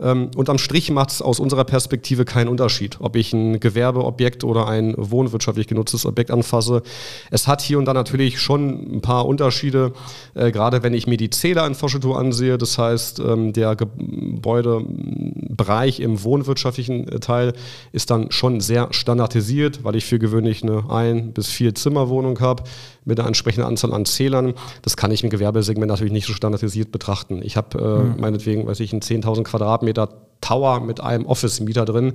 Ähm, 0.00 0.30
und 0.36 0.48
am 0.48 0.58
Strich 0.58 0.90
macht 0.90 1.10
es 1.10 1.22
aus 1.22 1.40
unserer 1.40 1.64
Perspektive 1.64 2.24
keinen 2.24 2.46
Unterschied, 2.48 2.98
ob 3.00 3.16
ich 3.16 3.32
ein 3.32 3.58
Gewerbeobjekt 3.60 4.44
oder 4.44 4.68
ein 4.68 4.94
wohnwirtschaftlich 4.96 5.66
genutztes 5.66 6.06
Objekt 6.06 6.30
anfasse. 6.30 6.82
Es 7.30 7.48
hat 7.48 7.62
hier 7.62 7.78
und 7.78 7.86
da 7.86 7.94
natürlich 7.94 8.40
schon 8.40 8.96
ein 8.96 9.00
paar 9.00 9.26
Unterschiede, 9.26 9.92
äh, 10.34 10.50
gerade 10.50 10.82
wenn 10.82 10.92
ich 10.94 11.06
mir 11.06 11.16
die 11.16 11.30
Zählerinfrastruktur 11.30 12.18
ansehe. 12.18 12.58
Das 12.58 12.76
heißt, 12.78 13.20
ähm, 13.20 13.52
der 13.52 13.76
Gebäudebereich 13.76 16.00
im 16.00 16.24
wohnwirtschaftlichen 16.24 17.06
äh, 17.08 17.20
Teil 17.20 17.52
ist 17.92 18.10
dann 18.10 18.30
schon 18.30 18.60
sehr 18.60 18.88
standardisiert, 18.92 19.84
weil 19.84 19.96
ich 19.96 20.04
für 20.04 20.18
gewöhnlich 20.18 20.62
eine 20.62 20.90
ein 20.90 21.32
bis 21.32 21.48
vier 21.48 21.74
Zimmerwohnung 21.74 22.40
habe 22.40 22.64
mit 23.04 23.18
einer 23.18 23.28
entsprechenden 23.28 23.66
Anzahl 23.66 23.92
an 23.92 24.04
Zählern. 24.04 24.54
Das 24.82 24.96
kann 24.96 25.10
ich 25.10 25.24
im 25.24 25.30
Gewerbesegment 25.30 25.88
natürlich 25.88 26.12
nicht 26.12 26.26
so 26.26 26.32
standardisiert 26.32 26.92
betrachten. 26.92 27.40
Ich 27.42 27.56
habe 27.56 27.78
äh, 27.78 28.04
mhm. 28.04 28.20
meinetwegen, 28.20 28.66
weiß 28.66 28.80
ich, 28.80 28.92
einen 28.92 29.02
10.000 29.02 29.44
Quadratmeter 29.44 30.08
Tower 30.40 30.80
mit 30.80 31.00
einem 31.00 31.26
Office-Mieter 31.26 31.84
drin. 31.84 32.14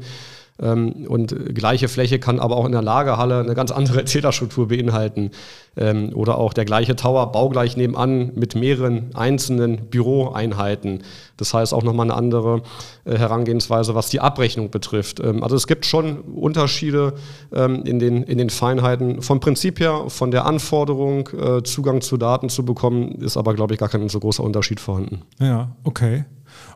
Ähm, 0.61 1.05
und 1.07 1.55
gleiche 1.55 1.87
Fläche 1.87 2.19
kann 2.19 2.39
aber 2.39 2.57
auch 2.57 2.65
in 2.65 2.71
der 2.71 2.81
Lagerhalle 2.81 3.39
eine 3.39 3.55
ganz 3.55 3.71
andere 3.71 4.05
Zählerstruktur 4.05 4.69
beinhalten. 4.69 5.31
Ähm, 5.75 6.11
oder 6.13 6.37
auch 6.37 6.53
der 6.53 6.65
gleiche 6.65 6.95
Tower 6.95 7.31
baugleich 7.31 7.77
nebenan 7.77 8.31
mit 8.35 8.55
mehreren 8.55 9.15
einzelnen 9.15 9.89
Büroeinheiten. 9.89 11.03
Das 11.37 11.53
heißt 11.53 11.73
auch 11.73 11.83
nochmal 11.83 12.07
eine 12.07 12.15
andere 12.15 12.63
äh, 13.05 13.17
Herangehensweise, 13.17 13.93
was 13.93 14.09
die 14.09 14.19
Abrechnung 14.19 14.71
betrifft. 14.71 15.19
Ähm, 15.19 15.43
also 15.43 15.55
es 15.55 15.67
gibt 15.67 15.85
schon 15.85 16.21
Unterschiede 16.21 17.13
in, 17.51 17.99
den, 17.99 18.23
in 18.23 18.37
den 18.37 18.49
Feinheiten. 18.49 19.21
Vom 19.21 19.39
Prinzip 19.39 19.79
her, 19.79 20.05
von 20.07 20.31
der 20.31 20.45
Anforderung, 20.45 21.29
äh, 21.29 21.63
Zugang 21.63 22.01
zu 22.01 22.17
Daten 22.17 22.49
zu 22.49 22.65
bekommen, 22.65 23.13
ist 23.21 23.37
aber, 23.37 23.53
glaube 23.53 23.73
ich, 23.73 23.79
gar 23.79 23.89
kein 23.89 24.09
so 24.09 24.19
großer 24.19 24.43
Unterschied 24.43 24.79
vorhanden. 24.79 25.21
Ja, 25.39 25.75
okay. 25.83 26.25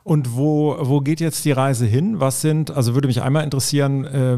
Und 0.04 0.36
wo, 0.36 0.78
wo 0.80 1.02
geht 1.02 1.20
jetzt 1.20 1.46
die 1.46 1.52
Reise 1.52 1.86
hin? 1.86 2.20
Was 2.20 2.42
sind, 2.42 2.72
also 2.72 2.96
würde 2.96 3.08
mich 3.08 3.22
einmal 3.22 3.44
interessieren, 3.44 4.06
äh, 4.06 4.38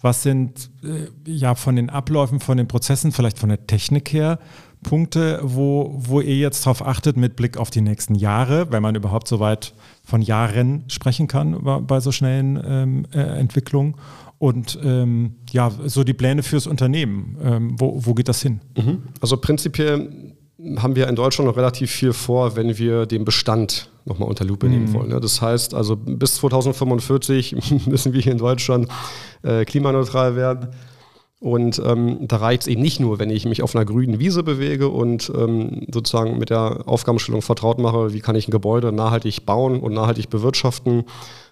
was 0.00 0.22
sind 0.22 0.70
äh, 0.82 1.08
ja 1.30 1.54
von 1.54 1.76
den 1.76 1.88
Abläufen, 1.88 2.40
von 2.40 2.56
den 2.56 2.66
Prozessen, 2.66 3.12
vielleicht 3.12 3.38
von 3.38 3.48
der 3.48 3.66
Technik 3.66 4.12
her, 4.12 4.38
Punkte, 4.82 5.40
wo, 5.42 5.94
wo 5.96 6.20
ihr 6.20 6.36
jetzt 6.36 6.66
darauf 6.66 6.86
achtet 6.86 7.16
mit 7.16 7.36
Blick 7.36 7.56
auf 7.56 7.70
die 7.70 7.80
nächsten 7.80 8.14
Jahre, 8.14 8.70
wenn 8.70 8.82
man 8.82 8.94
überhaupt 8.94 9.28
so 9.28 9.40
weit 9.40 9.74
von 10.04 10.20
Jahren 10.20 10.84
sprechen 10.88 11.26
kann 11.26 11.62
bei 11.86 12.00
so 12.00 12.12
schnellen 12.12 12.62
ähm, 12.64 13.06
äh, 13.12 13.20
Entwicklungen? 13.20 13.94
Und 14.38 14.78
ähm, 14.84 15.36
ja, 15.50 15.70
so 15.86 16.04
die 16.04 16.12
Pläne 16.12 16.42
fürs 16.42 16.66
Unternehmen, 16.66 17.38
ähm, 17.42 17.80
wo, 17.80 18.04
wo 18.04 18.14
geht 18.14 18.28
das 18.28 18.42
hin? 18.42 18.60
Mhm. 18.76 19.04
Also 19.20 19.38
prinzipiell 19.38 20.23
haben 20.76 20.96
wir 20.96 21.08
in 21.08 21.16
Deutschland 21.16 21.48
noch 21.48 21.56
relativ 21.56 21.90
viel 21.90 22.12
vor, 22.12 22.56
wenn 22.56 22.78
wir 22.78 23.06
den 23.06 23.24
Bestand 23.24 23.90
nochmal 24.04 24.28
unter 24.28 24.44
Lupe 24.44 24.66
mhm. 24.66 24.72
nehmen 24.72 24.92
wollen. 24.92 25.10
Das 25.20 25.40
heißt 25.40 25.74
also, 25.74 25.96
bis 25.96 26.36
2045 26.36 27.86
müssen 27.86 28.12
wir 28.12 28.20
hier 28.20 28.32
in 28.32 28.38
Deutschland 28.38 28.88
äh, 29.42 29.64
klimaneutral 29.64 30.36
werden. 30.36 30.68
Und 31.40 31.80
ähm, 31.84 32.26
da 32.26 32.38
reicht 32.38 32.62
es 32.62 32.68
eben 32.68 32.80
nicht 32.80 33.00
nur, 33.00 33.18
wenn 33.18 33.28
ich 33.28 33.44
mich 33.44 33.62
auf 33.62 33.76
einer 33.76 33.84
grünen 33.84 34.18
Wiese 34.18 34.42
bewege 34.42 34.88
und 34.88 35.30
ähm, 35.36 35.86
sozusagen 35.92 36.38
mit 36.38 36.48
der 36.48 36.84
Aufgabenstellung 36.86 37.42
vertraut 37.42 37.78
mache, 37.78 38.14
wie 38.14 38.20
kann 38.20 38.34
ich 38.34 38.48
ein 38.48 38.50
Gebäude 38.50 38.92
nachhaltig 38.92 39.44
bauen 39.44 39.80
und 39.80 39.92
nachhaltig 39.92 40.30
bewirtschaften, 40.30 41.04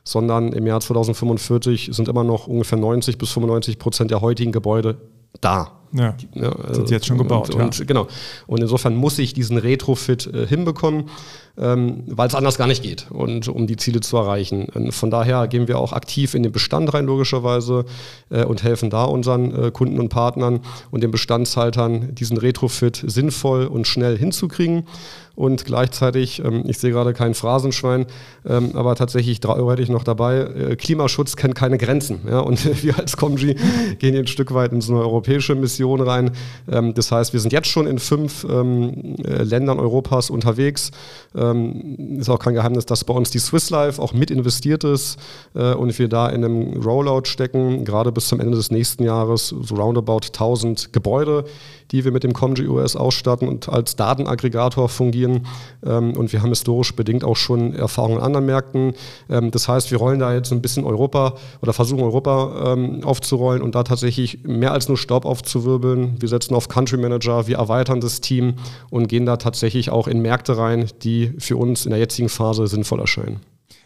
sondern 0.02 0.52
im 0.52 0.66
Jahr 0.66 0.80
2045 0.80 1.90
sind 1.92 2.08
immer 2.08 2.24
noch 2.24 2.46
ungefähr 2.46 2.78
90 2.78 3.18
bis 3.18 3.32
95 3.32 3.78
Prozent 3.78 4.10
der 4.10 4.22
heutigen 4.22 4.50
Gebäude 4.50 4.96
da. 5.42 5.81
Ja, 5.92 6.14
ja 6.34 6.50
also, 6.50 6.74
sind 6.74 6.90
jetzt 6.90 7.06
schon 7.06 7.18
gebaut. 7.18 7.54
Und, 7.54 7.60
und, 7.62 7.86
Genau. 7.86 8.08
Und 8.46 8.60
insofern 8.60 8.94
muss 8.94 9.18
ich 9.18 9.34
diesen 9.34 9.58
Retrofit 9.58 10.26
äh, 10.26 10.46
hinbekommen, 10.46 11.10
ähm, 11.58 12.04
weil 12.06 12.28
es 12.28 12.34
anders 12.34 12.56
gar 12.56 12.66
nicht 12.66 12.82
geht 12.82 13.10
und 13.10 13.48
um 13.48 13.66
die 13.66 13.76
Ziele 13.76 14.00
zu 14.00 14.16
erreichen. 14.16 14.68
Und 14.74 14.92
von 14.92 15.10
daher 15.10 15.48
gehen 15.48 15.68
wir 15.68 15.78
auch 15.78 15.92
aktiv 15.92 16.34
in 16.34 16.42
den 16.42 16.52
Bestand 16.52 16.94
rein, 16.94 17.04
logischerweise, 17.04 17.84
äh, 18.30 18.44
und 18.44 18.62
helfen 18.62 18.88
da 18.88 19.04
unseren 19.04 19.54
äh, 19.54 19.70
Kunden 19.70 20.00
und 20.00 20.08
Partnern 20.08 20.60
und 20.90 21.02
den 21.02 21.10
Bestandshaltern, 21.10 22.14
diesen 22.14 22.38
Retrofit 22.38 23.02
sinnvoll 23.06 23.66
und 23.66 23.86
schnell 23.86 24.16
hinzukriegen 24.16 24.84
und 25.34 25.64
gleichzeitig, 25.64 26.42
ähm, 26.44 26.64
ich 26.66 26.78
sehe 26.78 26.90
gerade 26.90 27.12
kein 27.14 27.34
Phrasenschwein, 27.34 28.06
ähm, 28.46 28.72
aber 28.74 28.94
tatsächlich 28.94 29.40
drei 29.40 29.54
Euro 29.54 29.72
hätte 29.72 29.82
ich 29.82 29.88
noch 29.88 30.04
dabei, 30.04 30.40
äh, 30.40 30.76
Klimaschutz 30.76 31.36
kennt 31.36 31.54
keine 31.54 31.78
Grenzen. 31.78 32.20
Ja? 32.28 32.40
Und 32.40 32.82
wir 32.82 32.98
als 32.98 33.16
Comgy 33.16 33.54
gehen 33.98 34.12
hier 34.12 34.20
ein 34.20 34.26
Stück 34.26 34.52
weit 34.52 34.72
in 34.72 34.80
so 34.80 34.92
eine 34.92 35.02
europäische 35.02 35.54
Mission 35.54 36.00
rein. 36.00 36.32
Ähm, 36.70 36.94
das 36.94 37.10
heißt, 37.10 37.32
wir 37.32 37.40
sind 37.40 37.52
jetzt 37.52 37.68
schon 37.68 37.86
in 37.86 37.98
fünf 37.98 38.44
ähm, 38.44 39.16
äh, 39.24 39.42
Ländern 39.42 39.78
Europas 39.78 40.30
unterwegs. 40.30 40.90
Ähm, 41.34 42.18
ist 42.18 42.28
auch 42.28 42.38
kein 42.38 42.54
Geheimnis, 42.54 42.86
dass 42.86 43.04
bei 43.04 43.14
uns 43.14 43.30
die 43.30 43.38
Swiss 43.38 43.70
Life 43.70 44.00
auch 44.00 44.12
mit 44.12 44.30
investiert 44.30 44.84
ist 44.84 45.18
äh, 45.54 45.72
und 45.74 45.98
wir 45.98 46.08
da 46.08 46.28
in 46.28 46.44
einem 46.44 46.82
Rollout 46.82 47.24
stecken, 47.24 47.84
gerade 47.84 48.12
bis 48.12 48.28
zum 48.28 48.40
Ende 48.40 48.56
des 48.56 48.70
nächsten 48.70 49.02
Jahres, 49.04 49.48
so 49.48 49.74
roundabout 49.74 50.26
1000 50.26 50.92
Gebäude, 50.92 51.44
die 51.92 52.04
wir 52.04 52.10
mit 52.10 52.24
dem 52.24 52.32
Comgy 52.32 52.66
OS 52.66 52.96
ausstatten 52.96 53.46
und 53.46 53.68
als 53.68 53.96
Datenaggregator 53.96 54.88
fungieren. 54.88 55.46
Ähm, 55.84 56.16
und 56.16 56.32
wir 56.32 56.42
haben 56.42 56.48
historisch 56.48 56.96
bedingt 56.96 57.22
auch 57.22 57.36
schon 57.36 57.74
Erfahrungen 57.74 58.18
in 58.18 58.22
anderen 58.22 58.46
Märkten. 58.46 58.94
Ähm, 59.28 59.50
das 59.50 59.68
heißt, 59.68 59.90
wir 59.90 59.98
rollen 59.98 60.18
da 60.18 60.34
jetzt 60.34 60.52
ein 60.52 60.62
bisschen 60.62 60.84
Europa 60.84 61.34
oder 61.60 61.72
versuchen 61.72 62.02
Europa 62.02 62.72
ähm, 62.72 63.04
aufzurollen 63.04 63.62
und 63.62 63.74
da 63.74 63.82
tatsächlich 63.82 64.42
mehr 64.44 64.72
als 64.72 64.88
nur 64.88 64.96
Staub 64.96 65.24
aufzuwirbeln. 65.24 66.16
Wir 66.20 66.28
setzen 66.28 66.54
auf 66.54 66.68
Country 66.68 66.96
Manager, 66.96 67.46
wir 67.46 67.58
erweitern 67.58 68.00
das 68.00 68.20
Team 68.20 68.54
und 68.90 69.08
gehen 69.08 69.26
da 69.26 69.36
tatsächlich 69.36 69.90
auch 69.90 70.08
in 70.08 70.22
Märkte 70.22 70.56
rein, 70.56 70.88
die 71.02 71.32
für 71.38 71.56
uns 71.56 71.84
in 71.84 71.90
der 71.90 72.00
jetzigen 72.00 72.28
Phase 72.28 72.66
sinnvoll 72.66 73.00
erscheinen. 73.00 73.40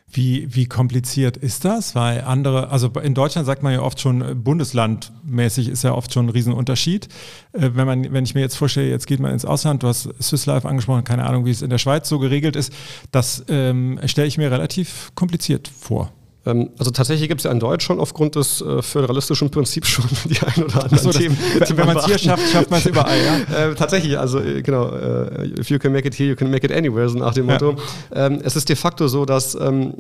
Wie, 0.09 0.55
wie 0.55 0.67
kompliziert 0.67 1.37
ist 1.37 1.65
das? 1.65 1.95
Weil 1.95 2.23
andere, 2.23 2.71
also 2.71 2.89
in 3.03 3.13
Deutschland 3.13 3.45
sagt 3.45 3.63
man 3.63 3.73
ja 3.73 3.83
oft 3.83 4.01
schon, 4.01 4.23
äh, 4.23 4.35
bundeslandmäßig 4.35 5.69
ist 5.69 5.83
ja 5.83 5.93
oft 5.93 6.13
schon 6.13 6.27
ein 6.27 6.31
Riesenunterschied. 6.31 7.09
Äh, 7.53 7.71
wenn, 7.75 7.87
man, 7.87 8.13
wenn 8.13 8.25
ich 8.25 8.35
mir 8.35 8.41
jetzt 8.41 8.57
vorstelle, 8.57 8.89
jetzt 8.89 9.07
geht 9.07 9.21
man 9.21 9.33
ins 9.33 9.45
Ausland, 9.45 9.83
du 9.83 9.89
hast 9.89 10.09
Swiss 10.23 10.47
Life 10.47 10.67
angesprochen, 10.67 11.05
keine 11.05 11.25
Ahnung, 11.25 11.45
wie 11.45 11.51
es 11.51 11.61
in 11.61 11.71
der 11.71 11.79
Schweiz 11.79 12.09
so 12.09 12.19
geregelt 12.19 12.55
ist, 12.55 12.73
das 13.11 13.45
ähm, 13.49 13.99
stelle 14.07 14.29
ich 14.29 14.39
mir 14.39 14.51
relativ 14.51 15.11
kompliziert 15.15 15.69
vor. 15.69 16.13
Ähm, 16.47 16.71
also 16.79 16.91
tatsächlich 16.91 17.29
gibt 17.29 17.41
es 17.41 17.45
ja 17.45 17.51
in 17.51 17.61
Deutschland 17.61 18.01
aufgrund 18.01 18.37
des 18.37 18.63
äh, 18.63 18.81
föderalistischen 18.81 19.51
Prinzips 19.51 19.89
schon 19.89 20.05
die 20.25 20.39
ein 20.41 20.65
oder 20.65 20.85
anderen 20.85 21.13
so, 21.13 21.19
Themen. 21.19 21.37
Das, 21.59 21.77
wenn 21.77 21.87
man 21.87 21.97
es 21.97 22.07
hier 22.07 22.19
schafft, 22.19 22.49
schafft 22.51 22.71
man 22.71 22.81
es 22.81 22.87
überall, 22.87 23.19
ja? 23.19 23.37
Äh, 23.57 23.75
tatsächlich, 23.75 24.19
also 24.19 24.39
äh, 24.41 24.63
genau, 24.63 24.89
äh, 24.91 25.49
if 25.59 25.71
you 25.71 25.79
can 25.79 25.93
make 25.93 26.07
it 26.07 26.15
here, 26.15 26.29
you 26.29 26.37
can 26.37 26.51
make 26.51 26.65
it 26.65 26.73
anywhere, 26.73 27.09
so 27.09 27.19
nach 27.19 27.35
dem 27.35 27.47
Motto. 27.47 27.77
Ja. 28.15 28.27
Ähm, 28.27 28.41
es 28.43 28.57
ist 28.57 28.69
de 28.69 28.77
facto 28.77 29.09
so, 29.09 29.25
dass 29.25 29.55
ähm, 29.55 29.95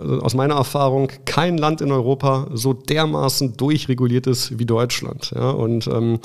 also 0.00 0.20
aus 0.20 0.34
meiner 0.34 0.54
Erfahrung 0.54 1.08
kein 1.24 1.56
Land 1.56 1.80
in 1.80 1.92
Europa 1.92 2.48
so 2.52 2.72
dermaßen 2.72 3.56
durchreguliert 3.56 4.26
ist 4.26 4.58
wie 4.58 4.66
Deutschland. 4.66 5.32
Ja? 5.34 5.50
Und 5.50 5.86
ähm, 5.86 6.20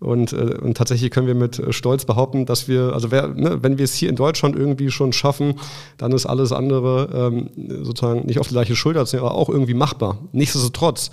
und, 0.00 0.32
äh, 0.32 0.56
und 0.60 0.76
tatsächlich 0.76 1.10
können 1.10 1.26
wir 1.26 1.34
mit 1.34 1.58
äh, 1.58 1.72
Stolz 1.72 2.06
behaupten, 2.06 2.46
dass 2.46 2.68
wir, 2.68 2.92
also 2.94 3.10
wer, 3.10 3.28
ne, 3.28 3.62
wenn 3.62 3.78
wir 3.78 3.84
es 3.84 3.94
hier 3.94 4.08
in 4.08 4.16
Deutschland 4.16 4.56
irgendwie 4.56 4.90
schon 4.90 5.12
schaffen, 5.12 5.60
dann 5.98 6.12
ist 6.12 6.26
alles 6.26 6.52
andere 6.52 7.30
ähm, 7.30 7.50
sozusagen 7.84 8.26
nicht 8.26 8.38
auf 8.38 8.48
die 8.48 8.54
gleiche 8.54 8.76
Schulter 8.76 9.04
aber 9.18 9.34
auch 9.34 9.48
irgendwie 9.48 9.74
machbar. 9.74 10.18
Nichtsdestotrotz 10.32 11.10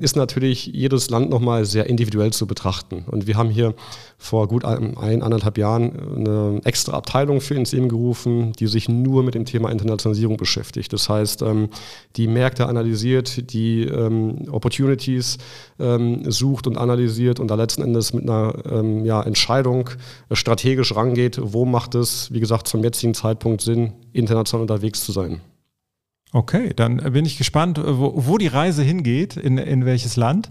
ist 0.00 0.14
natürlich 0.16 0.66
jedes 0.66 1.10
Land 1.10 1.30
nochmal 1.30 1.64
sehr 1.64 1.86
individuell 1.86 2.32
zu 2.32 2.46
betrachten. 2.46 3.04
Und 3.06 3.26
wir 3.26 3.36
haben 3.36 3.50
hier 3.50 3.74
vor 4.18 4.48
gut 4.48 4.64
ein, 4.64 4.96
eineinhalb 4.96 5.58
Jahren 5.58 5.92
eine 6.16 6.60
extra 6.64 6.92
Abteilung 6.92 7.40
für 7.40 7.54
ins 7.54 7.72
Leben 7.72 7.88
gerufen, 7.88 8.52
die 8.52 8.66
sich 8.66 8.88
nur 8.88 9.22
mit 9.22 9.34
dem 9.34 9.44
Thema 9.44 9.70
Internationalisierung 9.70 10.36
beschäftigt. 10.36 10.92
Das 10.92 11.08
heißt, 11.08 11.42
ähm, 11.42 11.68
die 12.16 12.28
Märkte 12.28 12.66
analysiert, 12.66 13.52
die 13.52 13.82
ähm, 13.82 14.46
Opportunities 14.50 15.38
ähm, 15.78 16.30
sucht 16.30 16.66
und 16.66 16.78
analysiert 16.78 17.40
und 17.40 17.48
da 17.48 17.54
letzten 17.54 17.82
Endes 17.82 18.12
mit 18.12 18.24
einer 18.24 18.54
ähm, 18.70 19.04
ja, 19.04 19.22
Entscheidung 19.22 19.90
äh, 20.28 20.36
strategisch 20.36 20.94
rangeht, 20.94 21.38
wo 21.42 21.64
macht 21.64 21.94
es, 21.94 22.32
wie 22.32 22.40
gesagt, 22.40 22.68
zum 22.68 22.82
jetzigen 22.82 23.14
Zeitpunkt 23.14 23.60
Sinn, 23.60 23.92
international 24.12 24.62
unterwegs 24.62 25.04
zu 25.04 25.12
sein. 25.12 25.40
Okay, 26.34 26.72
dann 26.74 26.96
bin 26.96 27.24
ich 27.24 27.38
gespannt, 27.38 27.80
wo, 27.80 28.12
wo 28.16 28.38
die 28.38 28.48
Reise 28.48 28.82
hingeht, 28.82 29.36
in, 29.36 29.56
in 29.56 29.86
welches 29.86 30.16
Land. 30.16 30.50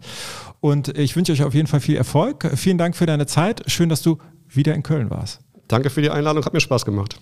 Und 0.61 0.97
ich 0.97 1.17
wünsche 1.17 1.33
euch 1.33 1.43
auf 1.43 1.53
jeden 1.53 1.67
Fall 1.67 1.81
viel 1.81 1.97
Erfolg. 1.97 2.49
Vielen 2.55 2.77
Dank 2.77 2.95
für 2.95 3.05
deine 3.05 3.25
Zeit. 3.25 3.63
Schön, 3.67 3.89
dass 3.89 4.01
du 4.01 4.17
wieder 4.47 4.73
in 4.75 4.83
Köln 4.83 5.09
warst. 5.09 5.41
Danke 5.67 5.89
für 5.89 6.01
die 6.01 6.09
Einladung, 6.09 6.45
hat 6.45 6.53
mir 6.53 6.61
Spaß 6.61 6.85
gemacht. 6.85 7.19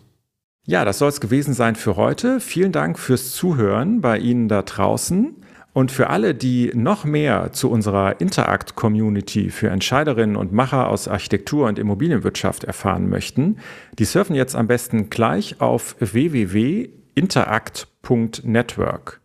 Ja, 0.67 0.85
das 0.85 0.99
soll 0.99 1.09
es 1.09 1.19
gewesen 1.19 1.55
sein 1.55 1.75
für 1.75 1.95
heute. 1.95 2.39
Vielen 2.39 2.71
Dank 2.71 2.99
fürs 2.99 3.31
Zuhören 3.31 3.99
bei 3.99 4.19
Ihnen 4.19 4.47
da 4.47 4.61
draußen. 4.61 5.37
Und 5.73 5.91
für 5.91 6.11
alle, 6.11 6.35
die 6.35 6.71
noch 6.75 7.03
mehr 7.03 7.53
zu 7.53 7.71
unserer 7.71 8.21
Interact-Community 8.21 9.49
für 9.49 9.69
Entscheiderinnen 9.69 10.35
und 10.35 10.53
Macher 10.53 10.87
aus 10.87 11.07
Architektur 11.07 11.67
und 11.67 11.79
Immobilienwirtschaft 11.79 12.63
erfahren 12.63 13.09
möchten, 13.09 13.57
die 13.97 14.05
surfen 14.05 14.35
jetzt 14.35 14.55
am 14.55 14.67
besten 14.67 15.09
gleich 15.09 15.59
auf 15.61 15.95
www.interact.network. 18.03 19.21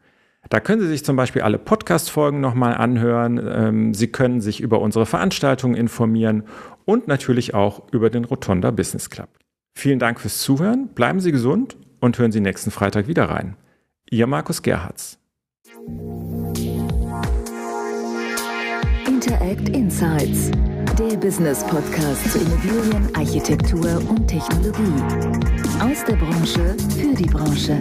Da 0.48 0.60
können 0.60 0.80
Sie 0.80 0.86
sich 0.86 1.04
zum 1.04 1.16
Beispiel 1.16 1.42
alle 1.42 1.58
Podcast-Folgen 1.58 2.40
nochmal 2.40 2.74
anhören. 2.74 3.40
Ähm, 3.42 3.94
Sie 3.94 4.06
können 4.06 4.40
sich 4.40 4.60
über 4.60 4.80
unsere 4.80 5.04
Veranstaltungen 5.04 5.74
informieren 5.74 6.44
und 6.84 7.08
natürlich 7.08 7.54
auch 7.54 7.82
über 7.92 8.10
den 8.10 8.24
Rotonda 8.24 8.70
Business 8.70 9.10
Club. 9.10 9.28
Vielen 9.74 9.98
Dank 9.98 10.20
fürs 10.20 10.38
Zuhören, 10.38 10.88
bleiben 10.94 11.18
Sie 11.20 11.32
gesund 11.32 11.76
und 12.00 12.18
hören 12.18 12.30
Sie 12.30 12.40
nächsten 12.40 12.70
Freitag 12.70 13.08
wieder 13.08 13.28
rein. 13.28 13.56
Ihr 14.08 14.28
Markus 14.28 14.62
Gerhards. 14.62 15.18
Interact 19.08 19.68
Insights, 19.70 20.52
der 20.96 21.16
Business 21.16 21.64
Podcast 21.66 22.30
zu 22.30 22.38
Immobilien, 22.38 23.16
Architektur 23.16 24.00
und 24.08 24.28
Technologie. 24.28 25.02
Aus 25.80 26.04
der 26.04 26.14
Branche 26.14 26.76
für 26.96 27.14
die 27.14 27.26
Branche. 27.26 27.78